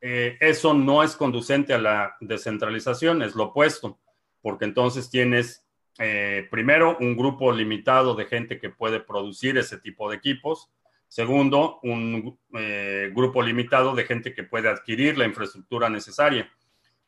Eh, 0.00 0.36
eso 0.40 0.72
no 0.72 1.02
es 1.02 1.14
conducente 1.14 1.74
a 1.74 1.78
la 1.78 2.16
descentralización, 2.20 3.22
es 3.22 3.34
lo 3.34 3.44
opuesto, 3.44 4.00
porque 4.40 4.64
entonces 4.64 5.10
tienes 5.10 5.61
eh, 5.98 6.46
primero 6.50 6.96
un 6.98 7.16
grupo 7.16 7.52
limitado 7.52 8.14
de 8.14 8.26
gente 8.26 8.58
que 8.58 8.70
puede 8.70 9.00
producir 9.00 9.58
ese 9.58 9.78
tipo 9.78 10.10
de 10.10 10.16
equipos. 10.16 10.70
Segundo, 11.08 11.78
un 11.82 12.38
grupo 13.12 13.42
limitado 13.42 13.94
de 13.94 14.04
gente 14.04 14.32
que 14.32 14.44
puede 14.44 14.70
adquirir 14.70 15.18
la 15.18 15.26
infraestructura 15.26 15.90
necesaria. 15.90 16.50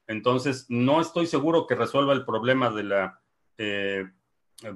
Entonces, 0.07 0.67
no 0.69 1.01
estoy 1.01 1.27
seguro 1.27 1.67
que 1.67 1.75
resuelva 1.75 2.13
el 2.13 2.25
problema 2.25 2.69
de 2.71 2.85
la 2.85 3.21
eh, 3.57 4.07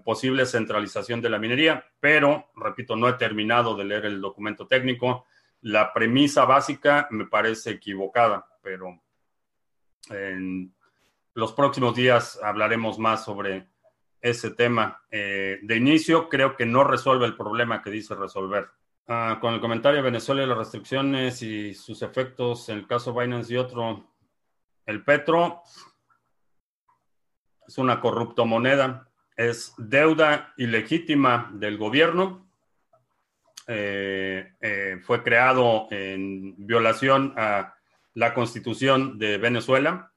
posible 0.04 0.46
centralización 0.46 1.20
de 1.20 1.30
la 1.30 1.38
minería, 1.38 1.84
pero, 2.00 2.50
repito, 2.56 2.96
no 2.96 3.08
he 3.08 3.14
terminado 3.14 3.76
de 3.76 3.84
leer 3.84 4.06
el 4.06 4.20
documento 4.20 4.66
técnico. 4.66 5.26
La 5.62 5.92
premisa 5.92 6.44
básica 6.44 7.08
me 7.10 7.26
parece 7.26 7.72
equivocada, 7.72 8.46
pero 8.62 9.00
en 10.10 10.74
los 11.34 11.52
próximos 11.52 11.94
días 11.94 12.38
hablaremos 12.42 12.98
más 12.98 13.24
sobre 13.24 13.68
ese 14.20 14.50
tema. 14.50 15.02
Eh, 15.10 15.58
de 15.62 15.76
inicio, 15.76 16.28
creo 16.28 16.56
que 16.56 16.66
no 16.66 16.84
resuelve 16.84 17.26
el 17.26 17.36
problema 17.36 17.82
que 17.82 17.90
dice 17.90 18.14
resolver. 18.14 18.68
Ah, 19.06 19.38
con 19.40 19.54
el 19.54 19.60
comentario 19.60 19.98
de 19.98 20.10
Venezuela 20.10 20.42
y 20.42 20.46
las 20.46 20.58
restricciones 20.58 21.40
y 21.42 21.74
sus 21.74 22.02
efectos 22.02 22.68
en 22.68 22.78
el 22.78 22.86
caso 22.86 23.14
Binance 23.14 23.54
y 23.54 23.56
otro, 23.56 24.12
el 24.84 25.02
Petro, 25.02 25.62
es 27.66 27.78
una 27.78 28.00
corrupto 28.00 28.44
moneda, 28.44 29.08
es 29.36 29.74
deuda 29.78 30.52
ilegítima 30.56 31.50
del 31.54 31.78
gobierno. 31.78 32.46
Eh, 33.66 34.54
eh, 34.60 34.98
fue 35.02 35.22
creado 35.22 35.86
en 35.90 36.54
violación 36.66 37.34
a 37.36 37.74
la 38.14 38.34
constitución 38.34 39.18
de 39.18 39.36
Venezuela, 39.36 40.12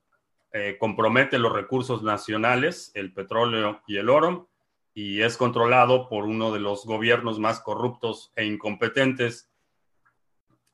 eh, 0.53 0.77
compromete 0.79 1.39
los 1.39 1.53
recursos 1.53 2.03
nacionales, 2.03 2.91
el 2.93 3.13
petróleo 3.13 3.81
y 3.87 3.97
el 3.97 4.09
oro, 4.09 4.49
y 4.93 5.21
es 5.21 5.37
controlado 5.37 6.09
por 6.09 6.25
uno 6.25 6.51
de 6.51 6.59
los 6.59 6.85
gobiernos 6.85 7.39
más 7.39 7.61
corruptos 7.61 8.31
e 8.35 8.45
incompetentes 8.45 9.47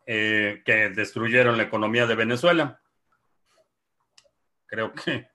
que 0.06 0.94
destruyeron 0.96 1.58
la 1.58 1.64
economía 1.64 2.08
de 2.08 2.16
Venezuela. 2.16 2.80
Creo 4.66 4.94
que 4.94 5.28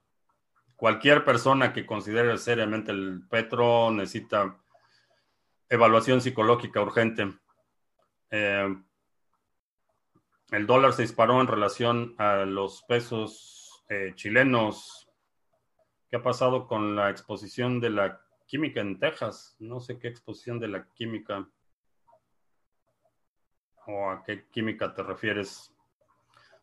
cualquier 0.82 1.24
persona 1.24 1.72
que 1.72 1.86
considere 1.86 2.36
seriamente 2.38 2.90
el 2.90 3.22
petro 3.30 3.92
necesita 3.92 4.58
evaluación 5.68 6.20
psicológica 6.20 6.82
urgente. 6.82 7.32
Eh, 8.30 8.76
el 10.50 10.66
dólar 10.66 10.92
se 10.92 11.02
disparó 11.02 11.40
en 11.40 11.46
relación 11.46 12.16
a 12.18 12.44
los 12.44 12.82
pesos 12.82 13.61
eh, 13.88 14.12
chilenos. 14.14 15.08
¿Qué 16.08 16.16
ha 16.16 16.22
pasado 16.22 16.66
con 16.66 16.94
la 16.94 17.10
exposición 17.10 17.80
de 17.80 17.90
la 17.90 18.20
química 18.46 18.80
en 18.80 18.98
Texas? 18.98 19.56
No 19.58 19.80
sé 19.80 19.98
qué 19.98 20.08
exposición 20.08 20.58
de 20.58 20.68
la 20.68 20.86
química 20.92 21.48
o 23.86 24.10
a 24.10 24.22
qué 24.22 24.46
química 24.48 24.94
te 24.94 25.02
refieres. 25.02 25.72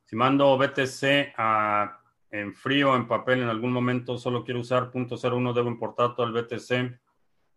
Si 0.06 0.16
mando 0.16 0.58
BTC 0.58 1.34
a 1.38 2.00
en 2.32 2.54
frío, 2.54 2.96
en 2.96 3.08
papel, 3.08 3.42
en 3.42 3.50
algún 3.50 3.72
momento 3.72 4.18
solo 4.18 4.44
quiero 4.44 4.60
usar 4.60 4.92
.01, 4.92 5.54
debo 5.54 5.68
importar 5.68 6.16
todo 6.16 6.28
el 6.28 6.34
BTC 6.34 7.00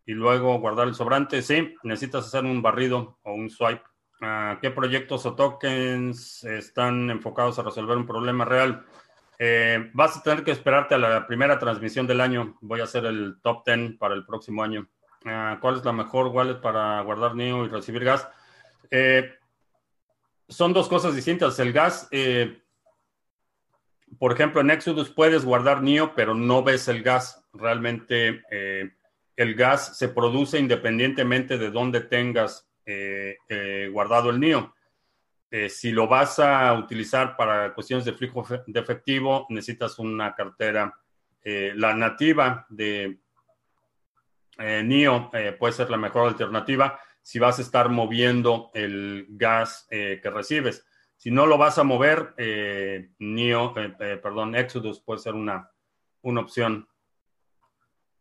y 0.06 0.12
luego 0.12 0.58
guardar 0.58 0.88
el 0.88 0.94
sobrante. 0.94 1.42
Sí, 1.42 1.74
necesitas 1.82 2.26
hacer 2.26 2.44
un 2.44 2.62
barrido 2.62 3.18
o 3.22 3.34
un 3.34 3.50
swipe. 3.50 3.82
Ah, 4.20 4.58
¿Qué 4.60 4.70
proyectos 4.70 5.26
o 5.26 5.34
tokens 5.34 6.44
están 6.44 7.10
enfocados 7.10 7.58
a 7.58 7.62
resolver 7.62 7.96
un 7.96 8.06
problema 8.06 8.44
real? 8.44 8.84
Eh, 9.44 9.90
vas 9.92 10.16
a 10.16 10.22
tener 10.22 10.44
que 10.44 10.52
esperarte 10.52 10.94
a 10.94 10.98
la 10.98 11.26
primera 11.26 11.58
transmisión 11.58 12.06
del 12.06 12.20
año. 12.20 12.56
Voy 12.60 12.80
a 12.80 12.84
hacer 12.84 13.06
el 13.06 13.40
top 13.42 13.64
10 13.66 13.98
para 13.98 14.14
el 14.14 14.24
próximo 14.24 14.62
año. 14.62 14.88
Ah, 15.24 15.58
¿Cuál 15.60 15.78
es 15.78 15.84
la 15.84 15.90
mejor 15.90 16.28
wallet 16.28 16.60
para 16.60 17.00
guardar 17.00 17.34
NEO 17.34 17.64
y 17.64 17.68
recibir 17.68 18.04
gas? 18.04 18.28
Eh, 18.88 19.34
son 20.48 20.72
dos 20.72 20.88
cosas 20.88 21.16
distintas. 21.16 21.58
El 21.58 21.72
gas, 21.72 22.06
eh, 22.12 22.62
por 24.16 24.30
ejemplo, 24.30 24.60
en 24.60 24.70
Exodus 24.70 25.10
puedes 25.10 25.44
guardar 25.44 25.82
NIO, 25.82 26.14
pero 26.14 26.34
no 26.36 26.62
ves 26.62 26.86
el 26.86 27.02
gas. 27.02 27.44
Realmente 27.52 28.44
eh, 28.48 28.92
el 29.34 29.56
gas 29.56 29.98
se 29.98 30.08
produce 30.08 30.60
independientemente 30.60 31.58
de 31.58 31.72
dónde 31.72 32.02
tengas 32.02 32.68
guardado 33.90 34.30
el 34.30 34.38
NIO. 34.38 34.72
Si 35.68 35.90
lo 35.90 36.08
vas 36.08 36.38
a 36.38 36.72
utilizar 36.72 37.36
para 37.36 37.74
cuestiones 37.74 38.06
de 38.06 38.14
flujo 38.14 38.46
de 38.66 38.80
efectivo, 38.80 39.46
necesitas 39.50 39.98
una 39.98 40.34
cartera. 40.34 40.94
la 41.44 41.94
nativa 41.94 42.66
de 42.70 43.18
NIO 44.58 45.30
puede 45.58 45.72
ser 45.72 45.90
la 45.90 45.98
mejor 45.98 46.28
alternativa 46.28 46.98
si 47.22 47.38
vas 47.38 47.58
a 47.58 47.62
estar 47.62 47.88
moviendo 47.88 48.70
el 48.74 49.26
gas 49.30 49.86
eh, 49.90 50.20
que 50.22 50.30
recibes. 50.30 50.84
Si 51.16 51.30
no 51.30 51.46
lo 51.46 51.56
vas 51.56 51.78
a 51.78 51.84
mover, 51.84 52.34
eh, 52.36 53.10
eh, 53.20 54.20
perdón, 54.20 54.56
Exodus 54.56 55.00
puede 55.00 55.20
ser 55.20 55.34
una, 55.34 55.70
una 56.22 56.40
opción. 56.40 56.88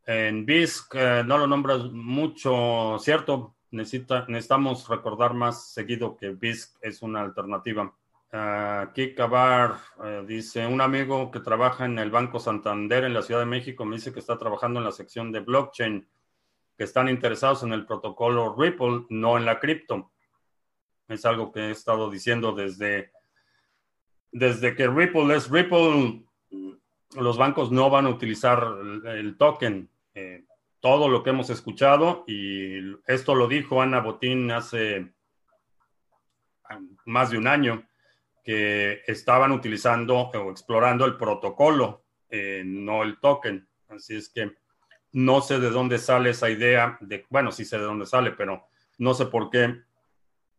En 0.06 0.46
BISC 0.46 0.96
no 1.26 1.38
lo 1.38 1.48
nombras 1.48 1.84
mucho, 1.92 2.98
¿cierto? 3.00 3.56
Necesita, 3.72 4.26
necesitamos 4.28 4.88
recordar 4.88 5.34
más 5.34 5.72
seguido 5.72 6.18
que 6.18 6.30
BISC 6.30 6.78
es 6.82 7.02
una 7.02 7.22
alternativa. 7.22 7.94
Uh, 8.34 10.26
dice, 10.26 10.66
un 10.66 10.80
amigo 10.80 11.32
que 11.32 11.42
trabaja 11.42 11.86
en 11.86 12.00
el 12.00 12.12
Banco 12.12 12.40
Santander 12.40 13.04
en 13.04 13.14
la 13.14 13.22
Ciudad 13.22 13.42
de 13.42 13.46
México 13.46 13.84
me 13.84 13.98
dice 13.98 14.14
que 14.14 14.22
está 14.22 14.38
trabajando 14.38 14.80
en 14.80 14.86
la 14.86 14.94
sección 14.94 15.34
de 15.34 15.42
blockchain 15.42 16.08
que 16.78 16.86
están 16.86 17.10
interesados 17.10 17.64
en 17.64 17.74
el 17.74 17.86
protocolo 17.86 18.56
Ripple, 18.58 19.06
no 19.10 19.38
en 19.38 19.46
la 19.46 19.60
cripto. 19.60 20.12
Es 21.08 21.26
algo 21.26 21.52
que 21.52 21.60
he 21.60 21.72
estado 21.72 22.10
diciendo 22.10 22.54
desde, 22.54 23.12
desde 24.32 24.76
que 24.76 24.88
Ripple 24.88 25.36
es 25.36 25.50
Ripple, 25.50 26.24
los 27.18 27.38
bancos 27.38 27.72
no 27.72 27.90
van 27.90 28.06
a 28.06 28.10
utilizar 28.10 28.66
el, 29.06 29.38
token. 29.38 29.90
Eh, 30.14 30.46
todo 30.82 31.08
lo 31.08 31.24
que 31.24 31.30
hemos 31.30 31.50
escuchado, 31.50 32.26
y 32.28 32.98
esto 33.08 33.36
lo 33.36 33.48
dijo 33.48 33.82
Ana 33.82 34.02
Botín 34.02 34.52
hace 34.52 35.14
más 37.06 37.32
de 37.32 37.38
un 37.38 37.48
año, 37.48 37.88
que 38.44 39.02
estaban 39.08 39.52
utilizando 39.52 40.18
o 40.18 40.52
explorando 40.52 41.06
el 41.06 41.16
protocolo, 41.16 42.04
eh, 42.30 42.64
no 42.66 43.04
el 43.04 43.20
token. 43.20 43.68
Así 43.90 44.16
es 44.16 44.30
que 44.30 44.56
no 45.14 45.42
sé 45.42 45.60
de 45.60 45.70
dónde 45.70 45.98
sale 45.98 46.32
esa 46.32 46.50
idea 46.50 46.98
de, 47.02 47.26
bueno, 47.30 47.52
sí 47.52 47.66
sé 47.66 47.78
de 47.78 47.84
dónde 47.84 48.06
sale, 48.06 48.32
pero 48.32 48.68
no 48.98 49.14
sé 49.14 49.26
por 49.26 49.50
qué 49.50 49.82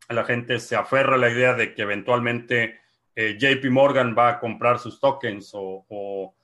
la 0.08 0.24
gente 0.24 0.58
se 0.60 0.76
aferra 0.76 1.14
a 1.14 1.18
la 1.18 1.30
idea 1.30 1.54
de 1.54 1.74
que 1.74 1.82
eventualmente 1.82 2.80
eh, 3.14 3.36
JP 3.38 3.70
Morgan 3.70 4.14
va 4.16 4.28
a 4.28 4.40
comprar 4.40 4.78
sus 4.78 5.00
tokens 5.00 5.50
o, 5.54 6.34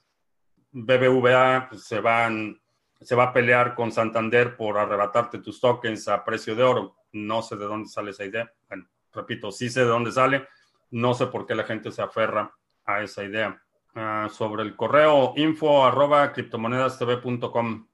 BBVA 0.70 1.70
se, 1.76 1.98
van, 1.98 2.60
se 3.00 3.14
va 3.14 3.24
a 3.24 3.32
pelear 3.32 3.74
con 3.74 3.92
Santander 3.92 4.56
por 4.56 4.78
arrebatarte 4.78 5.38
tus 5.38 5.60
tokens 5.60 6.08
a 6.08 6.24
precio 6.24 6.54
de 6.54 6.62
oro. 6.62 6.96
No 7.12 7.42
sé 7.42 7.56
de 7.56 7.64
dónde 7.64 7.88
sale 7.88 8.10
esa 8.10 8.24
idea. 8.24 8.52
Bueno, 8.68 8.88
repito, 9.12 9.50
sí 9.50 9.70
sé 9.70 9.80
de 9.80 9.86
dónde 9.86 10.12
sale. 10.12 10.48
No 10.90 11.14
sé 11.14 11.26
por 11.26 11.46
qué 11.46 11.54
la 11.54 11.64
gente 11.64 11.90
se 11.90 12.02
aferra 12.02 12.52
a 12.84 13.02
esa 13.02 13.24
idea. 13.24 13.62
Ah, 13.94 14.28
sobre 14.30 14.62
el 14.62 14.76
correo 14.76 15.32
info 15.36 15.84
arroba 15.84 16.32
criptomonedastv.com. 16.32 17.88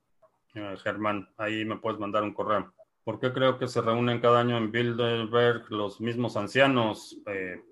Eh, 0.54 0.76
Germán, 0.82 1.28
ahí 1.36 1.64
me 1.64 1.78
puedes 1.78 1.98
mandar 1.98 2.22
un 2.22 2.32
correo. 2.32 2.72
¿Por 3.02 3.18
qué 3.18 3.32
creo 3.32 3.58
que 3.58 3.68
se 3.68 3.82
reúnen 3.82 4.20
cada 4.20 4.40
año 4.40 4.56
en 4.56 4.72
Bilderberg 4.72 5.70
los 5.70 6.00
mismos 6.00 6.36
ancianos? 6.36 7.18
Eh, 7.26 7.62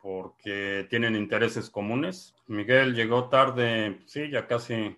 porque 0.00 0.86
tienen 0.90 1.14
intereses 1.14 1.70
comunes. 1.70 2.34
Miguel 2.46 2.94
llegó 2.94 3.28
tarde, 3.28 4.00
sí, 4.06 4.28
ya 4.30 4.46
casi, 4.46 4.96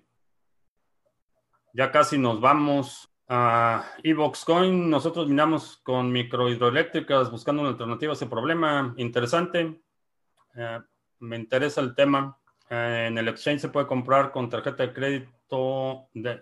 ya 1.74 1.90
casi 1.90 2.16
nos 2.16 2.40
vamos. 2.40 3.10
a 3.26 3.84
Evox 4.02 4.44
Coin, 4.44 4.90
nosotros 4.90 5.28
minamos 5.28 5.78
con 5.82 6.12
microhidroeléctricas 6.12 7.30
buscando 7.30 7.62
una 7.62 7.70
alternativa 7.70 8.12
a 8.12 8.16
ese 8.16 8.26
problema. 8.26 8.94
Interesante. 8.96 9.80
Eh, 10.54 10.80
me 11.20 11.36
interesa 11.36 11.80
el 11.80 11.94
tema. 11.94 12.38
en 12.70 13.18
el 13.18 13.28
exchange 13.28 13.60
se 13.60 13.68
puede 13.68 13.86
comprar 13.86 14.30
con 14.30 14.48
tarjeta 14.48 14.86
de 14.86 14.92
crédito 14.92 16.08
de, 16.14 16.40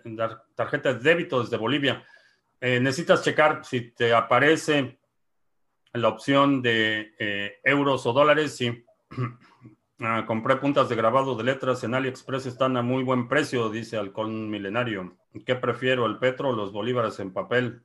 tarjeta 0.55 0.93
de 0.93 0.99
débito 0.99 1.41
desde 1.41 1.57
Bolivia. 1.57 2.05
Eh, 2.59 2.79
necesitas 2.79 3.23
checar 3.23 3.63
si 3.65 3.91
te 3.91 4.13
aparece 4.13 4.99
la 5.93 6.07
opción 6.09 6.61
de 6.61 7.13
eh, 7.19 7.59
euros 7.63 8.05
o 8.05 8.13
dólares. 8.13 8.55
Sí. 8.55 8.85
Ah, 10.05 10.25
compré 10.27 10.57
puntas 10.57 10.89
de 10.89 10.97
grabado 10.97 11.33
de 11.33 11.45
letras 11.45 11.81
en 11.85 11.93
AliExpress, 11.93 12.45
están 12.45 12.75
a 12.75 12.81
muy 12.81 13.03
buen 13.03 13.29
precio, 13.29 13.69
dice 13.69 13.95
Alcón 13.95 14.49
Milenario. 14.49 15.15
¿Qué 15.45 15.55
prefiero, 15.55 16.05
el 16.05 16.17
petro 16.17 16.49
o 16.49 16.51
los 16.51 16.73
bolívares 16.73 17.21
en 17.21 17.31
papel? 17.31 17.83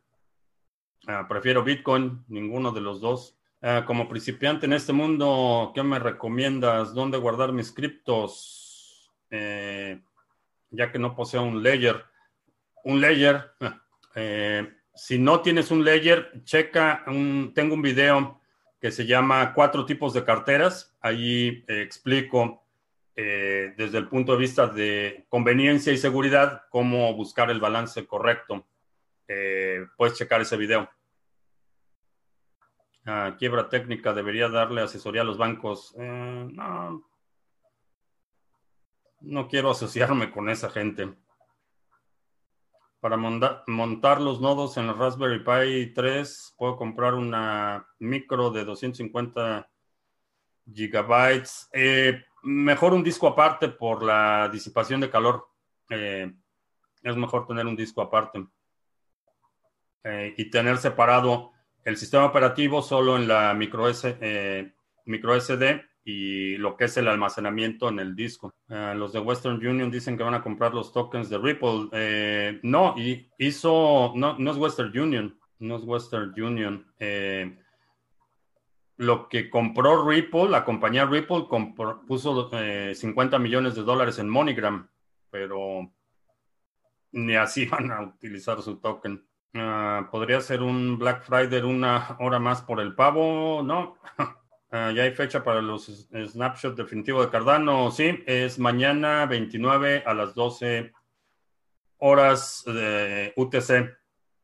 Ah, 1.06 1.26
prefiero 1.28 1.62
Bitcoin, 1.62 2.24
ninguno 2.26 2.72
de 2.72 2.80
los 2.80 3.00
dos. 3.00 3.38
Ah, 3.62 3.84
como 3.86 4.08
principiante 4.08 4.66
en 4.66 4.72
este 4.72 4.92
mundo, 4.92 5.70
¿qué 5.76 5.84
me 5.84 6.00
recomiendas? 6.00 6.92
¿Dónde 6.92 7.18
guardar 7.18 7.52
mis 7.52 7.70
criptos? 7.70 9.12
Eh, 9.30 10.02
ya 10.70 10.90
que 10.90 10.98
no 10.98 11.14
poseo 11.14 11.44
un 11.44 11.62
layer. 11.62 12.04
Un 12.82 13.00
layer, 13.00 13.52
eh, 14.16 14.68
si 14.92 15.20
no 15.20 15.40
tienes 15.40 15.70
un 15.70 15.84
layer, 15.84 16.42
checa, 16.42 17.04
un, 17.06 17.52
tengo 17.54 17.74
un 17.74 17.82
video 17.82 18.37
que 18.80 18.90
se 18.90 19.06
llama 19.06 19.52
Cuatro 19.54 19.84
tipos 19.84 20.14
de 20.14 20.24
carteras. 20.24 20.96
Ahí 21.00 21.64
eh, 21.68 21.82
explico 21.82 22.62
eh, 23.16 23.74
desde 23.76 23.98
el 23.98 24.08
punto 24.08 24.32
de 24.32 24.38
vista 24.38 24.66
de 24.66 25.26
conveniencia 25.28 25.92
y 25.92 25.98
seguridad 25.98 26.62
cómo 26.70 27.12
buscar 27.14 27.50
el 27.50 27.60
balance 27.60 28.06
correcto. 28.06 28.66
puedes 29.96 30.16
checar 30.16 30.40
ese 30.40 30.56
video. 30.56 30.88
Ah, 33.04 33.36
quiebra 33.38 33.68
técnica, 33.68 34.12
debería 34.12 34.48
darle 34.48 34.82
asesoría 34.82 35.22
a 35.22 35.24
los 35.24 35.38
bancos. 35.38 35.94
no, 35.96 37.08
no 39.20 39.48
quiero 39.48 39.70
asociarme 39.70 40.30
con 40.30 40.48
esa 40.48 40.70
gente. 40.70 41.14
Para 43.00 43.16
montar 43.16 44.20
los 44.20 44.40
nodos 44.40 44.76
en 44.76 44.88
la 44.88 44.92
Raspberry 44.92 45.44
Pi 45.44 45.94
3, 45.94 46.54
puedo 46.58 46.76
comprar 46.76 47.14
una 47.14 47.86
micro 48.00 48.50
de 48.50 48.64
250 48.64 49.70
gigabytes. 50.72 51.68
Eh, 51.72 52.24
mejor 52.42 52.94
un 52.94 53.04
disco 53.04 53.28
aparte 53.28 53.68
por 53.68 54.02
la 54.02 54.48
disipación 54.52 55.00
de 55.00 55.10
calor. 55.10 55.46
Eh, 55.90 56.34
es 57.04 57.16
mejor 57.16 57.46
tener 57.46 57.66
un 57.66 57.76
disco 57.76 58.02
aparte. 58.02 58.44
Eh, 60.02 60.34
y 60.36 60.50
tener 60.50 60.78
separado 60.78 61.52
el 61.84 61.96
sistema 61.96 62.24
operativo 62.24 62.82
solo 62.82 63.16
en 63.16 63.28
la 63.28 63.54
micro, 63.54 63.88
S, 63.88 64.72
micro 65.04 65.40
SD 65.40 65.84
y 66.04 66.56
lo 66.56 66.76
que 66.76 66.84
es 66.84 66.96
el 66.96 67.08
almacenamiento 67.08 67.88
en 67.88 67.98
el 67.98 68.16
disco. 68.16 68.54
Eh, 68.68 68.94
los 68.96 69.12
de 69.12 69.20
Western 69.20 69.56
Union 69.56 69.90
dicen 69.90 70.16
que 70.16 70.22
van 70.22 70.34
a 70.34 70.42
comprar 70.42 70.74
los 70.74 70.92
tokens 70.92 71.28
de 71.28 71.38
Ripple. 71.38 71.88
Eh, 71.92 72.60
no, 72.62 72.94
y 72.96 73.28
hizo, 73.38 74.12
no, 74.14 74.38
no 74.38 74.50
es 74.50 74.56
Western 74.56 74.98
Union, 74.98 75.38
no 75.58 75.76
es 75.76 75.84
Western 75.84 76.32
Union. 76.40 76.86
Eh, 76.98 77.58
lo 78.96 79.28
que 79.28 79.48
compró 79.48 80.08
Ripple, 80.08 80.48
la 80.48 80.64
compañía 80.64 81.06
Ripple 81.06 81.46
puso 82.06 82.50
50 82.94 83.38
millones 83.38 83.74
de 83.74 83.82
dólares 83.82 84.18
en 84.18 84.28
MoneyGram, 84.28 84.88
pero 85.30 85.92
ni 87.12 87.36
así 87.36 87.66
van 87.66 87.90
a 87.90 88.02
utilizar 88.02 88.60
su 88.62 88.78
token. 88.78 89.24
Ah, 89.54 90.08
¿Podría 90.10 90.40
ser 90.40 90.62
un 90.62 90.98
Black 90.98 91.22
Friday 91.22 91.62
una 91.62 92.16
hora 92.20 92.38
más 92.38 92.62
por 92.62 92.80
el 92.80 92.94
pavo? 92.94 93.62
No. 93.62 93.96
Ah, 94.70 94.92
ya 94.94 95.04
hay 95.04 95.12
fecha 95.12 95.42
para 95.42 95.62
los 95.62 95.86
snapshots 95.86 96.76
definitivos 96.76 97.24
de 97.24 97.30
Cardano. 97.30 97.90
Sí, 97.90 98.22
es 98.26 98.58
mañana 98.58 99.24
29 99.24 100.02
a 100.04 100.12
las 100.12 100.34
12 100.34 100.92
horas 101.98 102.62
de 102.66 103.32
UTC. 103.36 103.98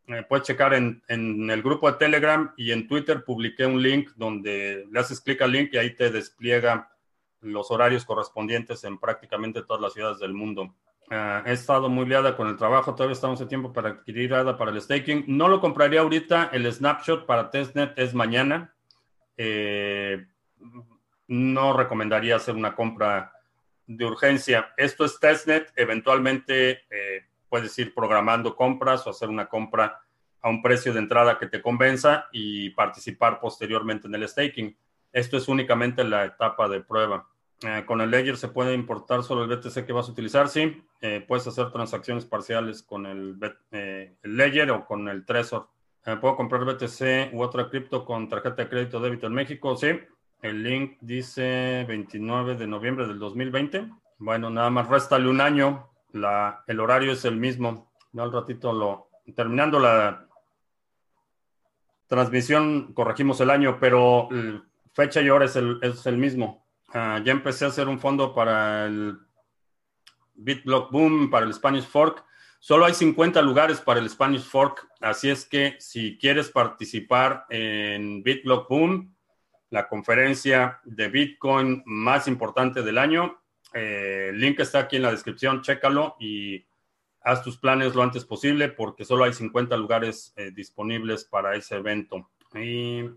Eh, 0.06 0.24
puedes 0.28 0.46
checar 0.46 0.74
en, 0.74 1.02
el 1.08 1.62
grupo 1.62 1.90
de 1.90 1.98
Telegram 1.98 2.52
y 2.56 2.72
en 2.72 2.86
Twitter 2.86 3.24
publiqué 3.24 3.64
un 3.64 3.82
link 3.82 4.10
donde 4.16 4.86
le 4.90 5.00
haces 5.00 5.20
clic 5.20 5.40
al 5.40 5.52
link 5.52 5.70
y 5.72 5.78
ahí 5.78 5.94
te 5.94 6.10
despliega 6.10 6.90
los 7.40 7.70
horarios 7.70 8.04
correspondientes 8.04 8.84
en 8.84 8.98
prácticamente 8.98 9.62
todas 9.62 9.82
las 9.82 9.92
ciudades 9.92 10.18
del 10.18 10.34
mundo. 10.34 10.74
Ah, 11.10 11.42
he 11.46 11.52
estado 11.52 11.88
muy 11.88 12.06
liada 12.06 12.36
con 12.36 12.48
el 12.48 12.56
trabajo, 12.56 12.94
todavía 12.94 13.14
estamos 13.14 13.40
en 13.40 13.48
tiempo 13.48 13.72
para 13.72 13.90
adquirir 13.90 14.34
ADA 14.34 14.56
para 14.56 14.70
el 14.70 14.80
staking. 14.80 15.24
No 15.26 15.48
lo 15.48 15.60
compraría 15.60 16.00
ahorita, 16.00 16.50
el 16.52 16.70
snapshot 16.70 17.26
para 17.26 17.50
testnet 17.50 17.92
es 17.98 18.14
mañana. 18.14 18.73
Eh, 19.36 20.26
no 21.26 21.72
recomendaría 21.76 22.36
hacer 22.36 22.54
una 22.54 22.74
compra 22.74 23.32
de 23.86 24.04
urgencia. 24.04 24.72
Esto 24.76 25.04
es 25.04 25.18
testnet, 25.18 25.72
eventualmente 25.76 26.82
eh, 26.90 27.26
puedes 27.48 27.78
ir 27.78 27.94
programando 27.94 28.56
compras 28.56 29.06
o 29.06 29.10
hacer 29.10 29.28
una 29.28 29.46
compra 29.46 30.00
a 30.40 30.48
un 30.48 30.62
precio 30.62 30.92
de 30.92 31.00
entrada 31.00 31.38
que 31.38 31.46
te 31.46 31.62
convenza 31.62 32.28
y 32.32 32.70
participar 32.70 33.40
posteriormente 33.40 34.06
en 34.06 34.14
el 34.14 34.28
staking. 34.28 34.76
Esto 35.12 35.36
es 35.36 35.48
únicamente 35.48 36.04
la 36.04 36.24
etapa 36.24 36.68
de 36.68 36.80
prueba. 36.80 37.28
Eh, 37.62 37.84
con 37.86 38.00
el 38.00 38.10
Ledger 38.10 38.36
se 38.36 38.48
puede 38.48 38.74
importar 38.74 39.22
solo 39.22 39.44
el 39.44 39.56
BTC 39.56 39.86
que 39.86 39.92
vas 39.92 40.08
a 40.08 40.12
utilizar, 40.12 40.48
sí. 40.48 40.82
Puedes 41.28 41.46
hacer 41.46 41.70
transacciones 41.70 42.24
parciales 42.24 42.82
con 42.82 43.04
el, 43.04 43.36
el 43.70 44.36
Ledger 44.36 44.70
o 44.70 44.86
con 44.86 45.06
el 45.08 45.26
Trezor. 45.26 45.68
¿Puedo 46.20 46.36
comprar 46.36 46.64
BTC 46.64 47.32
u 47.32 47.42
otra 47.42 47.70
cripto 47.70 48.04
con 48.04 48.28
tarjeta 48.28 48.62
de 48.62 48.68
crédito 48.68 49.00
débito 49.00 49.26
en 49.26 49.32
México? 49.32 49.74
Sí. 49.76 49.98
El 50.42 50.62
link 50.62 50.98
dice 51.00 51.84
29 51.88 52.56
de 52.56 52.66
noviembre 52.66 53.06
del 53.06 53.18
2020. 53.18 53.90
Bueno, 54.18 54.50
nada 54.50 54.68
más 54.68 54.88
réstale 54.88 55.28
un 55.28 55.40
año. 55.40 55.88
La, 56.12 56.62
el 56.66 56.80
horario 56.80 57.12
es 57.12 57.24
el 57.24 57.36
mismo. 57.36 57.90
No 58.12 58.22
al 58.22 58.32
ratito 58.32 58.72
lo. 58.72 59.08
Terminando 59.34 59.78
la 59.78 60.28
transmisión, 62.06 62.92
corregimos 62.92 63.40
el 63.40 63.50
año, 63.50 63.78
pero 63.80 64.28
fecha 64.92 65.20
y 65.20 65.30
hora 65.30 65.46
es 65.46 65.56
el, 65.56 65.78
es 65.82 66.06
el 66.06 66.16
mismo. 66.16 66.64
Uh, 66.88 67.18
ya 67.24 67.32
empecé 67.32 67.64
a 67.64 67.68
hacer 67.68 67.88
un 67.88 67.98
fondo 67.98 68.32
para 68.32 68.86
el 68.86 69.18
BitBlock 70.34 70.92
Boom, 70.92 71.30
para 71.30 71.44
el 71.44 71.52
Spanish 71.52 71.86
Fork. 71.86 72.24
Solo 72.66 72.86
hay 72.86 72.94
50 72.94 73.42
lugares 73.42 73.78
para 73.82 74.00
el 74.00 74.08
Spanish 74.08 74.40
Fork, 74.40 74.88
así 75.02 75.28
es 75.28 75.44
que 75.44 75.76
si 75.80 76.16
quieres 76.16 76.48
participar 76.48 77.44
en 77.50 78.22
BitBlock 78.22 78.70
Boom, 78.70 79.14
la 79.68 79.86
conferencia 79.86 80.80
de 80.82 81.08
Bitcoin 81.08 81.82
más 81.84 82.26
importante 82.26 82.80
del 82.80 82.96
año. 82.96 83.38
Eh, 83.74 84.28
el 84.30 84.40
link 84.40 84.60
está 84.60 84.78
aquí 84.78 84.96
en 84.96 85.02
la 85.02 85.10
descripción, 85.10 85.60
chécalo 85.60 86.16
y 86.18 86.64
haz 87.20 87.42
tus 87.42 87.58
planes 87.58 87.94
lo 87.94 88.02
antes 88.02 88.24
posible 88.24 88.70
porque 88.70 89.04
solo 89.04 89.24
hay 89.24 89.34
50 89.34 89.76
lugares 89.76 90.32
eh, 90.34 90.50
disponibles 90.50 91.26
para 91.26 91.56
ese 91.56 91.76
evento. 91.76 92.30
Y 92.54 93.10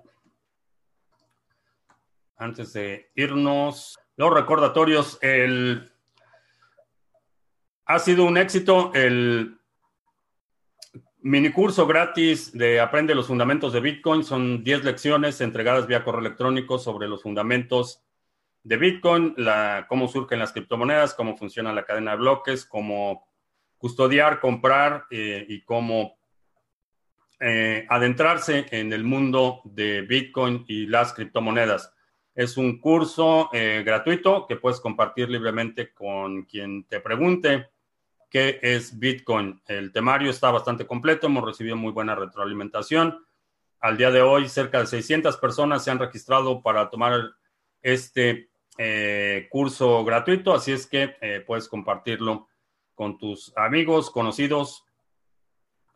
antes 2.35 2.73
de 2.73 3.11
irnos, 3.15 3.97
los 4.17 4.33
recordatorios, 4.33 5.17
el... 5.21 5.89
ha 7.87 7.99
sido 7.99 8.25
un 8.25 8.37
éxito 8.37 8.91
el 8.93 9.57
Mini 11.21 11.51
curso 11.51 11.87
gratis 11.87 12.51
de 12.51 12.79
Aprende 12.79 13.15
los 13.15 13.27
Fundamentos 13.27 13.73
de 13.73 13.79
Bitcoin. 13.79 14.23
Son 14.23 14.63
10 14.63 14.83
lecciones 14.83 15.41
entregadas 15.41 15.87
vía 15.87 16.03
correo 16.03 16.21
electrónico 16.21 16.79
sobre 16.79 17.07
los 17.07 17.23
fundamentos 17.23 18.03
de 18.63 18.77
Bitcoin, 18.77 19.35
cómo 19.87 20.07
surgen 20.09 20.39
las 20.39 20.51
criptomonedas, 20.51 21.13
cómo 21.13 21.37
funciona 21.37 21.73
la 21.73 21.85
cadena 21.85 22.11
de 22.11 22.17
bloques, 22.17 22.65
cómo 22.65 23.25
custodiar, 23.77 24.39
comprar 24.41 25.05
eh, 25.09 25.45
y 25.47 25.63
cómo 25.63 26.17
eh, 27.39 27.85
adentrarse 27.89 28.65
en 28.71 28.91
el 28.91 29.03
mundo 29.03 29.61
de 29.63 30.01
Bitcoin 30.01 30.65
y 30.67 30.87
las 30.87 31.13
criptomonedas. 31.13 31.93
Es 32.35 32.57
un 32.57 32.79
curso 32.79 33.49
eh, 33.53 33.83
gratuito 33.85 34.45
que 34.45 34.57
puedes 34.57 34.81
compartir 34.81 35.29
libremente 35.29 35.93
con 35.93 36.43
quien 36.43 36.83
te 36.83 36.99
pregunte 36.99 37.69
qué 38.29 38.59
es 38.61 38.97
Bitcoin. 38.97 39.61
El 39.67 39.91
temario 39.91 40.29
está 40.29 40.51
bastante 40.51 40.85
completo, 40.85 41.27
hemos 41.27 41.45
recibido 41.45 41.75
muy 41.75 41.91
buena 41.91 42.15
retroalimentación. 42.15 43.25
Al 43.79 43.97
día 43.97 44.11
de 44.11 44.21
hoy, 44.21 44.49
cerca 44.49 44.79
de 44.79 44.87
600 44.87 45.37
personas 45.37 45.83
se 45.83 45.91
han 45.91 45.99
registrado 45.99 46.61
para 46.61 46.89
tomar 46.89 47.31
este 47.81 48.49
eh, 48.77 49.47
curso 49.49 50.03
gratuito, 50.03 50.53
así 50.53 50.71
es 50.71 50.87
que 50.87 51.15
eh, 51.21 51.43
puedes 51.45 51.67
compartirlo 51.67 52.47
con 52.95 53.17
tus 53.17 53.53
amigos, 53.55 54.09
conocidos 54.09 54.83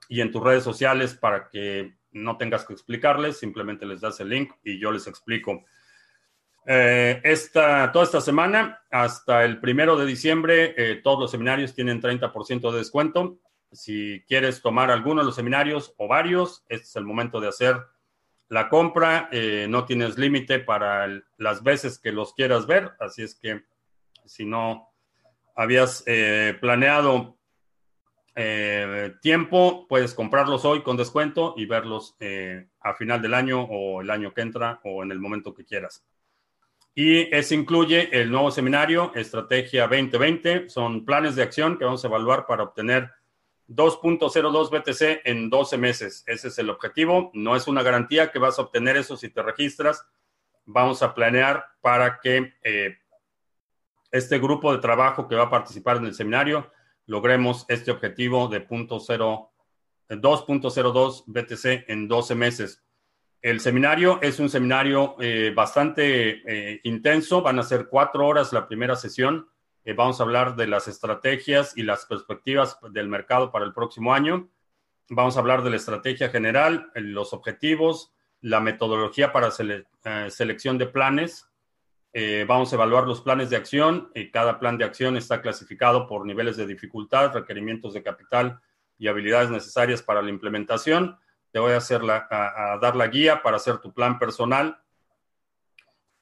y 0.07 0.21
en 0.21 0.32
tus 0.32 0.43
redes 0.43 0.63
sociales 0.63 1.15
para 1.15 1.49
que 1.49 1.95
no 2.11 2.38
tengas 2.38 2.65
que 2.65 2.73
explicarles, 2.73 3.38
simplemente 3.38 3.86
les 3.86 4.01
das 4.01 4.19
el 4.19 4.29
link 4.29 4.51
y 4.63 4.79
yo 4.79 4.91
les 4.91 5.07
explico. 5.07 5.63
Eh, 6.66 7.22
esta, 7.24 7.91
toda 7.91 8.05
esta 8.05 8.22
semana, 8.22 8.82
hasta 8.91 9.43
el 9.45 9.59
primero 9.59 9.95
de 9.95 10.05
diciembre, 10.05 10.76
eh, 10.78 11.01
todos 11.03 11.20
los 11.20 11.32
seminarios 11.32 11.74
tienen 11.74 12.01
30% 12.01 12.72
de 12.72 12.78
descuento. 12.78 13.39
Si 13.72 14.24
quieres 14.28 14.62
tomar 14.62 14.91
alguno 14.91 15.22
de 15.22 15.26
los 15.26 15.36
seminarios 15.36 15.93
o 15.97 16.07
varios, 16.07 16.64
este 16.70 16.86
es 16.86 16.95
el 16.95 17.05
momento 17.05 17.39
de 17.39 17.47
hacer 17.47 17.78
la 18.49 18.70
compra. 18.70 19.30
Eh, 19.32 19.66
no 19.70 19.86
tienes 19.86 20.18
límite 20.18 20.59
para 20.59 21.07
las 21.38 21.64
veces 21.64 21.97
que 21.97 22.12
los 22.12 22.34
quieras 22.34 22.68
ver, 22.68 22.91
así 22.99 23.24
es 23.24 23.34
que 23.36 23.64
si 24.26 24.45
no 24.45 24.89
habías 25.55 26.05
planeado 26.59 27.38
tiempo, 29.22 29.88
puedes 29.89 30.14
comprarlos 30.14 30.64
hoy 30.64 30.84
con 30.84 30.95
descuento 30.95 31.53
y 31.57 31.66
verlos 31.66 32.16
a 32.80 32.93
final 32.93 33.22
del 33.22 33.34
año 33.34 33.62
o 33.64 34.01
el 34.01 34.09
año 34.09 34.34
que 34.34 34.41
entra 34.41 34.80
o 34.84 35.03
en 35.03 35.12
el 35.12 35.20
momento 35.20 35.53
que 35.53 35.66
quieras. 35.66 36.05
Y 36.93 37.33
ese 37.33 37.55
incluye 37.55 38.09
el 38.19 38.29
nuevo 38.29 38.51
seminario 38.51 39.13
Estrategia 39.15 39.87
2020. 39.87 40.69
Son 40.69 41.05
planes 41.05 41.35
de 41.35 41.43
acción 41.43 41.77
que 41.77 41.85
vamos 41.85 42.03
a 42.03 42.07
evaluar 42.07 42.45
para 42.45 42.63
obtener 42.63 43.09
2.02 43.69 44.69
BTC 44.69 45.21
en 45.25 45.49
12 45.49 45.77
meses. 45.77 46.25
Ese 46.27 46.49
es 46.49 46.59
el 46.59 46.69
objetivo. 46.69 47.31
No 47.33 47.55
es 47.55 47.67
una 47.67 47.83
garantía 47.83 48.31
que 48.31 48.39
vas 48.39 48.59
a 48.59 48.63
obtener 48.63 48.97
eso 48.97 49.15
si 49.15 49.29
te 49.29 49.41
registras. 49.41 50.05
Vamos 50.65 51.01
a 51.01 51.15
planear 51.15 51.65
para 51.79 52.19
que 52.19 52.53
eh, 52.63 52.97
este 54.11 54.39
grupo 54.39 54.73
de 54.73 54.79
trabajo 54.79 55.29
que 55.29 55.35
va 55.35 55.43
a 55.43 55.49
participar 55.49 55.97
en 55.97 56.05
el 56.05 56.13
seminario 56.13 56.69
logremos 57.05 57.65
este 57.69 57.91
objetivo 57.91 58.49
de 58.49 58.67
2.02 58.67 61.23
BTC 61.25 61.89
en 61.89 62.07
12 62.07 62.35
meses. 62.35 62.83
El 63.41 63.59
seminario 63.59 64.19
es 64.21 64.39
un 64.39 64.51
seminario 64.51 65.15
eh, 65.19 65.51
bastante 65.55 66.43
eh, 66.45 66.79
intenso, 66.83 67.41
van 67.41 67.57
a 67.57 67.63
ser 67.63 67.87
cuatro 67.87 68.27
horas 68.27 68.53
la 68.53 68.67
primera 68.67 68.95
sesión. 68.95 69.49
Eh, 69.83 69.93
vamos 69.93 70.19
a 70.19 70.23
hablar 70.23 70.55
de 70.55 70.67
las 70.67 70.87
estrategias 70.87 71.75
y 71.75 71.81
las 71.81 72.05
perspectivas 72.05 72.77
del 72.91 73.07
mercado 73.07 73.51
para 73.51 73.65
el 73.65 73.73
próximo 73.73 74.13
año. 74.13 74.47
Vamos 75.09 75.35
a 75.35 75.39
hablar 75.39 75.63
de 75.63 75.71
la 75.71 75.77
estrategia 75.77 76.29
general, 76.29 76.91
los 76.93 77.33
objetivos, 77.33 78.13
la 78.41 78.59
metodología 78.59 79.33
para 79.33 79.49
selección 79.51 80.77
de 80.77 80.85
planes. 80.85 81.49
vamos 82.47 82.71
a 82.71 82.75
evaluar 82.75 83.07
los 83.07 83.21
planes 83.21 83.49
de 83.49 83.57
acción. 83.57 84.11
cada 84.31 84.59
plan 84.59 84.77
de 84.77 84.85
acción 84.85 85.17
está 85.17 85.41
clasificado 85.41 86.07
por 86.07 86.25
niveles 86.25 86.57
de 86.57 86.67
dificultad, 86.67 87.33
requerimientos 87.33 87.93
de 87.93 88.03
capital 88.03 88.61
y 88.97 89.07
habilidades 89.07 89.49
necesarias 89.49 90.01
para 90.01 90.21
la 90.21 90.29
implementación 90.29 91.17
te 91.52 91.60
voy 91.60 91.74
a, 91.74 91.78
hacer 91.78 92.04
la, 92.04 92.28
a, 92.30 92.78
dar 92.78 92.95
la 92.95 93.08
guía 93.08 93.41
para 93.41 93.58
hacer 93.58 93.78
tu 93.80 93.93
plan 93.93 94.18
personal. 94.18 94.80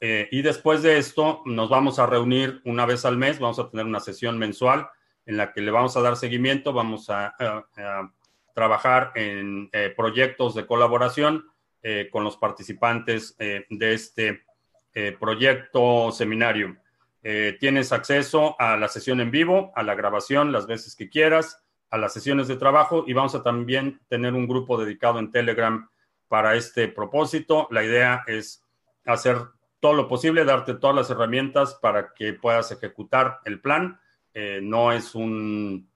Eh, 0.02 0.28
y 0.32 0.42
después 0.42 0.82
de 0.82 0.98
esto 0.98 1.42
nos 1.46 1.70
vamos 1.70 2.00
a 2.00 2.06
reunir 2.06 2.62
una 2.64 2.86
vez 2.86 3.06
al 3.06 3.18
mes, 3.18 3.40
vamos 3.40 3.60
a 3.60 3.70
tener 3.70 3.86
una 3.86 4.00
sesión 4.00 4.38
mensual 4.38 4.90
en 5.26 5.38
la 5.38 5.52
que 5.52 5.62
le 5.62 5.72
vamos 5.72 5.98
a 5.98 6.02
dar 6.02 6.16
seguimiento, 6.16 6.74
vamos 6.74 7.10
a, 7.10 7.36
trabajar 8.56 9.14
en 9.16 9.70
eh, 9.72 9.94
proyectos 9.96 10.54
de 10.54 10.66
colaboración 10.66 11.46
eh, 11.82 12.10
con 12.12 12.26
los 12.26 12.36
participantes 12.36 13.38
de 13.38 13.94
este 13.94 14.44
proyecto 15.18 16.12
seminario. 16.12 16.76
tienes 17.22 17.94
acceso 17.94 18.60
a 18.60 18.76
la 18.76 18.90
sesión 18.90 19.22
en 19.22 19.32
vivo, 19.32 19.72
a 19.76 19.84
la 19.84 19.96
grabación 19.96 20.52
las 20.52 20.68
veces 20.68 20.94
que 20.94 21.10
quieras 21.10 21.64
a 21.90 21.98
las 21.98 22.14
sesiones 22.14 22.48
de 22.48 22.58
trabajo 22.58 23.04
y 23.08 23.14
vamos 23.14 23.36
a 23.36 23.44
también 23.44 24.00
tener 24.08 24.34
un 24.34 24.48
grupo 24.48 24.78
dedicado 24.78 25.20
en 25.20 25.32
Telegram 25.32 25.90
para 26.28 26.56
este 26.56 26.88
propósito. 26.88 27.68
La 27.72 27.84
idea 27.84 28.24
es 28.28 28.64
hacer 29.06 29.38
todo 29.80 29.94
lo 29.94 30.08
posible, 30.08 30.46
darte 30.46 30.76
todas 30.76 30.96
las 30.96 31.10
herramientas 31.10 31.76
para 31.82 32.14
que 32.14 32.34
puedas 32.34 32.72
ejecutar 32.72 33.40
el 33.46 33.60
plan. 33.62 34.00
Eh, 34.34 34.60
no 34.62 34.92
es 34.92 35.16
un 35.16 35.90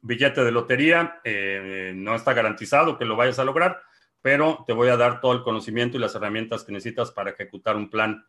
billete 0.00 0.42
de 0.42 0.52
lotería, 0.52 1.20
eh, 1.24 1.92
no 1.94 2.14
está 2.14 2.32
garantizado 2.32 2.98
que 2.98 3.04
lo 3.04 3.16
vayas 3.16 3.38
a 3.38 3.44
lograr, 3.44 3.82
pero 4.20 4.64
te 4.66 4.72
voy 4.72 4.88
a 4.88 4.96
dar 4.96 5.20
todo 5.20 5.32
el 5.32 5.42
conocimiento 5.42 5.96
y 5.96 6.00
las 6.00 6.14
herramientas 6.14 6.64
que 6.64 6.72
necesitas 6.72 7.12
para 7.12 7.30
ejecutar 7.30 7.76
un 7.76 7.90
plan 7.90 8.24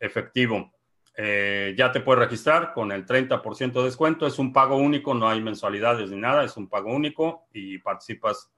efectivo. 0.00 0.72
Eh, 1.16 1.74
ya 1.78 1.92
te 1.92 2.00
puedes 2.00 2.24
registrar 2.24 2.72
con 2.72 2.90
el 2.90 3.06
30% 3.06 3.72
de 3.72 3.84
descuento. 3.84 4.26
Es 4.26 4.38
un 4.38 4.52
pago 4.52 4.76
único, 4.76 5.14
no 5.14 5.28
hay 5.28 5.40
mensualidades 5.40 6.10
ni 6.10 6.16
nada, 6.16 6.44
es 6.44 6.56
un 6.56 6.68
pago 6.68 6.92
único 6.92 7.46
y 7.52 7.78
participas 7.78 8.50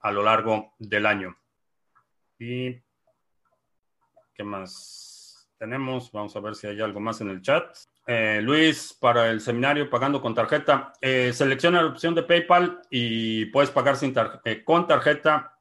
a 0.00 0.12
lo 0.12 0.22
largo 0.22 0.74
del 0.78 1.06
año. 1.06 1.36
¿Y 2.38 2.74
qué 4.34 4.44
más 4.44 5.48
tenemos? 5.58 6.12
Vamos 6.12 6.36
a 6.36 6.40
ver 6.40 6.54
si 6.54 6.66
hay 6.66 6.80
algo 6.80 7.00
más 7.00 7.20
en 7.20 7.30
el 7.30 7.42
chat. 7.42 7.76
Eh, 8.06 8.40
Luis, 8.40 8.96
para 9.00 9.30
el 9.30 9.40
seminario 9.40 9.90
pagando 9.90 10.20
con 10.20 10.32
tarjeta, 10.32 10.92
eh, 11.00 11.32
selecciona 11.32 11.82
la 11.82 11.88
opción 11.88 12.14
de 12.14 12.22
PayPal 12.22 12.82
y 12.88 13.46
puedes 13.46 13.70
pagar 13.70 13.96
sin 13.96 14.14
con 14.64 14.86
tarjeta 14.86 15.58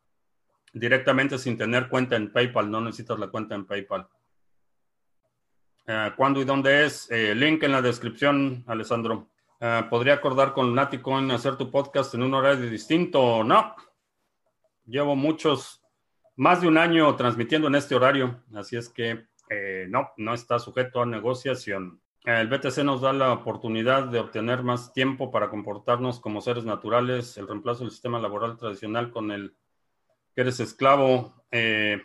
directamente 0.72 1.40
sin 1.40 1.58
tener 1.58 1.88
cuenta 1.88 2.16
en 2.16 2.32
PayPal. 2.32 2.70
No 2.70 2.82
necesitas 2.82 3.18
la 3.18 3.28
cuenta 3.28 3.56
en 3.56 3.66
PayPal. 3.66 4.08
Eh, 5.88 6.12
¿Cuándo 6.16 6.42
y 6.42 6.46
dónde 6.46 6.86
es? 6.86 7.10
Eh, 7.12 7.36
link 7.36 7.62
en 7.64 7.72
la 7.72 7.82
descripción, 7.82 8.64
Alessandro. 8.68 9.28
Ah, 9.62 9.88
¿Podría 9.90 10.16
acordar 10.16 10.54
con 10.54 10.74
Naticoin 10.74 11.32
hacer 11.32 11.58
tu 11.58 11.72
podcast 11.72 12.14
en 12.16 12.24
un 12.24 12.34
horario 12.34 12.70
distinto? 12.70 13.44
No. 13.44 13.76
Llevo 14.86 15.16
muchos, 15.16 15.84
más 16.36 16.62
de 16.62 16.68
un 16.68 16.78
año 16.78 17.16
transmitiendo 17.16 17.68
en 17.68 17.76
este 17.76 17.96
horario, 17.96 18.44
así 18.54 18.76
es 18.76 18.90
que 18.90 19.26
eh, 19.50 19.86
no, 19.90 20.12
no 20.18 20.34
está 20.34 20.60
sujeto 20.60 21.02
a 21.02 21.06
negociación. 21.06 22.02
El 22.26 22.48
BTC 22.48 22.80
nos 22.84 23.02
da 23.02 23.14
la 23.14 23.32
oportunidad 23.32 24.06
de 24.06 24.20
obtener 24.20 24.64
más 24.64 24.92
tiempo 24.92 25.32
para 25.32 25.50
comportarnos 25.50 26.20
como 26.20 26.42
seres 26.42 26.66
naturales, 26.66 27.38
el 27.38 27.48
reemplazo 27.48 27.84
del 27.84 27.92
sistema 27.92 28.20
laboral 28.20 28.58
tradicional 28.58 29.12
con 29.12 29.32
el 29.32 29.56
que 30.34 30.42
eres 30.42 30.60
esclavo. 30.60 31.46
Eh, 31.52 32.02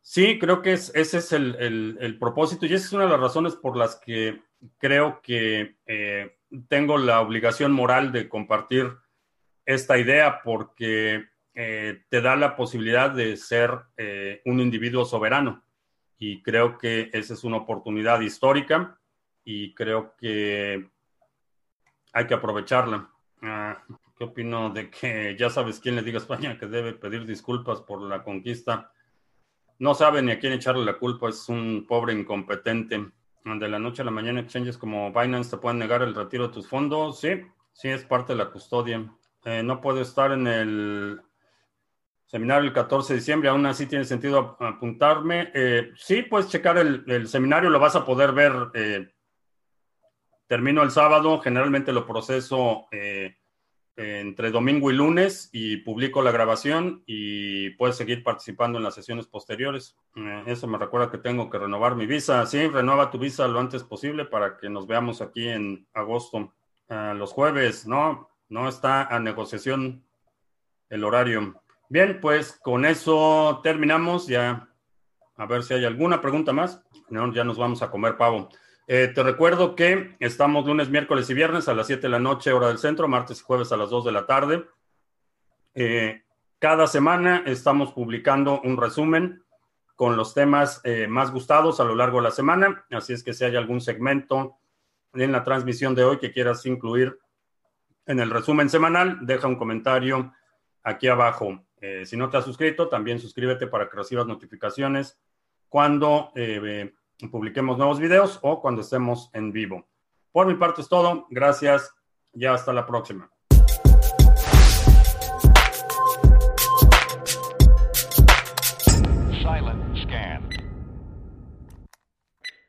sí, 0.00 0.38
creo 0.38 0.62
que 0.62 0.72
ese 0.72 0.98
es 1.00 1.32
el, 1.32 2.16
propósito 2.18 2.66
y 2.66 2.74
esa 2.74 2.86
es 2.86 2.92
una 2.92 3.04
de 3.04 3.10
las 3.10 3.20
razones 3.20 3.54
por 3.56 3.76
las 3.76 3.96
que 3.96 4.42
creo 4.78 5.20
que 5.22 5.76
eh, 5.86 6.36
tengo 6.68 6.98
la 6.98 7.20
obligación 7.20 7.72
moral 7.72 8.12
de 8.12 8.28
compartir 8.28 8.92
esta 9.64 9.98
idea 9.98 10.42
porque 10.42 11.28
eh, 11.54 12.02
te 12.08 12.20
da 12.20 12.36
la 12.36 12.56
posibilidad 12.56 13.10
de 13.10 13.36
ser 13.36 13.70
un 14.44 14.60
individuo 14.60 15.04
soberano 15.04 15.62
y 16.18 16.42
creo 16.42 16.76
que 16.76 17.10
esa 17.12 17.32
es 17.32 17.44
una 17.44 17.56
oportunidad 17.56 18.20
histórica 18.20 18.98
y 19.42 19.74
creo 19.74 20.14
que 20.16 20.86
hay 22.12 22.26
que 22.26 22.34
aprovecharla. 22.34 23.10
Ah, 23.42 23.82
¿Qué 24.16 24.24
opino 24.24 24.68
de 24.68 24.90
que 24.90 25.34
ya 25.38 25.48
sabes 25.48 25.80
quién 25.80 25.96
le 25.96 26.02
diga 26.02 26.18
a 26.18 26.22
España 26.22 26.58
que 26.58 26.66
debe 26.66 26.92
pedir 26.92 27.24
disculpas 27.24 27.80
por 27.80 28.02
la 28.02 28.22
conquista? 28.22 28.92
No 29.80 29.94
sabe 29.94 30.20
ni 30.20 30.30
a 30.30 30.38
quién 30.38 30.52
echarle 30.52 30.84
la 30.84 30.98
culpa, 30.98 31.30
es 31.30 31.48
un 31.48 31.86
pobre 31.88 32.12
incompetente. 32.12 33.12
De 33.42 33.66
la 33.66 33.78
noche 33.78 34.02
a 34.02 34.04
la 34.04 34.10
mañana, 34.10 34.40
exchanges 34.40 34.76
como 34.76 35.10
Binance 35.10 35.50
te 35.50 35.56
pueden 35.56 35.78
negar 35.78 36.02
el 36.02 36.14
retiro 36.14 36.48
de 36.48 36.52
tus 36.52 36.68
fondos. 36.68 37.18
Sí, 37.18 37.40
sí, 37.72 37.88
es 37.88 38.04
parte 38.04 38.34
de 38.34 38.38
la 38.38 38.50
custodia. 38.50 39.10
Eh, 39.42 39.62
no 39.62 39.80
puedo 39.80 40.02
estar 40.02 40.32
en 40.32 40.46
el 40.46 41.22
seminario 42.26 42.68
el 42.68 42.74
14 42.74 43.14
de 43.14 43.20
diciembre, 43.20 43.48
aún 43.48 43.64
así 43.64 43.86
tiene 43.86 44.04
sentido 44.04 44.58
apuntarme. 44.60 45.50
Eh, 45.54 45.92
sí, 45.96 46.24
puedes 46.24 46.50
checar 46.50 46.76
el, 46.76 47.26
seminario, 47.26 47.70
lo 47.70 47.80
vas 47.80 47.96
a 47.96 48.04
poder 48.04 48.32
ver. 48.32 48.52
Eh, 48.74 49.08
termino 50.46 50.82
el 50.82 50.90
sábado, 50.90 51.40
generalmente 51.40 51.90
lo 51.90 52.06
proceso 52.06 52.86
entre 53.96 54.50
domingo 54.50 54.90
y 54.90 54.94
lunes 54.94 55.50
y 55.52 55.78
publico 55.78 56.22
la 56.22 56.30
grabación 56.30 57.02
y 57.06 57.70
puedes 57.70 57.96
seguir 57.96 58.22
participando 58.22 58.78
en 58.78 58.84
las 58.84 58.94
sesiones 58.94 59.26
posteriores. 59.26 59.96
Eh, 60.16 60.44
eso 60.46 60.66
me 60.66 60.78
recuerda 60.78 61.10
que 61.10 61.18
tengo 61.18 61.50
que 61.50 61.58
renovar 61.58 61.96
mi 61.96 62.06
visa. 62.06 62.46
Sí, 62.46 62.66
renueva 62.66 63.10
tu 63.10 63.18
visa 63.18 63.46
lo 63.48 63.60
antes 63.60 63.82
posible 63.82 64.24
para 64.24 64.56
que 64.56 64.70
nos 64.70 64.86
veamos 64.86 65.20
aquí 65.20 65.48
en 65.48 65.86
agosto. 65.92 66.54
Eh, 66.88 67.14
los 67.16 67.32
jueves, 67.32 67.86
no, 67.86 68.28
no 68.48 68.68
está 68.68 69.04
a 69.04 69.20
negociación 69.20 70.04
el 70.88 71.04
horario. 71.04 71.62
Bien, 71.88 72.20
pues 72.20 72.58
con 72.62 72.84
eso 72.84 73.60
terminamos. 73.62 74.26
Ya 74.26 74.68
a 75.36 75.46
ver 75.46 75.62
si 75.62 75.74
hay 75.74 75.84
alguna 75.84 76.20
pregunta 76.20 76.52
más. 76.52 76.82
No, 77.08 77.32
ya 77.32 77.44
nos 77.44 77.58
vamos 77.58 77.82
a 77.82 77.90
comer 77.90 78.16
pavo. 78.16 78.48
Eh, 78.92 79.06
te 79.06 79.22
recuerdo 79.22 79.76
que 79.76 80.16
estamos 80.18 80.66
lunes, 80.66 80.90
miércoles 80.90 81.30
y 81.30 81.34
viernes 81.34 81.68
a 81.68 81.74
las 81.74 81.86
7 81.86 82.02
de 82.02 82.08
la 82.08 82.18
noche, 82.18 82.52
hora 82.52 82.66
del 82.66 82.78
centro, 82.78 83.06
martes 83.06 83.38
y 83.38 83.44
jueves 83.44 83.70
a 83.70 83.76
las 83.76 83.88
2 83.88 84.04
de 84.04 84.10
la 84.10 84.26
tarde. 84.26 84.66
Eh, 85.74 86.24
cada 86.58 86.88
semana 86.88 87.44
estamos 87.46 87.92
publicando 87.92 88.60
un 88.62 88.76
resumen 88.76 89.44
con 89.94 90.16
los 90.16 90.34
temas 90.34 90.80
eh, 90.82 91.06
más 91.06 91.30
gustados 91.30 91.78
a 91.78 91.84
lo 91.84 91.94
largo 91.94 92.18
de 92.18 92.24
la 92.24 92.30
semana. 92.32 92.84
Así 92.90 93.12
es 93.12 93.22
que 93.22 93.32
si 93.32 93.44
hay 93.44 93.54
algún 93.54 93.80
segmento 93.80 94.56
en 95.12 95.30
la 95.30 95.44
transmisión 95.44 95.94
de 95.94 96.02
hoy 96.02 96.18
que 96.18 96.32
quieras 96.32 96.66
incluir 96.66 97.16
en 98.06 98.18
el 98.18 98.28
resumen 98.28 98.68
semanal, 98.68 99.18
deja 99.20 99.46
un 99.46 99.54
comentario 99.54 100.34
aquí 100.82 101.06
abajo. 101.06 101.64
si 102.02 102.16
no 102.16 102.28
te 102.28 102.38
has 102.38 102.44
suscrito, 102.44 102.88
también 102.88 103.20
suscríbete 103.20 103.68
para 103.68 103.88
que 103.88 103.98
recibas 103.98 104.26
notificaciones 104.26 105.16
cuando 105.68 106.32
publiquemos 107.28 107.76
nuevos 107.76 107.98
videos 107.98 108.38
o 108.42 108.60
cuando 108.60 108.80
estemos 108.80 109.30
en 109.32 109.52
vivo. 109.52 109.86
Por 110.32 110.46
mi 110.46 110.54
parte 110.54 110.80
es 110.80 110.88
todo. 110.88 111.26
Gracias 111.30 111.94
y 112.32 112.46
hasta 112.46 112.72
la 112.72 112.86
próxima. 112.86 113.30